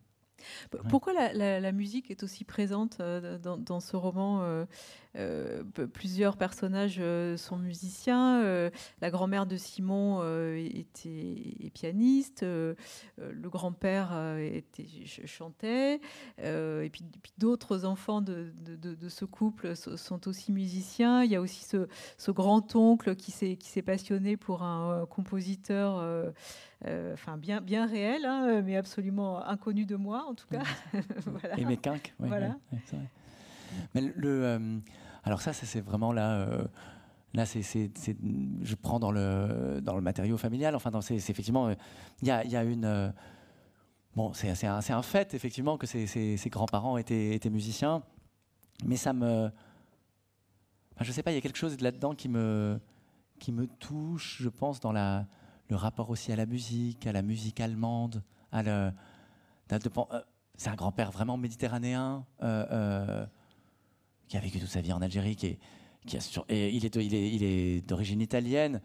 Pourquoi 0.89 1.13
la, 1.13 1.71
musique 1.71 2.11
est 2.11 2.23
aussi 2.23 2.43
présente 2.43 2.97
euh, 2.99 3.37
dans, 3.37 3.79
ce 3.79 3.95
roman 3.95 4.41
euh, 4.41 4.65
euh, 5.15 5.63
Plusieurs 5.93 6.37
personnages 6.37 7.01
sont 7.37 7.57
musiciens. 7.57 8.41
la 9.01 9.09
grand-mère 9.09 9.45
de 9.45 9.57
Simon 9.57 10.21
était 10.55 11.69
pianiste. 11.73 12.43
le 12.43 13.49
grand-père 13.49 14.37
chantait. 15.25 15.99
et 16.39 16.89
puis, 16.91 17.03
d'autres 17.37 17.85
enfants 17.85 18.21
de, 18.21 18.51
ce 19.09 19.25
couple 19.25 19.75
sont 19.75 20.27
aussi 20.27 20.51
musiciens. 20.51 21.23
Il 21.23 21.31
y 21.31 21.35
a 21.35 21.41
aussi 21.41 21.65
ce, 21.65 22.31
grand-oncle 22.31 23.15
qui 23.15 23.31
s'est 23.31 23.81
passionné 23.81 24.37
pour 24.37 24.63
un 24.63 25.05
compositeur 25.07 26.33
enfin 26.85 27.37
bien, 27.37 27.61
bien 27.61 27.87
réel, 27.87 28.25
hein, 28.25 28.61
mais 28.63 28.77
absolument 28.77 29.43
inconnu 29.45 29.85
de 29.85 29.95
moi 29.95 30.25
en 30.27 30.35
tout 30.35 30.47
cas. 30.47 30.63
Et 31.57 31.65
mes 31.65 31.77
quinques, 31.77 32.13
voilà. 32.19 32.57
mais 33.93 34.01
le, 34.01 34.45
euh, 34.45 34.79
alors 35.27 35.41
ça, 35.41 35.51
c'est 35.51 35.81
vraiment 35.81 36.13
là. 36.13 36.39
Euh, 36.39 36.63
là, 37.33 37.45
c'est, 37.45 37.61
je 37.61 38.75
prends 38.75 38.97
dans 38.97 39.11
le, 39.11 39.81
dans 39.81 39.95
le 39.95 40.01
matériau 40.01 40.37
familial. 40.37 40.73
Enfin, 40.73 40.89
c'est, 41.01 41.15
effectivement, 41.15 41.69
il 42.21 42.27
y 42.29 42.31
a, 42.31 42.45
y, 42.45 42.55
a, 42.55 42.63
une. 42.63 43.13
bon, 44.15 44.31
c'est, 44.33 44.65
un, 44.65 44.79
un, 44.79 45.01
fait, 45.01 45.33
effectivement, 45.33 45.77
que 45.77 45.85
ses, 45.85 46.37
grands-parents 46.45 46.97
étaient, 46.97 47.35
étaient, 47.35 47.49
musiciens. 47.49 48.03
Mais 48.85 48.95
ça 48.95 49.11
me. 49.11 49.51
Enfin, 50.95 51.03
je 51.03 51.11
sais 51.11 51.23
pas, 51.23 51.31
il 51.31 51.35
y 51.35 51.37
a 51.37 51.41
quelque 51.41 51.57
chose 51.57 51.79
là-dedans 51.81 52.15
qui 52.15 52.29
me, 52.29 52.79
qui 53.37 53.51
me 53.51 53.67
touche, 53.67 54.37
je 54.41 54.47
pense, 54.47 54.79
dans 54.79 54.93
la, 54.93 55.27
le 55.69 55.75
rapport 55.75 56.09
aussi 56.09 56.31
à 56.31 56.35
la 56.35 56.45
musique, 56.45 57.07
à 57.07 57.11
la 57.11 57.21
musique 57.21 57.59
allemande, 57.59 58.23
à 58.51 58.63
le, 58.63 58.91
euh, 59.71 60.21
c'est 60.55 60.69
un 60.69 60.75
grand-père 60.75 61.11
vraiment 61.11 61.37
méditerranéen 61.37 62.25
euh, 62.41 62.65
euh, 62.71 63.25
qui 64.27 64.37
a 64.37 64.39
vécu 64.39 64.59
toute 64.59 64.69
sa 64.69 64.81
vie 64.81 64.93
en 64.93 65.01
Algérie, 65.01 65.35
qui, 65.35 65.57
et 66.49 66.69
il 66.69 66.85
est, 66.85 66.95
il 66.95 67.13
est, 67.13 67.31
il 67.31 67.43
est 67.43 67.81
d'origine 67.87 68.21
italienne. 68.21 68.81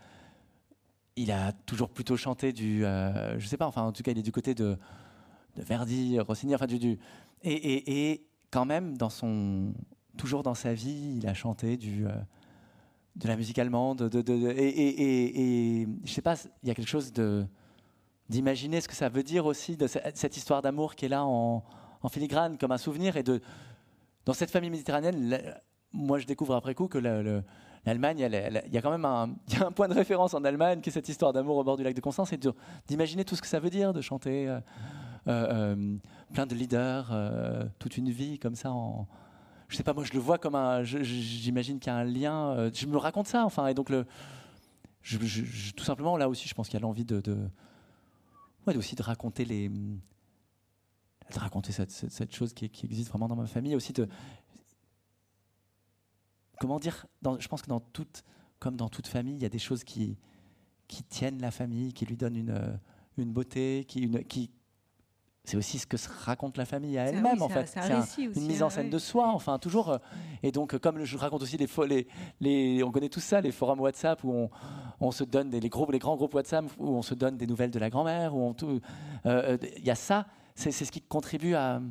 Il 1.14 1.30
a 1.30 1.52
toujours 1.52 1.90
plutôt 1.90 2.16
chanté 2.16 2.52
du, 2.52 2.80
je 2.80 3.46
sais 3.46 3.56
pas, 3.56 3.66
enfin 3.66 3.82
en 3.82 3.92
tout 3.92 4.02
cas 4.02 4.12
il 4.12 4.18
est 4.18 4.22
du 4.22 4.32
côté 4.32 4.54
de, 4.54 4.78
de 5.56 5.62
Verdi, 5.62 6.18
Rossini, 6.18 6.54
enfin 6.54 6.66
du, 6.66 6.78
du 6.78 6.98
et, 7.42 7.52
et, 7.52 8.10
et, 8.10 8.26
quand 8.50 8.64
même 8.64 8.96
dans 8.96 9.10
son, 9.10 9.72
toujours 10.16 10.42
dans 10.42 10.54
sa 10.54 10.74
vie, 10.74 11.18
il 11.18 11.28
a 11.28 11.34
chanté 11.34 11.76
du 11.76 12.06
de 13.16 13.28
la 13.28 13.36
musique 13.36 13.58
allemande. 13.58 14.08
De, 14.08 14.22
de, 14.22 14.32
et, 14.50 14.68
et, 14.68 15.82
et, 15.82 15.88
je 16.04 16.12
sais 16.12 16.22
pas, 16.22 16.36
il 16.62 16.68
y 16.68 16.70
a 16.70 16.74
quelque 16.74 16.88
chose 16.88 17.12
de 17.12 17.46
d'imaginer 18.28 18.80
ce 18.80 18.88
que 18.88 18.94
ça 18.94 19.10
veut 19.10 19.22
dire 19.22 19.44
aussi 19.44 19.76
de 19.76 19.86
cette 19.86 20.36
histoire 20.38 20.62
d'amour 20.62 20.94
qui 20.94 21.04
est 21.04 21.08
là 21.08 21.22
en, 21.22 21.62
en, 22.00 22.08
filigrane 22.08 22.56
comme 22.56 22.72
un 22.72 22.78
souvenir 22.78 23.18
et 23.18 23.22
de 23.22 23.42
dans 24.24 24.32
cette 24.32 24.50
famille 24.50 24.70
méditerranéenne. 24.70 25.54
moi, 25.92 26.18
je 26.18 26.26
découvre 26.26 26.54
après 26.54 26.74
coup 26.74 26.88
que 26.88 26.98
l'Allemagne, 26.98 28.18
il 28.20 28.72
y 28.72 28.78
a 28.78 28.82
quand 28.82 28.90
même 28.90 29.04
un, 29.04 29.34
y 29.50 29.56
a 29.56 29.66
un, 29.66 29.72
point 29.72 29.88
de 29.88 29.94
référence 29.94 30.34
en 30.34 30.44
Allemagne 30.44 30.80
qui 30.80 30.90
est 30.90 30.92
cette 30.92 31.08
histoire 31.08 31.32
d'amour 31.32 31.56
au 31.56 31.64
bord 31.64 31.76
du 31.76 31.82
lac 31.82 31.94
de 31.94 32.00
Constance 32.00 32.32
et 32.32 32.38
d'imaginer 32.86 33.24
tout 33.24 33.36
ce 33.36 33.42
que 33.42 33.48
ça 33.48 33.60
veut 33.60 33.70
dire 33.70 33.92
de 33.92 34.00
chanter 34.00 34.48
euh, 34.48 34.60
euh, 35.26 35.74
euh, 35.74 35.96
plein 36.32 36.46
de 36.46 36.54
leaders 36.54 37.12
toute 37.78 37.96
une 37.96 38.10
vie 38.10 38.38
comme 38.38 38.54
ça 38.54 38.72
en, 38.72 39.06
je 39.72 39.78
sais 39.78 39.82
pas, 39.82 39.94
moi 39.94 40.04
je 40.04 40.12
le 40.12 40.18
vois 40.18 40.36
comme 40.36 40.54
un. 40.54 40.84
J'imagine 40.84 41.80
qu'il 41.80 41.90
y 41.90 41.94
a 41.94 41.96
un 41.96 42.04
lien. 42.04 42.50
Euh, 42.50 42.70
je 42.74 42.86
me 42.86 42.98
raconte 42.98 43.26
ça, 43.26 43.46
enfin, 43.46 43.66
et 43.68 43.74
donc 43.74 43.88
le. 43.88 44.04
tout 45.74 45.84
simplement, 45.84 46.18
là 46.18 46.28
aussi, 46.28 46.46
je 46.46 46.54
pense 46.54 46.68
qu'il 46.68 46.74
y 46.74 46.76
a 46.76 46.80
l'envie 46.82 47.06
de, 47.06 47.22
de, 47.22 47.38
ouais, 48.66 48.76
aussi 48.76 48.94
de 48.96 49.02
raconter 49.02 49.46
les, 49.46 49.70
de 49.70 51.38
raconter 51.38 51.72
cette, 51.72 51.90
cette, 51.90 52.34
chose 52.34 52.52
qui, 52.52 52.66
existe 52.66 53.08
vraiment 53.08 53.28
dans 53.28 53.36
ma 53.36 53.46
famille, 53.46 53.74
aussi 53.74 53.94
de, 53.94 54.06
comment 56.60 56.78
dire, 56.78 57.06
je 57.38 57.48
pense 57.48 57.62
que 57.62 57.68
dans 57.68 57.80
toute, 57.80 58.24
comme 58.58 58.76
dans 58.76 58.90
toute 58.90 59.06
famille, 59.06 59.36
il 59.36 59.42
y 59.42 59.46
a 59.46 59.48
des 59.48 59.58
choses 59.58 59.84
qui, 59.84 60.18
qui 60.86 61.02
tiennent 61.02 61.40
la 61.40 61.50
famille, 61.50 61.94
qui 61.94 62.04
lui 62.04 62.18
donnent 62.18 62.36
une, 62.36 62.78
une 63.16 63.32
beauté, 63.32 63.86
qui, 63.88 64.00
une, 64.00 64.22
qui, 64.22 64.50
c'est 65.44 65.56
aussi 65.56 65.78
ce 65.78 65.86
que 65.86 65.96
se 65.96 66.08
raconte 66.08 66.56
la 66.56 66.64
famille 66.64 66.96
à 66.98 67.06
elle-même 67.06 67.42
en 67.42 67.48
fait. 67.48 67.66
C'est 67.66 68.22
une 68.22 68.46
mise 68.46 68.62
en 68.62 68.66
hein, 68.66 68.70
scène 68.70 68.90
de 68.90 68.98
soi, 68.98 69.28
enfin 69.28 69.58
toujours. 69.58 69.90
Euh, 69.90 69.98
et 70.42 70.52
donc 70.52 70.78
comme 70.78 71.04
je 71.04 71.18
raconte 71.18 71.42
aussi 71.42 71.56
les, 71.56 71.66
les, 71.88 72.06
les, 72.40 72.82
on 72.84 72.92
connaît 72.92 73.08
tous 73.08 73.20
ça, 73.20 73.40
les 73.40 73.50
forums 73.50 73.80
WhatsApp 73.80 74.22
où 74.22 74.32
on, 74.32 74.50
on 75.00 75.10
se 75.10 75.24
donne 75.24 75.50
des 75.50 75.58
les, 75.58 75.68
gros, 75.68 75.90
les 75.90 75.98
grands 75.98 76.16
groupes 76.16 76.34
WhatsApp 76.34 76.64
où 76.78 76.90
on 76.90 77.02
se 77.02 77.14
donne 77.14 77.36
des 77.36 77.48
nouvelles 77.48 77.72
de 77.72 77.78
la 77.80 77.90
grand-mère, 77.90 78.36
où 78.36 78.54
euh, 78.62 78.78
euh, 79.26 79.58
il 79.78 79.84
y 79.84 79.90
a 79.90 79.96
ça, 79.96 80.26
c'est 80.54 80.70
ce 80.70 80.92
qui 80.92 81.00
contribue 81.00 81.54
à, 81.54 81.82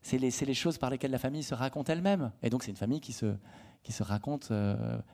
c'est 0.00 0.18
les, 0.18 0.30
les, 0.30 0.54
choses 0.54 0.78
par 0.78 0.90
lesquelles 0.90 1.10
la 1.10 1.18
famille 1.18 1.42
se 1.42 1.54
raconte 1.54 1.88
elle-même. 1.88 2.30
Et 2.44 2.50
donc 2.50 2.62
c'est 2.62 2.70
une 2.70 2.76
famille 2.76 3.00
qui 3.00 3.12
se 3.12 3.34
qui 3.82 3.90
se 3.90 4.04
raconte 4.04 4.52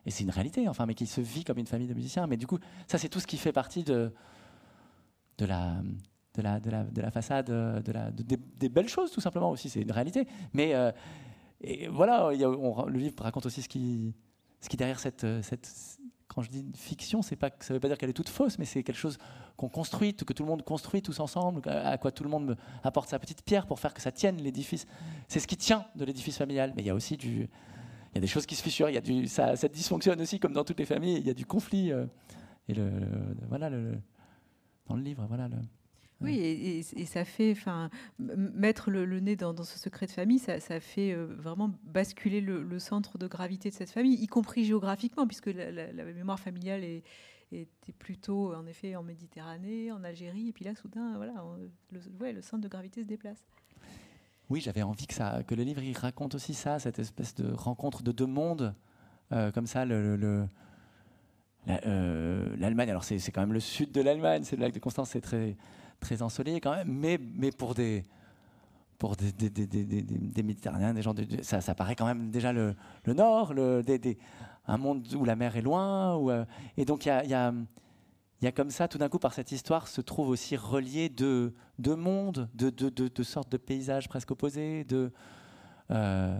et 0.04 0.10
c'est 0.10 0.24
une 0.24 0.30
réalité, 0.30 0.68
enfin, 0.68 0.84
mais 0.84 0.92
qui 0.92 1.06
se 1.06 1.22
vit 1.22 1.42
comme 1.42 1.56
une 1.56 1.66
famille 1.66 1.88
de 1.88 1.94
musiciens. 1.94 2.26
Mais 2.26 2.36
du 2.36 2.46
coup, 2.46 2.58
ça 2.86 2.98
c'est 2.98 3.08
tout 3.08 3.20
ce 3.20 3.26
qui 3.26 3.38
fait 3.38 3.52
partie 3.52 3.82
de 3.82 4.12
de 5.38 5.46
la 5.46 5.76
de 6.38 6.42
la, 6.42 6.60
de 6.60 6.70
la, 6.70 6.84
de 6.84 7.02
la 7.02 7.10
façade, 7.10 7.50
euh, 7.50 7.80
de 7.80 8.36
des, 8.58 8.68
belles 8.68 8.88
choses 8.88 9.10
tout 9.10 9.20
simplement 9.20 9.50
aussi, 9.50 9.68
c'est 9.68 9.82
une 9.82 9.92
réalité. 9.92 10.26
Mais 10.52 10.74
euh, 10.74 10.92
voilà, 11.90 12.30
le 12.32 12.98
livre 12.98 13.22
raconte 13.22 13.46
aussi 13.46 13.60
ce 13.62 13.68
qui, 13.68 14.14
qui 14.68 14.76
derrière 14.76 15.00
cette, 15.00 15.24
euh, 15.24 15.42
cette 15.42 15.68
quand 16.28 16.42
je 16.42 16.50
dis 16.50 16.64
fiction, 16.74 17.20
pas, 17.40 17.50
ça 17.58 17.72
ne 17.72 17.74
veut 17.74 17.80
pas 17.80 17.88
dire 17.88 17.98
qu'elle 17.98 18.10
est 18.10 18.14
toute 18.14 18.28
fausse, 18.28 18.58
mais 18.58 18.66
c'est 18.66 18.82
quelque 18.84 18.96
chose 18.96 19.18
qu'on 19.56 19.68
construit, 19.68 20.14
que 20.14 20.32
tout 20.32 20.44
le 20.44 20.48
monde 20.48 20.62
construit 20.62 21.02
tous 21.02 21.18
ensemble, 21.20 21.62
à 21.66 21.98
quoi 21.98 22.12
tout 22.12 22.22
le 22.22 22.30
monde 22.30 22.56
apporte 22.84 23.08
sa 23.08 23.18
petite 23.18 23.42
pierre 23.42 23.66
pour 23.66 23.80
faire 23.80 23.94
que 23.94 24.00
ça 24.00 24.12
tienne 24.12 24.36
l'édifice. 24.36 24.86
C'est 25.26 25.40
ce 25.40 25.48
qui 25.48 25.56
tient 25.56 25.86
de 25.96 26.04
l'édifice 26.04 26.36
familial. 26.36 26.74
Mais 26.76 26.82
il 26.82 26.86
y 26.86 26.90
a 26.90 26.94
aussi 26.94 27.14
il 27.14 27.48
y 28.14 28.18
a 28.18 28.20
des 28.20 28.26
choses 28.26 28.46
qui 28.46 28.54
se 28.54 28.62
fissurent, 28.62 28.90
il 28.90 28.94
y 28.94 28.98
a 28.98 29.00
du, 29.00 29.26
ça, 29.26 29.56
ça 29.56 29.68
dysfonctionne 29.68 30.20
aussi 30.20 30.38
comme 30.38 30.52
dans 30.52 30.64
toutes 30.64 30.78
les 30.78 30.86
familles. 30.86 31.16
Il 31.16 31.26
y 31.26 31.30
a 31.30 31.34
du 31.34 31.46
conflit. 31.46 31.90
et 32.68 32.74
voilà 33.48 33.70
le, 33.70 33.98
dans 34.86 34.96
le 34.96 35.02
livre, 35.02 35.24
voilà 35.28 35.48
le. 35.48 35.56
Oui, 36.20 36.36
et, 36.40 36.82
ça 37.06 37.24
fait, 37.24 37.52
enfin, 37.52 37.90
mettre 38.18 38.90
le, 38.90 39.20
nez 39.20 39.36
dans, 39.36 39.54
ce 39.62 39.78
secret 39.78 40.06
de 40.06 40.10
famille, 40.10 40.40
ça, 40.40 40.58
fait 40.80 41.12
euh, 41.12 41.26
vraiment 41.26 41.70
basculer 41.84 42.40
le, 42.40 42.78
centre 42.78 43.18
de 43.18 43.28
gravité 43.28 43.70
de 43.70 43.74
cette 43.74 43.90
famille, 43.90 44.14
y 44.14 44.26
compris 44.26 44.64
géographiquement, 44.64 45.26
puisque 45.26 45.46
la, 45.46 45.92
mémoire 45.92 46.40
familiale 46.40 46.82
était 47.52 47.92
plutôt, 47.98 48.52
en 48.54 48.66
effet, 48.66 48.96
en 48.96 49.04
Méditerranée, 49.04 49.92
en 49.92 50.02
Algérie, 50.02 50.48
et 50.48 50.52
puis 50.52 50.64
là, 50.64 50.74
soudain, 50.74 51.14
voilà, 51.16 51.44
le, 51.92 52.00
ouais, 52.20 52.32
le 52.32 52.42
centre 52.42 52.62
de 52.62 52.68
gravité 52.68 53.02
se 53.02 53.06
déplace. 53.06 53.44
Oui, 54.50 54.60
j'avais 54.60 54.82
envie 54.82 55.06
que, 55.06 55.14
ça, 55.14 55.42
que 55.46 55.54
le 55.54 55.62
livre 55.62 55.82
il 55.82 55.96
raconte 55.96 56.34
aussi 56.34 56.54
ça, 56.54 56.78
cette 56.78 56.98
espèce 56.98 57.34
de 57.34 57.52
rencontre 57.52 58.02
de 58.02 58.12
deux 58.12 58.26
mondes, 58.26 58.74
euh, 59.32 59.50
comme 59.52 59.66
ça, 59.66 59.84
le, 59.84 60.48
l'Allemagne, 61.68 62.90
alors 62.90 63.04
c'est 63.04 63.18
quand 63.30 63.42
même 63.42 63.52
le 63.52 63.60
sud 63.60 63.92
de 63.92 64.00
l'Allemagne, 64.00 64.42
c'est 64.44 64.56
le 64.56 64.62
lac 64.62 64.72
de 64.72 64.78
Constance, 64.78 65.10
c'est 65.10 65.20
très 65.20 65.56
très 66.00 66.22
ensoleillé 66.22 66.60
quand 66.60 66.74
même, 66.74 66.88
mais, 66.88 67.18
mais 67.34 67.50
pour 67.50 67.74
des 67.74 68.04
pour 68.98 69.14
des, 69.14 69.30
des, 69.30 69.48
des, 69.50 69.66
des, 69.66 70.42
Méditerranéens, 70.42 70.92
des 70.92 71.02
gens 71.02 71.14
de, 71.14 71.24
ça, 71.42 71.60
ça 71.60 71.74
paraît 71.76 71.94
quand 71.94 72.04
même 72.04 72.30
déjà 72.32 72.52
le, 72.52 72.74
le 73.04 73.14
nord, 73.14 73.54
le, 73.54 73.80
un 74.66 74.76
monde 74.76 75.06
où 75.14 75.24
la 75.24 75.36
mer 75.36 75.56
est 75.56 75.62
loin. 75.62 76.20
Euh, 76.28 76.44
et 76.76 76.84
donc 76.84 77.06
il 77.06 77.08
y 77.08 77.12
a, 77.12 77.24
y, 78.42 78.46
a, 78.46 78.52
comme 78.52 78.70
ça, 78.70 78.88
tout 78.88 78.98
d'un 78.98 79.08
coup, 79.08 79.20
par 79.20 79.34
cette 79.34 79.52
histoire, 79.52 79.86
se 79.86 80.00
trouve 80.00 80.28
aussi 80.28 80.56
relié 80.56 81.08
deux, 81.08 81.54
deux 81.78 81.94
mondes, 81.94 82.48
de 82.54 82.70
deux 82.70 82.90
de, 82.90 83.06
de, 83.06 83.22
sortes 83.22 83.52
de 83.52 83.56
paysages 83.56 84.08
presque 84.08 84.32
opposés, 84.32 84.82
de, 84.82 85.12
euh, 85.92 86.36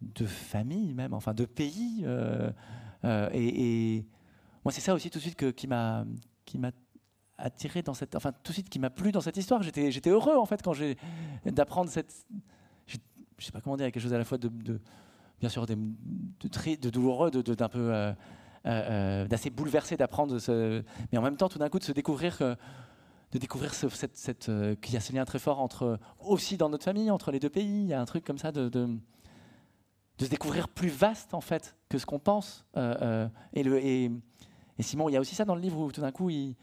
de 0.00 0.26
familles 0.26 0.94
même, 0.94 1.12
enfin 1.12 1.34
de 1.34 1.44
pays. 1.44 2.04
Euh, 2.04 2.52
et, 3.32 4.04
moi, 4.64 4.72
c'est 4.72 4.80
ça 4.80 4.94
aussi 4.94 5.10
tout 5.10 5.18
de 5.18 5.22
suite 5.22 5.54
qui 5.54 5.66
m'a 5.66 6.04
attiré 7.40 7.82
dans 7.82 7.94
cette, 7.94 8.14
enfin 8.14 8.32
tout 8.32 8.52
de 8.52 8.54
suite 8.54 8.68
qui 8.68 8.78
m'a 8.78 8.90
plu 8.90 9.12
dans 9.12 9.20
cette 9.20 9.36
histoire. 9.36 9.62
J'étais, 9.62 10.10
heureux 10.10 10.36
en 10.36 10.46
fait 10.46 10.62
quand 10.62 10.72
j'ai 10.72 10.96
d'apprendre 11.44 11.90
cette, 11.90 12.26
je, 12.86 12.96
sais 13.38 13.52
pas 13.52 13.60
comment 13.60 13.76
dire, 13.76 13.86
quelque 13.86 14.00
chose 14.02 14.12
à 14.12 14.18
la 14.18 14.24
fois 14.24 14.38
de, 14.38 14.48
bien 15.40 15.48
sûr 15.48 15.66
de, 15.66 15.74
de, 15.74 16.76
de 16.76 16.90
douloureux, 16.90 17.30
d'un 17.30 17.68
peu 17.68 17.92
euh, 17.92 18.12
euh, 18.12 18.14
euh, 18.66 19.26
d'assez 19.26 19.50
bouleversé 19.50 19.96
d'apprendre 19.96 20.36
mais 21.12 21.18
en 21.18 21.22
même 21.22 21.36
temps 21.36 21.48
tout 21.48 21.58
d'un 21.58 21.68
coup 21.68 21.78
de 21.78 21.84
se 21.84 21.92
découvrir 21.92 22.36
que 22.36 22.56
de 23.32 23.38
découvrir 23.38 23.74
ce, 23.74 23.88
cette, 23.88 24.16
cette 24.16 24.50
qu'il 24.80 24.94
y 24.94 24.96
a 24.96 25.00
ce 25.00 25.12
lien 25.12 25.24
très 25.24 25.38
fort 25.38 25.60
entre 25.60 26.00
aussi 26.18 26.56
dans 26.56 26.68
notre 26.68 26.84
famille, 26.84 27.12
entre 27.12 27.30
les 27.30 27.38
deux 27.38 27.48
pays. 27.48 27.82
Il 27.82 27.86
y 27.86 27.94
a 27.94 28.00
un 28.00 28.04
truc 28.04 28.24
comme 28.24 28.38
ça 28.38 28.50
de, 28.50 28.68
de, 28.68 28.88
se 30.18 30.26
découvrir 30.26 30.68
plus 30.68 30.88
vaste 30.88 31.32
en 31.32 31.40
fait 31.40 31.76
que 31.88 31.96
ce 31.96 32.06
qu'on 32.06 32.18
pense. 32.18 32.66
et, 32.74 33.62
le, 33.62 33.78
et, 33.84 34.10
et 34.80 34.82
Simon, 34.82 35.10
il 35.10 35.12
y 35.12 35.16
a 35.18 35.20
aussi 35.20 35.34
ça 35.34 35.44
dans 35.44 35.54
le 35.54 35.60
livre 35.60 35.78
où 35.78 35.92
tout 35.92 36.00
d'un 36.00 36.10
coup 36.10 36.30
il 36.30 36.56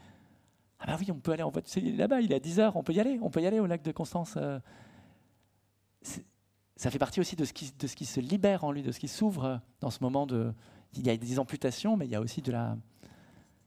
ah 0.79 0.87
bah 0.87 0.97
oui, 0.99 1.11
on 1.11 1.19
peut 1.19 1.31
aller 1.31 1.43
en 1.43 1.51
voiture. 1.51 1.81
Là-bas, 1.95 2.21
il 2.21 2.31
est 2.31 2.35
à 2.35 2.39
10 2.39 2.59
heures, 2.59 2.75
on 2.75 2.83
peut 2.83 2.93
y 2.93 2.99
aller. 2.99 3.19
On 3.21 3.29
peut 3.29 3.41
y 3.41 3.45
aller 3.47 3.59
au 3.59 3.67
lac 3.67 3.83
de 3.83 3.91
Constance. 3.91 4.35
Euh. 4.37 4.59
ça 6.75 6.89
fait 6.89 6.99
partie 6.99 7.19
aussi 7.19 7.35
de 7.35 7.45
ce, 7.45 7.53
qui, 7.53 8.05
se 8.05 8.19
libère 8.19 8.63
en 8.63 8.71
lui, 8.71 8.81
de 8.81 8.91
ce 8.91 8.99
qui 8.99 9.07
s'ouvre 9.07 9.61
dans 9.81 9.91
ce 9.91 9.99
moment 10.01 10.25
de. 10.25 10.51
Il 10.93 11.05
y 11.05 11.11
a 11.11 11.17
des 11.17 11.37
amputations, 11.37 11.95
mais 11.95 12.05
il 12.05 12.11
y 12.11 12.15
a 12.15 12.21
aussi 12.21 12.41
de 12.41 12.51
la. 12.51 12.75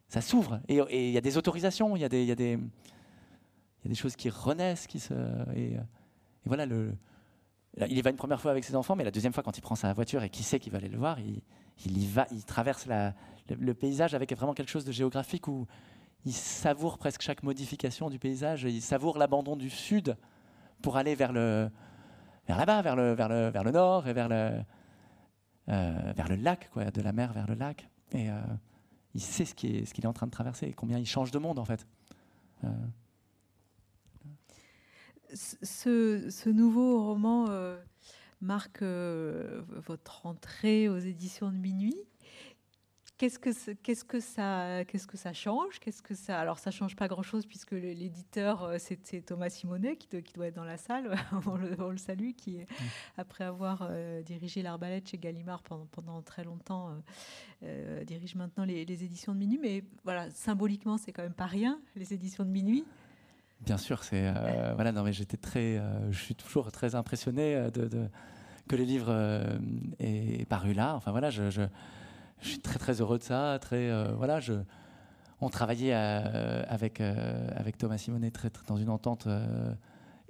Ça 0.09 0.21
s'ouvre. 0.21 0.61
Et, 0.69 1.09
il 1.09 1.13
y 1.13 1.19
a 1.19 1.21
des 1.21 1.37
autorisations, 1.37 1.95
il 1.95 2.01
y 2.01 2.05
a 2.05 2.09
des, 2.09 2.23
il 2.23 2.29
y 2.29 2.33
a 2.33 2.37
des, 2.37 2.53
il 2.53 3.85
y 3.85 3.87
a 3.87 3.89
des 3.89 3.95
choses 3.95 4.17
qui 4.17 4.31
renaissent, 4.31 4.89
qui 4.89 4.99
se. 4.99 5.15
Et 5.57 5.77
voilà, 6.45 6.67
le, 6.67 6.93
il 7.79 7.97
y 7.97 8.03
va 8.03 8.11
une 8.11 8.17
première 8.17 8.41
fois 8.41 8.51
avec 8.51 8.65
ses 8.65 8.75
enfants, 8.75 8.97
mais 8.97 9.05
la 9.05 9.11
deuxième 9.11 9.33
fois, 9.33 9.43
quand 9.43 9.57
il 9.57 9.61
prend 9.61 9.77
sa 9.77 9.93
voiture 9.93 10.23
et 10.23 10.31
qu'il 10.31 10.45
sait 10.45 10.59
qu'il 10.59 10.73
va 10.73 10.79
aller 10.79 10.89
le 10.89 10.99
voir, 10.99 11.19
il, 11.21 11.99
y 11.99 12.07
va, 12.07 12.27
il 12.33 12.45
traverse 12.45 12.87
le, 13.49 13.75
paysage 13.75 14.15
avec 14.15 14.35
vraiment 14.35 14.55
quelque 14.55 14.71
chose 14.71 14.85
de 14.85 14.93
géographique 14.93 15.49
où 15.49 15.67
il 16.25 16.33
savoure 16.33 16.99
presque 16.99 17.23
chaque 17.23 17.43
modification 17.43 18.11
du 18.11 18.19
paysage, 18.19 18.65
il 18.65 18.83
savoure 18.83 19.19
l'abandon 19.19 19.57
du 19.57 19.71
sud 19.71 20.17
pour 20.83 20.97
aller 20.97 21.15
vers 21.15 21.33
le 21.33 21.71
vers 22.47 22.59
là-bas, 22.59 22.83
vers 22.83 22.97
le, 22.97 23.13
vers, 23.13 23.29
le, 23.29 23.49
vers 23.49 23.65
le 23.65 23.71
nord 23.71 24.09
et 24.09 24.13
vers 24.13 24.29
le, 24.29 24.61
euh, 25.69 26.13
vers 26.17 26.29
le 26.29 26.35
lac, 26.37 26.69
quoi, 26.73 26.91
de 26.91 27.01
la 27.01 27.13
mer 27.13 27.33
vers 27.33 27.47
le 27.47 27.55
lac. 27.55 27.89
Et 28.13 28.29
euh, 28.29 28.41
il 29.15 29.21
sait 29.21 29.45
ce 29.45 29.55
qu'il 29.55 29.77
est, 29.77 29.99
est 29.99 30.07
en 30.07 30.13
train 30.13 30.27
de 30.27 30.33
traverser 30.33 30.67
et 30.67 30.73
combien 30.73 30.99
il 30.99 31.07
change 31.07 31.31
de 31.31 31.39
monde 31.39 31.59
en 31.59 31.65
fait. 31.65 31.87
Euh. 32.65 32.69
Ce, 35.35 36.29
ce, 36.31 36.49
nouveau 36.49 37.05
roman 37.05 37.47
marque 38.41 38.83
votre 38.83 40.27
entrée 40.27 40.89
aux 40.89 40.99
éditions 40.99 41.51
de 41.51 41.57
minuit. 41.57 41.97
Qu'est-ce 43.21 43.39
que, 43.39 43.73
qu'est-ce 43.83 44.03
que 44.03 44.19
ça, 44.19 44.83
qu'est-ce 44.87 45.07
que 45.07 45.19
ça 45.19 45.35
change? 45.35 45.79
Qu'est-ce 45.79 46.01
que 46.01 46.15
ça 46.15 46.41
Alors 46.41 46.59
ça 46.59 46.71
change 46.71 46.97
pas 46.97 47.07
grand-chose 47.07 47.45
puisque 47.45 47.73
l'éditeur 47.73 48.63
euh, 48.63 48.77
c'est, 48.79 49.21
Thomas 49.21 49.51
Simonet 49.51 49.97
qui, 49.97 50.09
qui, 50.23 50.33
doit 50.33 50.47
être 50.47 50.55
dans 50.55 50.65
la 50.65 50.79
salle. 50.79 51.15
on, 51.47 51.91
le, 51.91 51.99
salue, 51.99 52.31
qui 52.35 52.61
mm. 52.61 52.65
après 53.19 53.45
avoir 53.45 53.87
euh, 53.91 54.23
dirigé 54.23 54.63
l'arbalète 54.63 55.11
chez 55.11 55.19
Gallimard 55.19 55.63
pendant, 55.63 55.85
pendant 55.85 56.23
très 56.23 56.45
longtemps 56.45 56.99
euh, 57.63 58.05
dirige 58.05 58.37
maintenant 58.37 58.65
les, 58.65 58.81
éditions 58.81 59.35
de 59.35 59.39
minuit. 59.39 59.59
Mais 59.61 59.85
voilà, 60.03 60.31
symboliquement 60.31 60.97
c'est 60.97 61.13
quand 61.13 61.23
même 61.23 61.35
pas 61.35 61.45
rien 61.45 61.79
les 61.97 62.15
éditions 62.15 62.47
de 62.47 62.51
minuit. 62.51 62.87
Bien 63.61 63.77
sûr, 63.77 64.05
c'est 64.05 64.33
voilà. 64.75 64.93
Non 64.93 65.03
mais 65.03 65.13
j'étais 65.13 65.37
très, 65.37 65.81
je 66.11 66.19
suis 66.19 66.35
toujours 66.35 66.73
très 66.73 66.95
impressionné 66.95 67.71
de, 67.73 68.09
que 68.69 68.77
les 68.77 68.87
livres 68.87 69.13
aient 69.99 70.47
paru 70.49 70.73
là. 70.73 70.95
Enfin 70.95 71.11
voilà, 71.11 71.31
je, 71.31 71.67
suis 72.41 72.59
très 72.59 72.79
très 72.79 73.01
heureux 73.01 73.19
de 73.19 73.23
ça. 73.23 73.59
Très, 73.61 73.91
euh, 73.91 74.13
voilà, 74.17 74.41
on 75.41 75.49
travaillait 75.49 75.95
euh, 75.95 76.63
avec, 76.69 77.01
euh, 77.01 77.49
Thomas 77.79 77.99
Simonet 77.99 78.33
dans 78.67 78.77
une 78.77 78.91
entente 78.91 79.29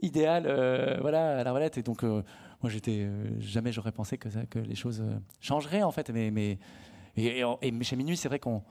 idéale 0.02 0.98
voilà, 1.00 1.40
à 1.40 1.44
la 1.44 1.52
relette. 1.52 1.78
Et 1.78 1.82
donc, 1.82 2.02
moi, 2.02 2.22
j'étais, 2.66 3.08
jamais 3.38 3.72
j'aurais 3.72 3.92
pensé 3.92 4.18
que 4.18 4.58
les 4.58 4.74
choses 4.74 5.02
changeraient, 5.40 5.82
en 5.82 5.92
fait. 5.92 6.10
Mais, 6.10 6.30
mais, 6.30 6.58
et, 7.16 7.42
chez 7.82 7.96
Minuit, 7.96 8.16
c'est 8.16 8.28
vrai 8.28 8.38
qu'on 8.38 8.62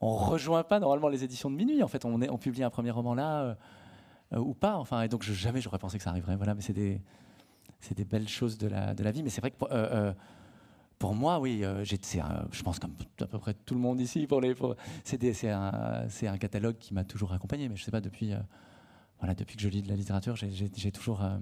on 0.00 0.14
rejoint 0.14 0.62
pas 0.62 0.78
normalement 0.78 1.08
les 1.08 1.24
éditions 1.24 1.50
de 1.50 1.56
Minuit. 1.56 1.82
En 1.82 1.88
fait, 1.88 2.04
on, 2.04 2.38
publie 2.38 2.62
un 2.62 2.70
premier 2.70 2.90
roman 2.90 3.14
là, 3.14 3.56
ou 4.32 4.54
pas. 4.54 4.76
Enfin, 4.76 5.02
et 5.02 5.08
donc, 5.08 5.22
je, 5.22 5.32
jamais 5.32 5.60
j'aurais 5.60 5.78
pensé 5.78 5.96
que 5.98 6.04
ça 6.04 6.10
arriverait. 6.10 6.36
Voilà, 6.36 6.54
mais 6.54 6.60
c'est 6.60 6.72
des, 6.72 7.00
belles 8.04 8.28
choses 8.28 8.58
de 8.58 8.68
la, 8.68 9.10
vie. 9.10 9.22
Mais 9.22 9.30
c'est 9.30 9.40
vrai 9.40 9.50
que 9.50 9.56
pour 10.98 11.14
moi, 11.14 11.40
oui, 11.40 11.62
euh, 11.62 11.84
je 11.84 12.62
pense 12.62 12.78
comme 12.78 12.94
à 13.20 13.26
peu 13.26 13.38
près 13.38 13.54
tout 13.54 13.74
le 13.74 13.80
monde 13.80 14.00
ici. 14.00 14.26
Pour 14.26 14.40
les, 14.40 14.54
c'est, 15.04 15.50
un, 15.50 16.06
un, 16.22 16.38
catalogue 16.38 16.76
qui 16.78 16.94
m'a 16.94 17.04
toujours 17.04 17.32
accompagné, 17.32 17.68
mais 17.68 17.76
je 17.76 17.84
sais 17.84 17.90
pas 17.90 18.00
depuis, 18.00 18.32
euh, 18.32 18.38
voilà, 19.18 19.34
depuis 19.34 19.56
que 19.56 19.62
je 19.62 19.68
lis 19.68 19.82
de 19.82 19.88
la 19.88 19.96
littérature, 19.96 20.36
j'ai, 20.36 20.90
toujours, 20.90 21.22
euh, 21.22 21.36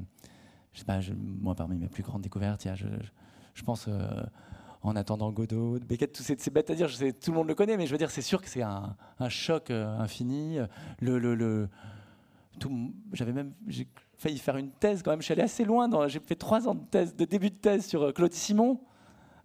je 0.72 0.80
sais 0.80 0.84
pas, 0.84 0.98
moi 1.16 1.54
parmi 1.54 1.76
mes 1.76 1.88
plus 1.88 2.02
grandes 2.02 2.22
découvertes, 2.22 2.66
je, 2.74 2.86
je, 3.54 3.62
pense, 3.62 3.88
en 4.84 4.94
attendant 4.96 5.32
Godot, 5.32 5.80
Beckett, 5.80 6.16
c'est, 6.16 6.52
bête 6.52 6.70
à 6.70 6.74
dire, 6.74 6.88
je 6.88 6.94
sais, 6.94 7.12
tout 7.12 7.32
le 7.32 7.38
monde 7.38 7.48
le 7.48 7.54
connaît, 7.54 7.76
mais 7.76 7.86
je 7.86 7.92
veux 7.92 7.98
dire, 7.98 8.10
c'est 8.10 8.22
sûr 8.22 8.40
que 8.40 8.48
c'est 8.48 8.62
un, 8.62 8.94
choc 9.28 9.70
infini. 9.70 10.58
Le, 11.00 11.18
le, 11.18 11.68
j'avais 13.12 13.32
même, 13.32 13.52
j'ai 13.66 13.88
failli 14.16 14.38
faire 14.38 14.56
une 14.56 14.70
thèse 14.70 15.02
quand 15.02 15.10
même. 15.10 15.20
Je 15.20 15.24
suis 15.24 15.32
allé 15.32 15.42
assez 15.42 15.64
loin. 15.64 15.88
J'ai 16.08 16.20
fait 16.20 16.36
trois 16.36 16.68
ans 16.68 16.74
de 16.74 16.84
thèse, 16.84 17.16
de 17.16 17.24
début 17.24 17.50
de 17.50 17.56
thèse 17.56 17.86
sur 17.86 18.12
Claude 18.14 18.32
Simon. 18.32 18.78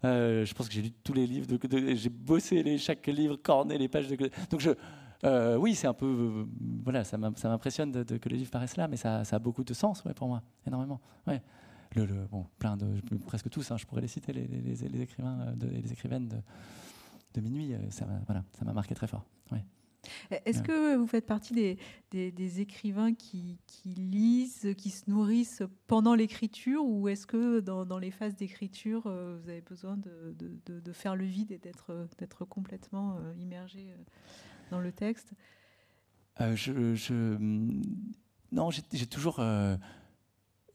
Euh, 0.05 0.45
je 0.45 0.53
pense 0.53 0.67
que 0.67 0.73
j'ai 0.73 0.81
lu 0.81 0.91
tous 1.03 1.13
les 1.13 1.27
livres, 1.27 1.47
de, 1.47 1.95
j'ai 1.95 2.09
bossé 2.09 2.63
les, 2.63 2.77
chaque 2.77 3.05
livre, 3.07 3.35
corné 3.35 3.77
les 3.77 3.87
pages 3.87 4.07
de. 4.07 4.15
Donc 4.49 4.67
euh, 5.25 5.57
oui, 5.57 5.75
c'est 5.75 5.87
un 5.87 5.93
peu, 5.93 6.05
euh, 6.05 6.45
voilà, 6.83 7.03
ça 7.03 7.17
m'impressionne 7.17 8.05
que 8.05 8.29
les 8.29 8.37
livres 8.37 8.51
paraissent 8.51 8.77
là, 8.77 8.87
mais 8.87 8.95
ça, 8.95 9.21
a 9.29 9.39
beaucoup 9.39 9.65
de 9.65 9.73
sens, 9.73 10.01
pour 10.15 10.27
moi, 10.27 10.41
énormément. 10.65 11.01
Le, 11.95 12.05
bon, 12.27 12.45
plein 12.59 12.77
de, 12.77 13.01
presque 13.25 13.49
tous, 13.49 13.71
hein, 13.71 13.77
je 13.77 13.85
pourrais 13.85 14.01
les 14.01 14.07
citer, 14.07 14.31
les, 14.31 14.45
les, 14.45 14.75
les 14.75 15.01
écrivains, 15.01 15.53
de, 15.55 15.67
les 15.67 15.91
écrivaines 15.91 16.27
de, 16.27 16.37
de 17.33 17.41
minuit, 17.41 17.73
ça 17.89 18.05
m'a, 18.05 18.19
voilà, 18.27 18.43
ça 18.57 18.65
m'a 18.65 18.73
marqué 18.73 18.93
très 18.93 19.07
fort. 19.07 19.25
Ouais. 19.51 19.63
Est-ce 20.45 20.61
que 20.61 20.95
vous 20.95 21.07
faites 21.07 21.25
partie 21.25 21.53
des, 22.11 22.31
des, 22.31 22.61
écrivains 22.61 23.13
qui, 23.13 23.57
qui, 23.67 23.89
lisent, 23.89 24.73
qui 24.77 24.89
se 24.89 25.09
nourrissent 25.09 25.63
pendant 25.87 26.15
l'écriture 26.15 26.85
ou 26.85 27.07
est-ce 27.07 27.27
que 27.27 27.59
dans, 27.59 27.85
dans, 27.85 27.97
les 27.97 28.11
phases 28.11 28.35
d'écriture, 28.35 29.07
euh, 29.07 29.37
vous 29.41 29.49
avez 29.49 29.61
besoin 29.61 29.97
de, 29.97 30.35
de, 30.37 30.79
de 30.79 30.91
faire 30.93 31.15
le 31.15 31.25
vide 31.25 31.51
et 31.51 31.57
d'être 31.57 32.45
complètement 32.45 33.17
euh, 33.17 33.33
immergé 33.39 33.89
euh, 33.89 33.95
dans 34.71 34.79
le 34.79 34.91
texte? 34.91 35.33
Je, 36.39 36.95
je, 36.95 37.37
Non, 38.51 38.69
j'ai 38.71 39.07
toujours... 39.07 39.41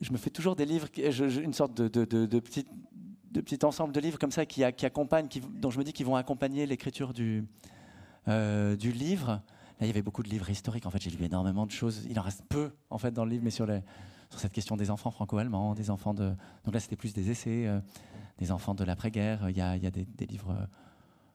je 0.00 0.12
me 0.12 0.16
fais 0.18 0.30
toujours 0.30 0.56
des 0.56 0.66
livres, 0.66 0.88
une 0.96 1.52
sorte 1.52 1.74
de, 1.74 1.88
de, 1.88 2.38
petit, 2.40 2.66
de 3.30 3.40
petit 3.40 3.64
ensemble 3.64 3.92
de 3.92 4.00
livres 4.00 4.18
comme 4.18 4.32
ça 4.32 4.46
qui, 4.46 4.62
qui 4.76 5.40
dont 5.40 5.70
je 5.70 5.78
me 5.78 5.84
dis 5.84 5.92
qu'ils 5.92 6.06
vont 6.06 6.16
accompagner 6.16 6.66
l'écriture 6.66 7.12
du 7.12 7.44
euh, 8.28 8.74
du 8.76 8.90
livre. 8.90 9.28
Là, 9.28 9.82
il 9.82 9.86
y 9.86 9.90
avait 9.90 10.02
beaucoup 10.02 10.22
de 10.22 10.30
livres 10.30 10.48
historiques. 10.48 10.86
En 10.86 10.90
fait, 10.90 11.02
j'ai 11.02 11.10
lu 11.10 11.24
énormément 11.24 11.66
de 11.66 11.70
choses. 11.70 12.06
Il 12.08 12.18
en 12.18 12.22
reste 12.22 12.42
peu, 12.48 12.70
en 12.88 12.96
fait, 12.96 13.10
dans 13.10 13.24
le 13.24 13.30
livre, 13.32 13.44
mais 13.44 13.50
sur, 13.50 13.66
cette 14.30 14.52
question 14.52 14.76
des 14.76 14.90
enfants 14.90 15.10
franco-allemands, 15.10 15.74
des 15.74 15.90
enfants 15.90 16.14
de. 16.14 16.32
Donc 16.64 16.72
là, 16.72 16.80
c'était 16.80 16.96
plus 16.96 17.12
des 17.12 17.30
essais, 17.30 17.66
euh, 17.66 17.80
des 18.38 18.50
enfants 18.50 18.74
de 18.74 18.82
l'après-guerre. 18.82 19.50
Il 19.50 19.56
y 19.56 19.60
a, 19.60 19.76
des, 19.78 20.26
livres. 20.26 20.56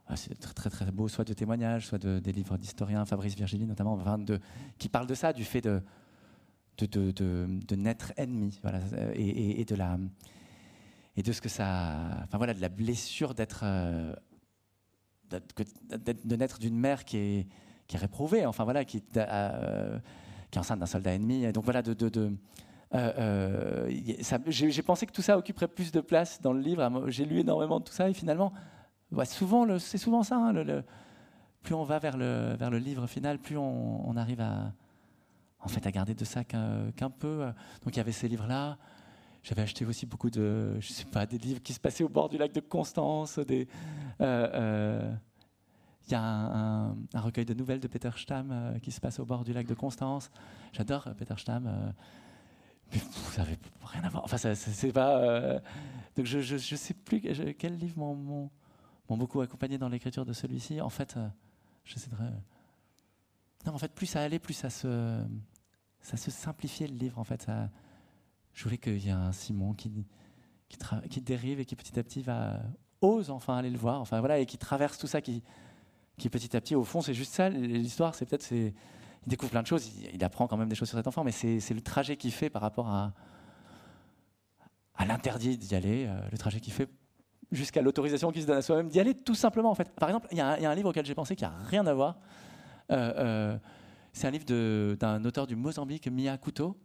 Euh, 0.10 0.16
très, 0.56 0.72
très, 0.72 0.92
beaux, 0.92 1.08
soit 1.08 1.26
de 1.26 1.34
témoignages, 1.34 1.86
soit 1.86 2.00
de, 2.00 2.18
des 2.18 2.32
livres 2.32 2.58
d'historiens, 2.58 3.06
Fabrice 3.06 3.36
Virgili 3.36 3.68
notamment, 3.68 3.96
de, 4.18 4.40
qui 4.80 4.90
parlent 4.90 5.06
de 5.06 5.14
ça, 5.14 5.32
du 5.34 5.44
fait 5.44 5.62
de, 5.62 5.84
de, 6.86 7.12
de, 7.12 7.48
de 7.68 7.76
naître 7.76 8.14
ennemi, 8.18 8.60
voilà, 8.62 8.80
et, 9.14 9.62
et, 9.62 9.66
de 9.66 9.76
la 9.76 9.98
et 11.18 11.24
de 11.24 11.32
ce 11.32 11.42
que 11.42 11.50
ça, 11.50 12.22
enfin 12.24 12.38
voilà, 12.38 12.54
de 12.54 12.62
la 12.62 12.70
blessure 12.70 13.34
d'être 13.34 13.66
de 15.30 16.36
naître 16.36 16.60
d'une 16.60 16.78
mère 16.78 17.06
qui 17.06 17.18
est, 17.18 17.48
qui 17.88 17.96
est 17.96 18.00
réprouvée, 18.00 18.46
enfin 18.46 18.64
voilà, 18.64 18.86
qui, 18.86 19.04
euh, 19.18 20.00
qui 20.50 20.58
est 20.58 20.60
enceinte 20.60 20.80
d'un 20.80 20.86
soldat 20.86 21.14
ennemi. 21.14 21.52
donc 21.52 21.64
voilà, 21.64 21.82
de, 21.82 21.94
de, 21.94 22.32
euh, 22.96 23.88
euh, 23.90 24.42
j'ai 24.48 24.82
pensé 24.84 25.06
que 25.06 25.12
tout 25.12 25.22
ça 25.22 25.38
occuperait 25.38 25.68
plus 25.68 25.92
de 25.92 26.02
place 26.02 26.42
dans 26.42 26.54
le 26.54 26.62
livre. 26.62 27.10
J'ai 27.10 27.26
lu 27.26 27.40
énormément 27.40 27.80
de 27.80 27.86
tout 27.86 27.94
ça 27.94 28.10
et 28.10 28.14
finalement, 28.14 28.54
souvent, 29.26 29.78
c'est 29.80 29.98
souvent 29.98 30.24
ça. 30.24 30.38
Hein, 30.38 30.84
plus 31.62 31.76
on 31.76 31.84
va 31.84 32.00
vers 32.00 32.18
le, 32.18 32.56
vers 32.58 32.70
le 32.70 32.78
livre 32.78 33.06
final, 33.08 33.38
plus 33.38 33.58
on, 33.58 34.16
arrive 34.16 34.42
à, 34.42 34.72
en 35.62 35.68
fait, 35.68 35.86
à 35.86 35.92
garder 35.92 36.16
de 36.16 36.26
ça 36.26 36.44
qu'un 36.44 37.10
peu. 37.18 37.46
Donc 37.84 37.96
il 37.96 37.98
y 37.98 38.00
avait 38.00 38.12
ces 38.12 38.28
livres-là. 38.28 38.78
J'avais 39.44 39.62
acheté 39.62 39.86
aussi 39.86 40.06
beaucoup 40.06 40.30
de, 40.30 40.80
je 40.80 40.92
sais 40.92 41.06
pas, 41.06 41.26
des 41.26 41.38
livres 41.38 41.62
qui 41.62 41.74
se 41.74 41.80
passaient 41.80 42.04
au 42.04 42.10
bord 42.10 42.30
du 42.30 42.38
lac 42.38 42.52
de 42.52 42.60
Constance. 42.60 43.40
Euh, 43.40 43.66
euh, 44.22 45.14
il 46.08 46.12
y 46.12 46.16
a 46.16 46.22
un, 46.22 46.96
recueil 47.16 47.46
de 47.46 47.54
nouvelles 47.54 47.80
de 47.80 47.88
Peter 47.88 48.10
Stamm 48.16 48.50
euh, 48.52 48.80
qui 48.80 48.92
se 48.92 49.00
passe 49.00 49.20
au 49.20 49.26
bord 49.26 49.44
du 49.44 49.54
lac 49.54 49.66
de 49.66 49.74
Constance. 49.74 50.30
J'adore 50.74 51.08
Peter 51.18 51.36
Stamm. 51.38 51.94
mais 52.92 53.00
ça 53.32 53.44
n'avait 53.44 53.58
rien 53.86 54.04
à 54.04 54.10
voir. 54.10 54.24
Enfin, 54.26 54.38
c'est 54.38 54.92
pas. 54.92 55.62
donc, 56.16 56.26
je, 56.26 56.42
je, 56.42 56.76
sais 56.76 56.94
plus 56.94 57.22
quels 57.22 57.78
livres 57.78 57.98
m'ont 57.98 58.50
beaucoup 59.18 59.40
accompagné 59.40 59.78
dans 59.78 59.90
l'écriture 59.90 60.26
de 60.26 60.34
celui-ci. 60.34 60.82
En 60.82 60.90
fait, 60.90 61.18
j'essaie 61.86 62.10
de. 62.10 62.18
Non, 63.66 63.74
en 63.74 63.78
fait, 63.78 63.94
plus 63.94 64.06
ça 64.06 64.22
allait, 64.22 64.40
plus 64.40 64.54
ça 64.54 64.70
se, 64.70 65.22
ça 66.02 66.18
se 66.18 66.32
simplifiait 66.32 66.88
le 66.88 66.96
livre. 66.96 67.20
En 67.20 67.24
fait, 67.24 67.48
je 68.54 68.64
voulais 68.64 68.78
qu'il 68.78 68.98
y 68.98 69.10
ait 69.10 69.12
un 69.12 69.32
Simon 69.32 69.74
qui, 69.74 70.06
qui, 71.10 71.22
dérive 71.22 71.60
et 71.60 71.66
qui 71.66 71.76
petit 71.76 72.00
à 72.00 72.04
petit 72.04 72.22
va 72.22 72.60
ose 73.02 73.30
enfin 73.30 73.58
aller 73.58 73.70
le 73.70 73.78
voir, 73.78 74.02
enfin 74.02 74.20
voilà, 74.20 74.40
et 74.40 74.46
qui 74.46 74.58
traverse 74.58 74.98
tout 74.98 75.08
ça, 75.08 75.22
qui, 75.22 75.44
qui 76.18 76.30
petit 76.30 76.56
à 76.56 76.62
petit, 76.62 76.76
au 76.76 76.84
fond, 76.84 77.02
c'est 77.02 77.14
juste 77.14 77.34
ça. 77.34 77.50
L'histoire, 77.50 78.14
c'est 78.16 78.26
peut-être, 78.26 78.52
il 78.52 78.74
découvre 79.26 79.52
plein 79.52 79.62
de 79.62 79.68
choses, 79.68 79.90
il, 80.14 80.24
apprend 80.24 80.48
quand 80.48 80.58
même 80.58 80.70
des 80.70 80.76
choses 80.76 80.90
sur 80.90 80.98
cet 80.98 81.08
enfant, 81.08 81.24
mais 81.24 81.32
c'est 81.32 81.74
le 81.74 81.82
trajet 81.82 82.18
qu'il 82.18 82.32
fait 82.32 82.50
par 82.50 82.62
rapport 82.62 82.90
à, 82.90 83.14
à 84.96 85.06
l'interdit 85.06 85.58
d'y 85.58 85.76
aller, 85.76 86.06
euh, 86.08 86.20
le 86.32 86.38
trajet 86.38 86.60
qu'il 86.60 86.74
fait 86.74 86.90
jusqu'à 87.52 87.82
l'autorisation 87.82 88.32
qu'il 88.32 88.42
se 88.42 88.48
donne 88.48 88.58
à 88.58 88.62
soi-même 88.62 88.90
d'y 88.90 89.00
aller, 89.00 89.16
tout 89.16 89.36
simplement 89.36 89.72
en 89.72 89.76
fait. 89.76 89.90
Par 89.92 90.10
exemple, 90.10 90.28
il 90.32 90.38
y, 90.38 90.42
a 90.42 90.70
un 90.70 90.76
livre 90.76 90.90
auquel 90.90 91.06
j'ai 91.06 91.16
pensé 91.16 91.36
qui 91.36 91.46
a 91.46 91.54
rien 91.66 91.88
à 91.88 91.94
voir. 91.94 92.20
Euh, 92.92 93.14
euh, 93.18 93.58
c'est 94.14 94.28
un 94.28 94.32
livre 94.32 94.46
d'un 94.96 95.24
auteur 95.26 95.48
du 95.48 95.56
Mozambique, 95.56 96.08
Mia 96.08 96.38
Couto, 96.38 96.78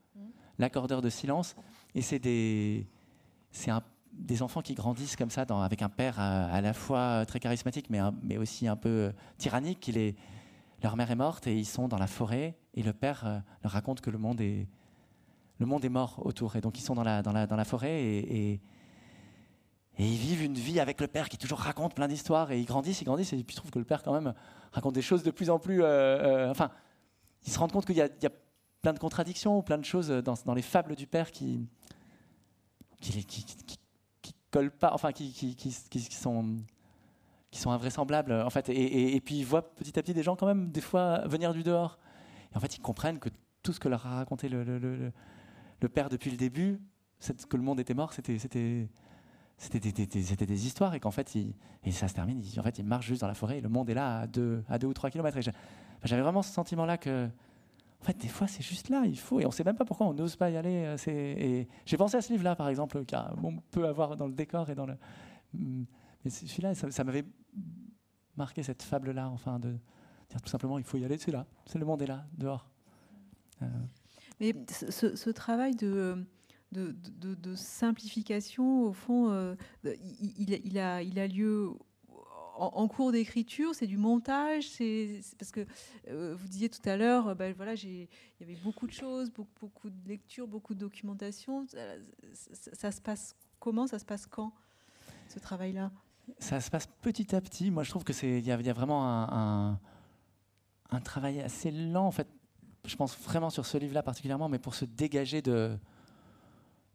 l'accordeur 0.59 1.03
de 1.03 1.11
silence. 1.11 1.57
Et 1.95 2.03
c'est 2.03 2.19
des, 2.19 2.87
des 4.13 4.43
enfants 4.43 4.63
qui 4.63 4.75
grandissent 4.75 5.17
comme 5.17 5.31
ça, 5.31 5.45
dans, 5.45 5.61
avec 5.61 5.83
un 5.83 5.89
père 5.89 6.19
à, 6.19 6.61
la 6.61 6.73
fois 6.73 7.25
très 7.27 7.41
charismatique, 7.41 7.91
mais, 7.91 8.01
mais 8.23 8.37
aussi 8.37 8.69
un 8.69 8.77
peu 8.77 9.13
tyrannique. 9.39 9.89
Il 9.89 9.99
est, 9.99 10.17
leur 10.83 10.97
mère 10.97 11.11
est 11.11 11.17
morte 11.17 11.47
et 11.47 11.57
ils 11.57 11.67
sont 11.67 11.89
dans 11.89 11.99
la 11.99 12.07
forêt. 12.07 12.57
Et 12.75 12.83
le 12.83 12.93
père 12.93 13.23
euh, 13.25 13.39
leur 13.63 13.73
raconte 13.73 14.01
que 14.01 14.11
le 14.11 14.19
monde 14.19 14.41
est, 14.41 14.69
le 15.59 15.67
monde 15.67 15.85
est 15.85 15.91
mort 15.91 16.21
autour. 16.25 16.57
Et 16.57 16.61
donc 16.61 16.79
ils 16.79 16.83
sont 16.83 16.95
dans 16.95 17.03
la, 17.03 17.23
dans 17.23 17.33
la, 17.33 17.47
dans 17.47 17.57
la 17.57 17.65
forêt 17.65 18.03
et, 18.03 18.53
et, 18.53 18.61
ils 19.97 20.17
vivent 20.17 20.43
une 20.43 20.55
vie 20.55 20.81
avec 20.81 21.01
le 21.01 21.07
père 21.07 21.29
qui 21.29 21.39
toujours 21.39 21.61
raconte 21.61 21.95
plein 21.95 22.09
d'histoires. 22.09 22.51
Et 22.51 22.59
ils 22.59 22.65
grandissent, 22.65 23.01
ils 23.01 23.05
grandissent. 23.05 23.33
Et 23.33 23.45
puis 23.45 23.55
je 23.55 23.61
trouve 23.61 23.71
que 23.71 23.79
le 23.79 23.85
père, 23.85 24.03
quand 24.03 24.13
même, 24.13 24.35
raconte 24.73 24.95
des 24.95 25.03
choses 25.03 25.23
de 25.23 25.31
plus 25.31 25.51
en 25.51 25.61
plus. 25.61 25.83
Euh, 25.83 25.87
euh, 25.87 26.51
enfin, 26.51 26.71
ils 27.45 27.53
se 27.53 27.59
rendent 27.59 27.73
compte 27.73 27.87
qu'il 27.87 27.97
y, 27.97 28.01
a 28.01 28.09
plein 28.81 28.93
de 28.93 28.99
contradictions, 28.99 29.63
plein 29.63 29.79
de 29.79 29.85
choses 29.85 30.09
dans, 30.09 30.55
les 30.55 30.63
fables 30.63 30.97
du 30.97 31.07
père 31.07 31.31
qui, 31.31 31.69
qui, 33.01 33.29
collent 34.51 34.71
pas, 34.71 34.93
enfin, 34.95 35.13
qui, 35.13 35.57
sont 36.11 36.55
invraisemblables 37.67 38.33
en 38.33 38.51
fait. 38.51 38.69
Et, 38.71 39.21
puis 39.21 39.39
ils 39.39 39.47
voient 39.47 39.75
petit 39.75 39.99
à 39.99 40.03
petit 40.03 40.15
des 40.15 40.23
gens 40.23 40.37
quand 40.37 40.47
même 40.47 40.71
des 40.71 40.81
fois 40.81 41.27
venir 41.27 41.53
du 41.53 41.63
dehors. 41.63 41.99
Et 42.53 42.57
en 42.57 42.61
fait 42.61 42.77
ils 42.77 42.81
comprennent 42.81 43.19
que 43.19 43.29
tout 43.63 43.73
ce 43.73 43.81
que 43.81 43.89
leur 43.89 44.07
a 44.07 44.17
raconté 44.17 44.49
le, 44.49 45.13
père 45.93 46.09
depuis 46.09 46.31
le 46.31 46.37
début, 46.37 46.81
que 47.49 47.57
le 47.57 47.63
monde 47.63 47.81
était 47.81 47.95
mort, 47.95 48.13
c'était 48.13 48.39
des, 49.79 50.67
histoires 50.67 50.95
et 50.95 51.01
qu'en 51.01 51.11
fait 51.11 51.35
il, 51.35 51.55
ça 51.93 52.09
se 52.09 52.15
termine 52.15 52.43
en 52.59 52.63
fait 52.63 52.79
il 52.79 52.85
marche 52.85 53.07
juste 53.07 53.21
dans 53.21 53.29
la 53.29 53.35
forêt 53.35 53.59
et 53.59 53.61
le 53.61 53.69
monde 53.69 53.91
est 53.91 53.95
là 53.95 54.21
à 54.21 54.27
deux 54.27 54.65
à 54.69 54.79
deux 54.79 54.87
ou 54.87 54.95
trois 54.95 55.11
kilomètres 55.11 55.39
j'avais 56.05 56.23
vraiment 56.23 56.43
ce 56.43 56.53
sentiment 56.53 56.85
là 56.85 56.99
que 56.99 57.27
en 58.01 58.05
fait 58.05 58.17
des 58.19 58.29
fois 58.29 58.47
c'est 58.47 58.63
juste 58.63 58.89
là 58.89 59.05
il 59.07 59.19
faut 59.19 59.41
et 59.41 59.47
on 59.47 59.51
sait 59.51 59.65
même 59.65 59.77
pas 59.77 59.85
pourquoi 59.85 60.07
on 60.07 60.15
n'ose 60.15 60.37
pas 60.37 60.51
y 60.51 60.57
aller 60.57 60.97
euh, 61.09 61.65
j'ai 61.87 61.97
pensé 61.97 62.17
à 62.17 62.23
ce 62.23 62.33
livre 62.33 62.45
là 62.45 62.55
par 62.55 62.69
exemple 62.69 63.03
qu'on 63.05 63.57
peut 63.71 63.87
avoir 63.87 64.17
dans 64.17 64.27
le 64.27 64.35
décor 64.35 64.71
et 64.71 64.75
dans 64.75 64.87
le 64.87 64.95
mm, 65.55 65.85
mais 66.25 66.31
celui-là 66.31 66.75
ça, 66.75 67.05
m'avait 67.05 67.25
marqué 68.37 68.63
cette 68.63 68.83
fable 68.83 69.13
là 69.13 69.29
enfin 69.29 69.59
de 69.59 69.77
dire 70.29 70.43
tout 70.43 70.49
simplement 70.49 70.79
il 70.79 70.85
faut 70.85 70.99
y 70.99 71.05
aller 71.05 71.19
c'est 71.19 71.33
là 71.33 71.47
c'est 71.67 71.79
le 71.79 71.87
monde 71.87 72.03
est 72.03 72.07
là 72.07 72.27
dehors. 72.37 72.69
Euh, 73.63 73.67
mais 74.41 74.55
ce, 74.69 75.31
travail 75.31 75.77
de, 75.77 76.25
simplification, 77.55 78.83
au 78.83 78.93
fond, 78.93 79.31
euh, 79.31 79.55
il 79.85 80.79
a 80.79 81.27
lieu 81.29 81.71
en, 82.57 82.89
cours 82.89 83.13
d'écriture, 83.13 83.75
c'est 83.75 83.87
du 83.87 83.97
montage, 83.97 84.69
c'est 84.69 85.21
parce 85.39 85.51
que 85.51 85.67
euh, 86.09 86.35
vous 86.39 86.49
disiez 86.49 86.69
tout 86.69 86.89
à 86.89 86.97
l'heure, 86.97 87.35
ben 87.37 87.53
voilà, 87.55 87.75
il 87.75 88.09
y 88.41 88.43
avait 88.43 88.57
beaucoup 88.57 88.87
de 88.87 88.93
choses, 88.93 89.31
beaucoup, 89.31 89.91
de 89.91 90.09
lectures, 90.09 90.47
beaucoup 90.47 90.75
de 90.75 90.81
documentation. 90.81 91.67
Ça, 91.67 91.79
ça, 92.73 92.93
se 92.93 93.01
passe 93.01 93.37
comment? 93.59 93.87
Ça 93.87 93.99
se 93.99 94.05
passe 94.05 94.27
quand 94.27 94.53
ce 95.29 95.39
travail-là? 95.39 95.91
Ça 96.39 96.61
se 96.61 96.71
passe 96.71 96.87
petit 96.87 97.35
à 97.35 97.41
petit. 97.41 97.71
Moi, 97.71 97.83
je 97.83 97.91
trouve 97.91 98.05
que 98.05 98.13
c'est 98.13 98.39
il 98.39 98.45
y, 98.45 98.49
y, 98.49 98.71
a 98.71 98.73
vraiment 98.73 99.05
un, 99.07 99.73
un, 99.73 99.81
un, 100.91 101.01
travail 101.01 101.41
assez 101.41 101.71
lent 101.71 102.07
en 102.07 102.11
fait 102.11 102.29
je 102.85 102.97
pense 102.97 103.17
vraiment 103.19 103.51
sur 103.51 103.67
ce 103.67 103.79
livre-là 103.79 104.03
particulièrement, 104.03 104.49
mais 104.49 104.59
pour 104.59 104.75
se 104.75 104.85
dégager 104.85 105.43
de 105.43 105.79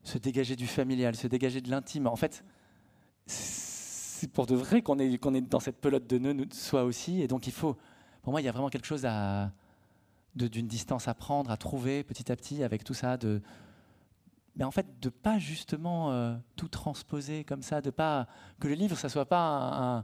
se 0.03 0.17
dégager 0.17 0.55
du 0.55 0.67
familial, 0.67 1.15
se 1.15 1.27
dégager 1.27 1.61
de 1.61 1.69
l'intime. 1.69 2.07
En 2.07 2.15
fait, 2.15 2.43
c'est 4.19 4.27
pour 4.29 4.45
de 4.45 4.55
vrai 4.55 4.81
qu'on 4.81 4.99
est, 4.99 5.17
qu'on 5.17 5.33
est 5.33 5.41
dans 5.41 5.61
cette 5.61 5.79
pelote 5.79 6.05
de 6.05 6.17
nœuds, 6.17 6.45
soi 6.51 6.83
aussi. 6.83 7.21
Et 7.21 7.27
donc, 7.29 7.47
il 7.47 7.53
faut, 7.53 7.77
pour 8.21 8.31
moi, 8.31 8.41
il 8.41 8.43
y 8.43 8.49
a 8.49 8.51
vraiment 8.51 8.69
quelque 8.69 8.85
chose 8.85 9.07
d'une 10.35 10.67
distance 10.67 11.07
à 11.07 11.13
prendre, 11.13 11.49
à 11.51 11.55
trouver 11.55 12.03
petit 12.03 12.29
à 12.29 12.35
petit 12.35 12.63
avec 12.63 12.83
tout 12.83 12.93
ça. 12.93 13.15
De, 13.15 13.41
mais 14.57 14.65
en 14.65 14.71
fait, 14.71 14.99
de 14.99 15.07
pas 15.07 15.39
justement 15.39 16.11
euh, 16.11 16.35
tout 16.57 16.67
transposer 16.67 17.45
comme 17.45 17.61
ça, 17.61 17.79
de 17.79 17.91
pas 17.91 18.27
que 18.59 18.67
le 18.67 18.73
livre, 18.73 18.97
ça 18.97 19.07
soit 19.07 19.25
pas 19.25 20.03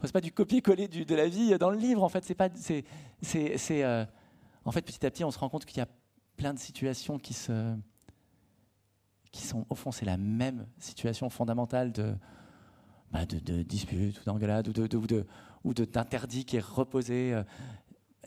un, 0.00 0.08
pas 0.14 0.22
du 0.22 0.32
copier-coller 0.32 0.88
de 0.88 1.14
la 1.14 1.28
vie 1.28 1.56
dans 1.58 1.70
le 1.70 1.76
livre. 1.76 2.02
En 2.02 2.08
fait, 2.08 2.24
c'est 2.24 2.34
pas, 2.34 2.48
c'est, 2.54 2.84
c'est, 3.20 3.84
euh, 3.84 4.06
en 4.64 4.72
fait, 4.72 4.80
petit 4.80 5.04
à 5.04 5.10
petit, 5.10 5.24
on 5.24 5.30
se 5.30 5.38
rend 5.38 5.50
compte 5.50 5.66
qu'il 5.66 5.76
y 5.76 5.82
a 5.82 5.88
plein 6.38 6.54
de 6.54 6.58
situations 6.58 7.18
qui, 7.18 7.34
se, 7.34 7.76
qui 9.30 9.42
sont, 9.42 9.66
au 9.68 9.74
fond, 9.74 9.92
c'est 9.92 10.06
la 10.06 10.16
même 10.16 10.66
situation 10.78 11.28
fondamentale 11.28 11.92
de, 11.92 12.14
bah, 13.12 13.26
de, 13.26 13.62
dispute 13.62 14.20
ou 14.20 14.24
d'engueulade 14.24 14.68
ou, 14.68 14.72
de, 14.72 15.26
ou 15.64 15.74
d'interdit 15.74 16.44
qui 16.44 16.56
est 16.56 16.64
reposé. 16.64 17.34
Euh. 17.34 17.42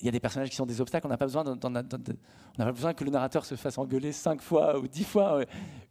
Il 0.02 0.06
y 0.06 0.10
a 0.10 0.12
des 0.12 0.20
personnages 0.20 0.50
qui 0.50 0.58
sont 0.58 0.66
des 0.66 0.82
obstacles. 0.82 1.08
On 1.08 1.10
n'a 1.10 1.18
pas 1.18 1.26
besoin, 1.26 1.44
pas 1.56 2.72
besoin 2.72 2.94
que 2.94 3.06
le 3.06 3.12
narrateur 3.12 3.46
se 3.46 3.56
fasse 3.56 3.78
engueuler 3.78 4.12
cinq 4.12 4.42
fois 4.42 4.78
ou 4.78 4.90
dix 4.90 5.06
fois, 5.06 5.40
euh, 5.40 5.46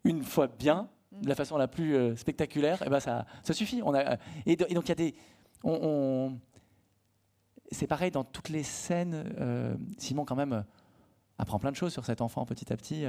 une 0.04 0.22
fois 0.22 0.46
bien, 0.46 0.88
de 1.10 1.26
la 1.26 1.34
façon 1.34 1.56
la 1.56 1.68
plus 1.68 1.96
euh, 1.96 2.14
spectaculaire. 2.14 2.82
Et 2.82 2.90
ben 2.90 3.00
ça, 3.00 3.24
ça 3.42 3.54
suffit. 3.54 3.80
On 3.82 3.94
a, 3.94 4.18
et, 4.44 4.56
donc 4.56 4.84
il 4.84 4.88
y 4.88 4.92
a 4.92 4.94
des, 4.94 5.14
on 5.62 6.36
c'est 7.74 7.86
pareil 7.86 8.10
dans 8.10 8.24
toutes 8.24 8.48
les 8.48 8.62
scènes. 8.62 9.24
Euh, 9.38 9.76
Simon, 9.98 10.24
quand 10.24 10.36
même, 10.36 10.52
euh, 10.52 10.62
apprend 11.38 11.58
plein 11.58 11.70
de 11.70 11.76
choses 11.76 11.92
sur 11.92 12.04
cet 12.04 12.20
enfant 12.20 12.46
petit 12.46 12.72
à 12.72 12.76
petit. 12.76 13.04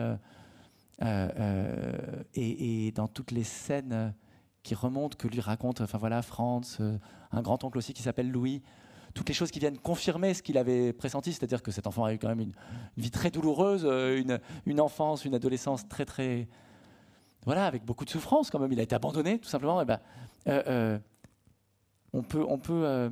Euh, 1.02 2.18
et, 2.34 2.92
dans 2.94 3.08
toutes 3.08 3.32
les 3.32 3.44
scènes 3.44 4.14
qui 4.66 4.76
remontent, 4.76 5.16
que 5.18 5.28
lui 5.28 5.40
raconte, 5.40 5.82
enfin 5.82 5.98
voilà, 5.98 6.22
Franz, 6.22 6.78
un 7.32 7.42
grand-oncle 7.42 7.78
aussi 7.78 7.94
qui 7.94 8.02
s'appelle 8.02 8.30
Louis, 8.30 8.62
toutes 9.14 9.30
les 9.30 9.36
choses 9.36 9.52
qui 9.52 9.60
viennent 9.60 9.78
confirmer 9.78 10.34
ce 10.34 10.44
qu'il 10.44 10.58
avait 10.58 10.92
pressenti, 10.92 11.32
c'est-à-dire 11.32 11.64
que 11.64 11.72
cet 11.72 11.88
enfant 11.88 12.04
a 12.04 12.14
eu 12.14 12.18
quand 12.18 12.28
même 12.28 12.42
une, 12.42 12.54
vie 12.98 13.12
très 13.12 13.32
douloureuse, 13.32 13.86
une, 13.86 14.40
une, 14.66 14.82
enfance, 14.82 15.24
une 15.24 15.36
adolescence 15.36 15.88
très 15.88 16.04
très 16.04 16.50
voilà, 17.46 17.68
avec 17.68 17.86
beaucoup 17.86 18.06
de 18.06 18.10
souffrance 18.10 18.50
quand 18.50 18.60
même. 18.60 18.72
Il 18.72 18.80
a 18.80 18.84
été 18.84 18.96
abandonné, 18.96 19.38
tout 19.38 19.48
simplement. 19.48 19.80
Et 19.82 19.86
ben, 19.86 20.00
on 22.12 22.24
peut, 22.24 22.44
on 22.48 22.58
peut 22.58 23.10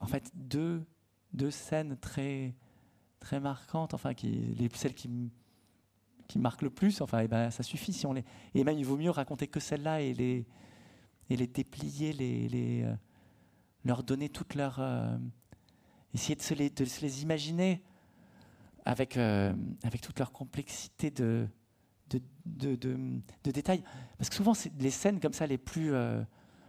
en 0.00 0.06
fait 0.06 0.30
deux, 0.34 0.84
deux 1.32 1.50
scènes 1.50 1.96
très, 1.96 2.54
très 3.20 3.40
marquantes, 3.40 3.94
enfin 3.94 4.14
qui, 4.14 4.28
les, 4.58 4.68
celles 4.74 4.94
qui, 4.94 5.10
qui 6.28 6.38
marquent 6.38 6.62
le 6.62 6.70
plus, 6.70 7.00
enfin, 7.00 7.20
et 7.20 7.24
eh 7.24 7.28
ben, 7.28 7.50
ça 7.50 7.62
suffit 7.62 7.92
si 7.92 8.06
on 8.06 8.12
les. 8.12 8.24
Et 8.54 8.64
même 8.64 8.78
il 8.78 8.84
vaut 8.84 8.96
mieux 8.96 9.10
raconter 9.10 9.48
que 9.48 9.60
celles-là 9.60 10.02
et 10.02 10.14
les, 10.14 10.46
et 11.30 11.36
les 11.36 11.46
déplier, 11.46 12.12
les, 12.12 12.82
euh, 12.84 12.94
leur 13.84 14.02
donner 14.02 14.28
toute 14.28 14.54
leur. 14.54 14.78
Euh, 14.78 15.16
essayer 16.14 16.34
de 16.34 16.42
se, 16.42 16.54
les, 16.54 16.70
de 16.70 16.84
se 16.84 17.02
les 17.02 17.22
imaginer 17.22 17.82
avec, 18.84 19.16
euh, 19.16 19.52
avec 19.84 20.00
toute 20.00 20.18
leur 20.18 20.32
complexité 20.32 21.10
de, 21.10 21.46
de, 22.08 22.20
de, 22.46 22.76
de, 22.76 23.50
détails. 23.50 23.82
Parce 24.16 24.30
que 24.30 24.36
souvent, 24.36 24.54
c'est 24.54 24.72
les 24.80 24.90
scènes 24.90 25.20
comme 25.20 25.34
ça 25.34 25.46
les 25.46 25.58
plus. 25.58 25.90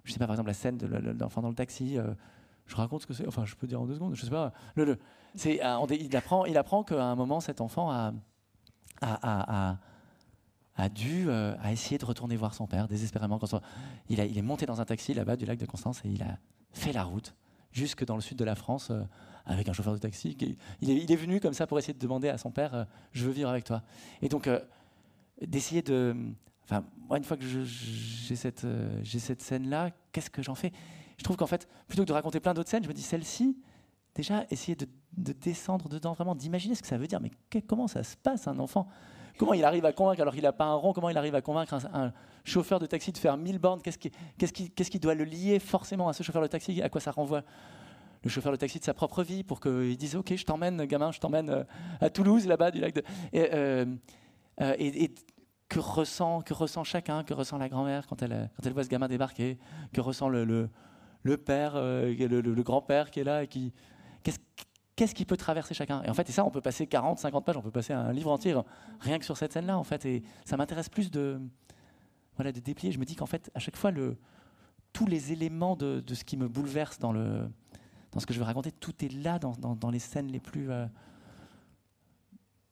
je 0.04 0.12
sais 0.12 0.20
pas, 0.20 0.28
par 0.28 0.36
exemple, 0.36 0.50
la 0.50 0.54
scène 0.54 0.78
de 0.78 0.88
l'enfant 0.88 1.42
dans 1.42 1.50
le 1.50 1.56
taxi 1.56 1.98
je 2.70 2.76
raconte 2.76 3.02
ce 3.02 3.08
que 3.08 3.14
c'est. 3.14 3.28
Enfin, 3.28 3.46
je 3.46 3.56
peux 3.56 3.66
dire 3.66 3.82
en 3.82 3.88
deux 3.88 3.96
secondes. 3.96 4.16
Je 4.16 4.24
sais 4.24 4.30
pas. 4.30 4.54
Le, 4.76 4.86
le, 4.86 5.00
c'est, 5.36 5.60
il 6.00 6.16
apprend, 6.16 6.46
il 6.46 6.58
apprend 6.58 6.84
qu'à 6.84 7.04
un 7.04 7.16
moment, 7.16 7.40
cet 7.40 7.62
enfant 7.62 7.90
a, 7.90 8.14
a, 9.02 9.72
a 9.72 9.78
dû 10.88 11.26
euh, 11.28 11.56
a 11.62 11.74
essayé 11.74 11.98
de 11.98 12.06
retourner 12.06 12.38
voir 12.38 12.54
son 12.54 12.68
père 12.68 12.88
désespérément. 12.88 13.38
Quand 13.40 13.60
il, 14.08 14.22
a, 14.22 14.26
il 14.26 14.38
est 14.38 14.42
monté 14.42 14.66
dans 14.66 14.80
un 14.80 14.86
taxi 14.86 15.14
là-bas 15.14 15.36
du 15.36 15.46
lac 15.46 15.60
de 15.60 15.66
Constance 15.66 16.02
et 16.06 16.10
il 16.10 16.24
a 16.24 16.38
fait 16.72 16.94
la 16.94 17.04
route 17.04 17.36
jusque 17.74 18.06
dans 18.06 18.16
le 18.16 18.22
sud 18.22 18.38
de 18.38 18.46
la 18.46 18.56
France 18.56 18.90
euh, 18.92 19.02
avec 19.46 19.68
un 19.68 19.74
chauffeur 19.74 19.94
de 19.94 20.00
taxi. 20.00 20.38
Il, 20.40 20.52
est, 20.52 20.96
il, 21.04 21.12
est, 21.12 21.16
venu 21.16 21.42
comme 21.42 21.54
ça 21.54 21.68
pour 21.68 21.78
essayer 21.80 21.94
de 21.94 22.00
demander 22.00 22.30
à 22.30 22.38
son 22.38 22.52
père 22.52 22.86
Je 23.12 23.26
veux 23.26 23.32
vivre 23.32 23.50
avec 23.50 23.64
toi. 23.66 23.84
Et 24.22 24.30
donc, 24.30 24.50
d'essayer 25.42 25.82
de. 25.82 26.16
Enfin, 26.64 26.86
moi, 27.10 27.18
une 27.18 27.24
fois 27.24 27.36
que 27.36 27.44
j'ai 27.44 28.36
cette, 28.36 28.66
cette 29.04 29.42
scène-là, 29.42 29.90
qu'est-ce 30.12 30.30
que 30.30 30.44
j'en 30.44 30.54
fais? 30.54 30.72
Je 31.20 31.24
trouve 31.24 31.36
qu'en 31.36 31.48
fait, 31.48 31.68
plutôt 31.88 32.04
que 32.04 32.08
de 32.08 32.14
raconter 32.14 32.40
plein 32.40 32.54
d'autres 32.54 32.70
scènes, 32.70 32.84
je 32.84 32.88
me 32.88 32.94
dis 32.94 33.02
celle-ci, 33.02 33.58
déjà, 34.16 34.46
essayer 34.50 34.76
de, 34.76 34.88
descendre 35.34 35.90
dedans, 35.90 36.14
vraiment, 36.14 36.34
d'imaginer 36.34 36.76
ce 36.76 36.82
que 36.82 36.88
ça 36.88 36.98
veut 36.98 37.08
dire. 37.08 37.20
Mais 37.20 37.32
comment 37.62 37.88
ça 37.88 38.04
se 38.04 38.16
passe, 38.16 38.48
un 38.48 38.58
enfant? 38.60 38.88
Comment 39.40 39.54
il 39.54 39.64
arrive 39.64 39.86
à 39.86 39.94
convaincre, 39.94 40.22
alors 40.22 40.34
qu'il 40.34 40.44
n'a 40.44 40.52
pas 40.52 40.66
un 40.66 40.74
rond, 40.74 40.92
comment 40.92 41.10
il 41.10 41.18
arrive 41.18 41.34
à 41.34 41.42
convaincre 41.42 41.74
un, 41.94 42.12
chauffeur 42.44 42.78
de 42.78 42.86
taxi 42.86 43.14
de 43.14 43.18
faire 43.18 43.38
1000 43.38 43.58
bornes? 43.58 43.82
Qu'est-ce 43.82 43.98
qui, 43.98 45.00
doit 45.00 45.16
le 45.16 45.24
lier 45.24 45.60
forcément 45.60 46.10
à 46.10 46.14
ce 46.14 46.24
chauffeur 46.24 46.42
de 46.42 46.48
taxi? 46.48 46.82
À 46.82 46.90
quoi 46.90 47.00
ça 47.00 47.12
renvoie? 47.12 47.44
Le 48.22 48.30
chauffeur 48.30 48.52
de 48.52 48.58
taxi 48.58 48.80
de 48.80 48.84
sa 48.84 48.94
propre 48.94 49.24
vie 49.24 49.46
pour 49.46 49.62
qu'il 49.62 49.96
dise 49.96 50.18
Ok, 50.18 50.36
je 50.36 50.44
t'emmène, 50.44 50.84
gamin, 50.84 51.14
je 51.14 51.22
t'emmène 51.22 51.50
euh, 51.50 51.64
à 52.02 52.10
Toulouse, 52.10 52.48
là-bas, 52.48 52.70
du 52.70 52.82
lac 52.82 52.94
de. 52.94 53.02
Et, 53.32 53.48
euh, 53.54 53.86
euh, 54.60 54.76
et, 54.78 55.16
que 55.70 55.80
ressent, 55.80 56.42
que 56.42 56.54
ressent 56.54 56.84
chacun, 56.84 57.24
que 57.24 57.34
ressent 57.34 57.58
la 57.58 57.70
grand-mère 57.70 58.08
quand 58.08 58.22
elle, 58.22 58.50
voit 58.74 58.84
ce 58.84 58.90
gamin 58.90 59.08
débarquer, 59.08 59.58
que 59.94 60.02
ressent 60.02 60.28
le 60.28 60.68
père, 61.38 61.76
le, 61.76 62.62
grand-père 62.62 63.10
qui 63.10 63.22
est 63.22 63.24
là 63.24 63.44
et 63.44 63.48
qui. 63.48 63.72
Qu'est-ce 65.00 65.16
qui 65.16 65.24
peut 65.24 65.38
traverser 65.38 65.74
chacun? 65.74 66.04
Et 66.04 66.10
en 66.10 66.14
fait, 66.14 66.28
et 66.28 66.34
ça, 66.34 66.44
on 66.44 66.52
peut 66.52 66.60
passer 66.60 66.86
40, 66.86 67.20
50 67.20 67.46
pages, 67.46 67.56
on 67.56 67.62
peut 67.62 67.72
passer 67.72 67.94
un 67.94 68.12
livre 68.12 68.30
entier 68.30 68.54
rien 69.00 69.18
que 69.18 69.24
sur 69.24 69.38
cette 69.38 69.54
scène-là, 69.54 69.78
en 69.78 69.86
fait. 69.86 70.06
Et 70.06 70.24
ça 70.44 70.58
m'intéresse 70.58 70.90
plus 70.90 71.10
de, 71.10 71.40
voilà, 72.36 72.52
de 72.52 72.60
déplier. 72.60 72.92
Je 72.92 73.00
me 73.00 73.06
dis 73.06 73.16
qu'en 73.16 73.26
fait, 73.26 73.50
à 73.56 73.60
chaque 73.60 73.78
fois, 73.78 73.94
tous 74.92 75.06
les 75.06 75.32
éléments 75.32 75.78
de, 75.78 76.04
ce 76.14 76.26
qui 76.26 76.36
me 76.36 76.50
bouleverse 76.50 77.00
dans, 77.00 77.14
le, 77.14 77.50
dans 78.12 78.20
ce 78.20 78.26
que 78.26 78.34
je 78.34 78.40
veux 78.40 78.46
raconter, 78.46 78.74
tout 78.74 78.94
est 79.06 79.14
là 79.14 79.40
dans, 79.40 79.54
dans, 79.54 79.90
les 79.90 80.00
scènes 80.00 80.28
les 80.28 80.42
plus. 80.42 80.70
Euh, 80.70 80.86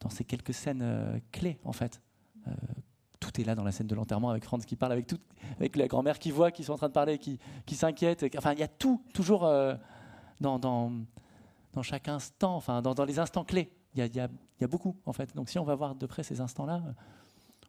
dans 0.01 0.09
ces 0.09 0.25
quelques 0.25 0.53
scènes 0.53 0.81
euh, 0.81 1.17
clés, 1.31 1.59
en 1.63 1.71
fait 1.71 2.01
tout 3.19 3.41
est 3.41 3.43
là 3.43 3.55
dans 3.55 3.63
la 3.63 3.71
scène 3.71 3.87
de 3.87 3.95
l'enterrement 3.95 4.29
avec 4.29 4.43
Franz 4.43 4.65
qui 4.65 4.75
parle 4.75 4.91
avec, 4.91 5.07
tout, 5.07 5.17
avec 5.57 5.75
la 5.75 5.87
grand-mère 5.87 6.19
qui 6.19 6.31
voit 6.31 6.51
qu'ils 6.51 6.65
sont 6.65 6.73
en 6.73 6.77
train 6.77 6.87
de 6.87 6.93
parler, 6.93 7.17
qui, 7.17 7.39
qui 7.65 7.75
s'inquiète. 7.75 8.25
Enfin, 8.37 8.53
il 8.53 8.59
y 8.59 8.63
a 8.63 8.67
tout, 8.67 9.01
toujours 9.13 9.45
euh, 9.45 9.73
dans, 10.39 10.59
dans, 10.59 10.91
dans, 11.77 11.83
chaque 11.83 12.07
instant, 12.07 12.55
enfin, 12.55 12.81
dans, 12.81 12.93
dans 12.93 13.05
les 13.05 13.19
instants 13.19 13.43
clés. 13.43 13.71
Il 13.93 13.99
y 13.99 14.01
a, 14.01 14.07
y, 14.07 14.19
a, 14.19 14.29
y 14.59 14.63
a, 14.63 14.67
beaucoup, 14.67 14.95
en 15.05 15.13
fait. 15.13 15.35
Donc, 15.35 15.49
si 15.49 15.59
on 15.59 15.63
va 15.63 15.75
voir 15.75 15.95
de 15.95 16.05
près 16.05 16.23
ces 16.23 16.41
instants-là, 16.41 16.83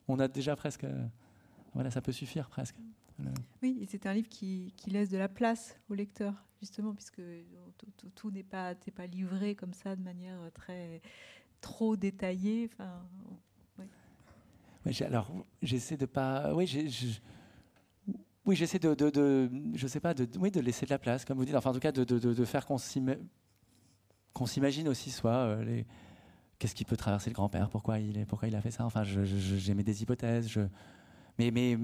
on 0.09 0.19
a 0.19 0.29
déjà 0.29 0.57
presque. 0.57 0.87
voilà, 1.75 1.91
ça 1.91 2.01
peut 2.01 2.13
suffire 2.13 2.49
presque. 2.49 2.77
Oui, 3.63 3.79
et 3.81 3.87
c'est 3.87 4.07
un 4.07 4.15
livre 4.15 4.29
qui, 4.29 4.73
qui, 4.77 4.91
laisse 4.91 5.11
de 5.11 5.19
la 5.19 5.29
place 5.29 5.79
au 5.91 5.95
lecteur, 5.95 6.33
justement, 6.61 6.95
puisque 6.95 7.21
tout, 8.15 8.31
n'est 8.31 8.45
pas, 8.45 8.75
pas 8.75 9.07
livré 9.07 9.55
comme 9.55 9.73
ça 9.73 9.97
de 9.97 10.03
manière 10.03 10.39
très 10.55 11.03
trop 11.61 11.97
détaillée. 11.97 12.71
Enfin, 12.73 13.03
oui. 14.87 14.97
alors, 15.03 15.31
j'essaie 15.63 15.97
de 15.97 16.07
pas. 16.07 16.55
Oui, 16.55 16.67
oui, 18.47 18.57
j'essaie 18.57 18.79
de, 18.79 18.95
de, 18.95 19.11
de, 19.11 19.51
je 19.75 19.87
sais 19.87 20.01
pas, 20.01 20.15
de, 20.15 20.27
oui, 20.39 20.51
de 20.51 20.61
laisser 20.61 20.87
de 20.87 20.91
la 20.91 20.99
place, 20.99 21.27
comme 21.27 21.37
vous 21.37 21.45
dites. 21.45 21.57
Enfin, 21.57 21.71
en 21.71 21.75
tout 21.75 21.81
cas, 21.81 21.93
de, 21.93 22.05
de 22.05 22.45
faire 22.47 22.65
qu'on 22.65 22.79
s'imagine 24.47 24.89
aussi 24.89 25.11
soi. 25.11 25.33
Euh, 25.33 25.83
qu'est-ce 26.59 26.75
qui 26.75 26.85
peut 26.85 26.97
traverser 26.97 27.31
le 27.31 27.35
grand-père 27.35 27.69
Pourquoi 27.69 27.99
il, 27.99 28.19
a 28.19 28.61
fait 28.61 28.71
ça 28.71 28.85
Enfin, 28.85 29.03
j'aimais 29.05 29.85
des 29.85 30.03
hypothèses. 30.03 30.59
Mais, 31.39 31.51
mais 31.51 31.79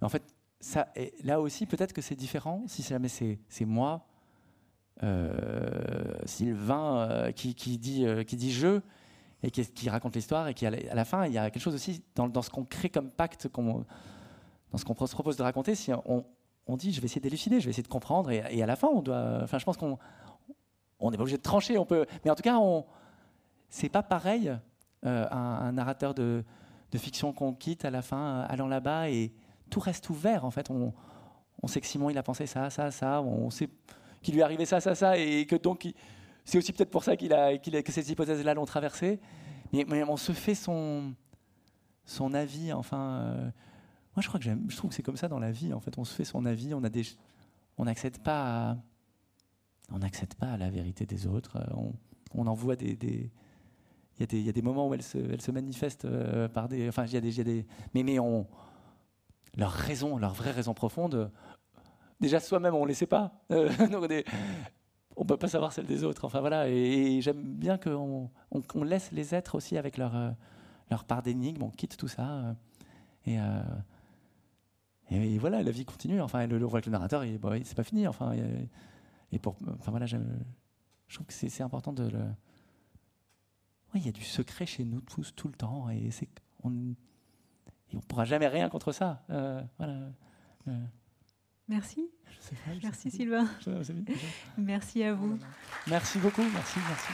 en 0.00 0.08
fait, 0.08 0.22
là 1.24 1.40
aussi, 1.40 1.66
peut-être 1.66 1.92
que 1.92 2.02
c'est 2.02 2.16
différent. 2.16 2.64
Si 2.66 2.82
jamais 2.82 3.08
c'est 3.08 3.64
moi, 3.64 4.06
euh, 5.02 6.14
Sylvain, 6.24 6.96
euh, 6.98 7.32
qui, 7.32 7.54
qui, 7.54 7.78
dit, 7.78 8.04
euh, 8.04 8.24
qui 8.24 8.36
dit 8.36 8.52
je, 8.52 8.80
et 9.42 9.50
qui, 9.50 9.88
raconte 9.88 10.16
l'histoire, 10.16 10.48
et 10.48 10.54
qui, 10.54 10.66
la, 10.66 11.04
fin, 11.04 11.26
il 11.26 11.32
y 11.32 11.38
a 11.38 11.50
quelque 11.50 11.62
chose 11.62 11.74
aussi 11.74 12.02
dans, 12.16 12.28
dans 12.28 12.42
ce 12.42 12.50
qu'on 12.50 12.64
crée 12.64 12.88
comme 12.88 13.10
pacte, 13.10 13.48
dans 13.54 13.84
ce 14.76 14.84
qu'on 14.84 15.06
se 15.06 15.14
propose 15.14 15.36
de 15.36 15.44
raconter. 15.44 15.76
Si 15.76 15.92
on, 15.92 16.24
on, 16.66 16.76
dit, 16.76 16.92
je 16.92 17.00
vais 17.00 17.04
essayer 17.04 17.20
d'élucider, 17.20 17.60
je 17.60 17.66
vais 17.66 17.70
essayer 17.70 17.84
de 17.84 17.88
comprendre, 17.88 18.32
et, 18.32 18.42
et, 18.50 18.62
à 18.62 18.66
la 18.66 18.74
fin, 18.74 18.88
on 18.88 19.00
doit. 19.00 19.40
Enfin, 19.44 19.58
je 19.58 19.64
pense 19.64 19.76
qu'on 19.76 19.98
on 21.00 21.10
n'est 21.10 21.16
pas 21.16 21.22
obligé 21.22 21.36
de 21.36 21.42
trancher, 21.42 21.78
on 21.78 21.86
peut. 21.86 22.06
Mais 22.24 22.30
en 22.30 22.34
tout 22.34 22.42
cas, 22.42 22.56
on, 22.58 22.84
c'est 23.68 23.88
pas 23.88 24.02
pareil 24.02 24.52
un, 25.02 25.28
un, 25.30 25.72
narrateur 25.72 26.14
de, 26.14 26.44
fiction 26.96 27.32
qu'on 27.32 27.52
quitte 27.52 27.84
à 27.84 27.90
la 27.90 28.02
fin, 28.02 28.40
allant 28.48 28.66
là-bas 28.66 29.10
et 29.10 29.32
tout 29.70 29.80
reste 29.80 30.08
ouvert 30.10 30.44
en 30.44 30.50
fait. 30.50 30.70
On, 30.70 30.92
sait 31.66 31.80
que 31.80 31.86
Simon 31.86 32.10
il 32.10 32.18
a 32.18 32.22
pensé 32.22 32.46
ça, 32.46 32.70
ça, 32.70 32.90
ça. 32.90 33.20
On 33.22 33.50
sait 33.50 33.68
qu'il 34.22 34.34
lui 34.34 34.40
est 34.40 34.44
arrivé 34.44 34.64
ça, 34.64 34.80
ça, 34.80 34.94
ça, 34.94 35.18
et 35.18 35.46
que 35.46 35.56
donc 35.56 35.88
c'est 36.44 36.58
aussi 36.58 36.72
peut-être 36.72 36.90
pour 36.90 37.04
ça 37.04 37.16
qu'il 37.16 37.32
a, 37.32 37.56
que 37.58 37.92
ces 37.92 38.10
hypothèses-là 38.10 38.54
l'ont 38.54 38.64
traversé. 38.64 39.20
Mais, 39.72 40.02
on 40.04 40.16
se 40.16 40.32
fait 40.32 40.54
son 40.54 41.12
son 42.06 42.32
avis. 42.32 42.72
Enfin, 42.72 43.20
euh, 43.20 43.50
moi 44.16 44.22
je 44.22 44.28
crois 44.28 44.40
que 44.40 44.46
je 44.46 44.76
trouve 44.76 44.88
que 44.88 44.96
c'est 44.96 45.02
comme 45.02 45.18
ça 45.18 45.28
dans 45.28 45.38
la 45.38 45.50
vie. 45.50 45.74
En 45.74 45.80
fait, 45.80 45.98
on 45.98 46.04
se 46.04 46.14
fait 46.14 46.24
son 46.24 46.46
avis. 46.46 46.72
On 46.72 46.82
a 46.84 46.88
des, 46.88 47.02
on 47.76 47.84
n'accède 47.84 48.18
pas, 48.18 48.70
à, 48.70 48.76
on 49.90 49.98
n'accède 49.98 50.34
pas 50.34 50.52
à 50.52 50.56
la 50.56 50.70
vérité 50.70 51.06
des 51.06 51.26
autres. 51.26 51.58
On, 51.74 51.92
on 52.34 52.46
envoie 52.46 52.76
des, 52.76 52.96
des 52.96 53.30
il 54.20 54.44
y, 54.44 54.48
a 54.48 54.52
des, 54.52 54.62
moments 54.62 54.88
où 54.88 54.94
elle 54.94 55.02
se, 55.02 55.16
elle 55.16 55.54
manifeste 55.54 56.04
euh, 56.04 56.48
par 56.48 56.68
des. 56.68 56.88
Enfin, 56.88 57.04
il 57.06 57.12
y 57.12 57.16
a 57.16 57.44
des. 57.44 57.66
Mais, 57.94 58.02
mais 58.02 58.18
on, 58.18 58.48
leur 59.56 59.70
raison, 59.70 60.18
leur 60.18 60.32
vraie 60.32 60.50
raison 60.50 60.74
profonde, 60.74 61.30
déjà 62.20 62.40
soi-même 62.40 62.74
on 62.74 62.82
ne 62.82 62.88
les 62.88 62.94
sait 62.94 63.06
pas. 63.06 63.32
Euh, 63.50 63.70
on 65.20 65.22
ne 65.22 65.26
peut 65.26 65.36
pas 65.36 65.48
savoir 65.48 65.72
celle 65.72 65.86
des 65.86 66.04
autres. 66.04 66.24
Enfin 66.24 66.38
voilà, 66.38 66.68
et, 66.68 67.20
j'aime 67.20 67.42
bien 67.42 67.76
qu'on 67.76 68.30
on, 68.52 68.84
laisse 68.84 69.10
les 69.10 69.34
êtres 69.34 69.56
aussi 69.56 69.76
avec 69.76 69.96
leur, 69.96 70.14
euh, 70.14 70.30
part 71.08 71.22
d'énigme, 71.22 71.64
on 71.64 71.70
quitte 71.70 71.96
tout 71.96 72.06
ça. 72.06 72.54
Euh, 73.26 73.62
et, 75.10 75.38
voilà, 75.38 75.60
la 75.64 75.72
vie 75.72 75.84
continue. 75.84 76.20
Enfin, 76.20 76.46
le, 76.46 76.64
voit 76.64 76.80
que 76.80 76.86
le 76.86 76.92
narrateur, 76.92 77.24
il, 77.24 77.36
bon, 77.36 77.60
c'est 77.64 77.76
pas 77.76 77.82
fini. 77.82 78.06
Enfin, 78.06 78.32
et, 79.32 79.38
pour, 79.38 79.56
enfin 79.78 79.90
voilà, 79.90 80.06
je 80.06 80.16
trouve 81.12 81.26
que 81.26 81.32
c'est 81.32 81.62
important 81.62 81.92
de 81.92 82.08
le. 82.08 82.20
Oui, 83.94 84.00
il 84.00 84.06
y 84.06 84.08
a 84.08 84.12
du 84.12 84.24
secret 84.24 84.66
chez 84.66 84.84
nous 84.84 85.00
tous 85.00 85.34
tout 85.34 85.48
le 85.48 85.54
temps, 85.54 85.88
et 85.88 86.10
c'est 86.10 86.28
on, 86.62 86.72
et 86.72 87.94
on 87.94 87.98
ne 87.98 88.02
pourra 88.02 88.24
jamais 88.24 88.48
rien 88.48 88.68
contre 88.68 88.92
ça. 88.92 89.24
Euh, 89.30 89.62
voilà. 89.78 90.10
Euh. 90.68 90.84
Merci. 91.68 92.10
merci 92.82 93.10
Sylvain. 93.10 93.48
merci 94.56 95.02
à 95.02 95.14
vous. 95.14 95.38
Merci 95.86 96.18
beaucoup. 96.18 96.42
merci. 96.42 96.78
merci. 96.88 97.12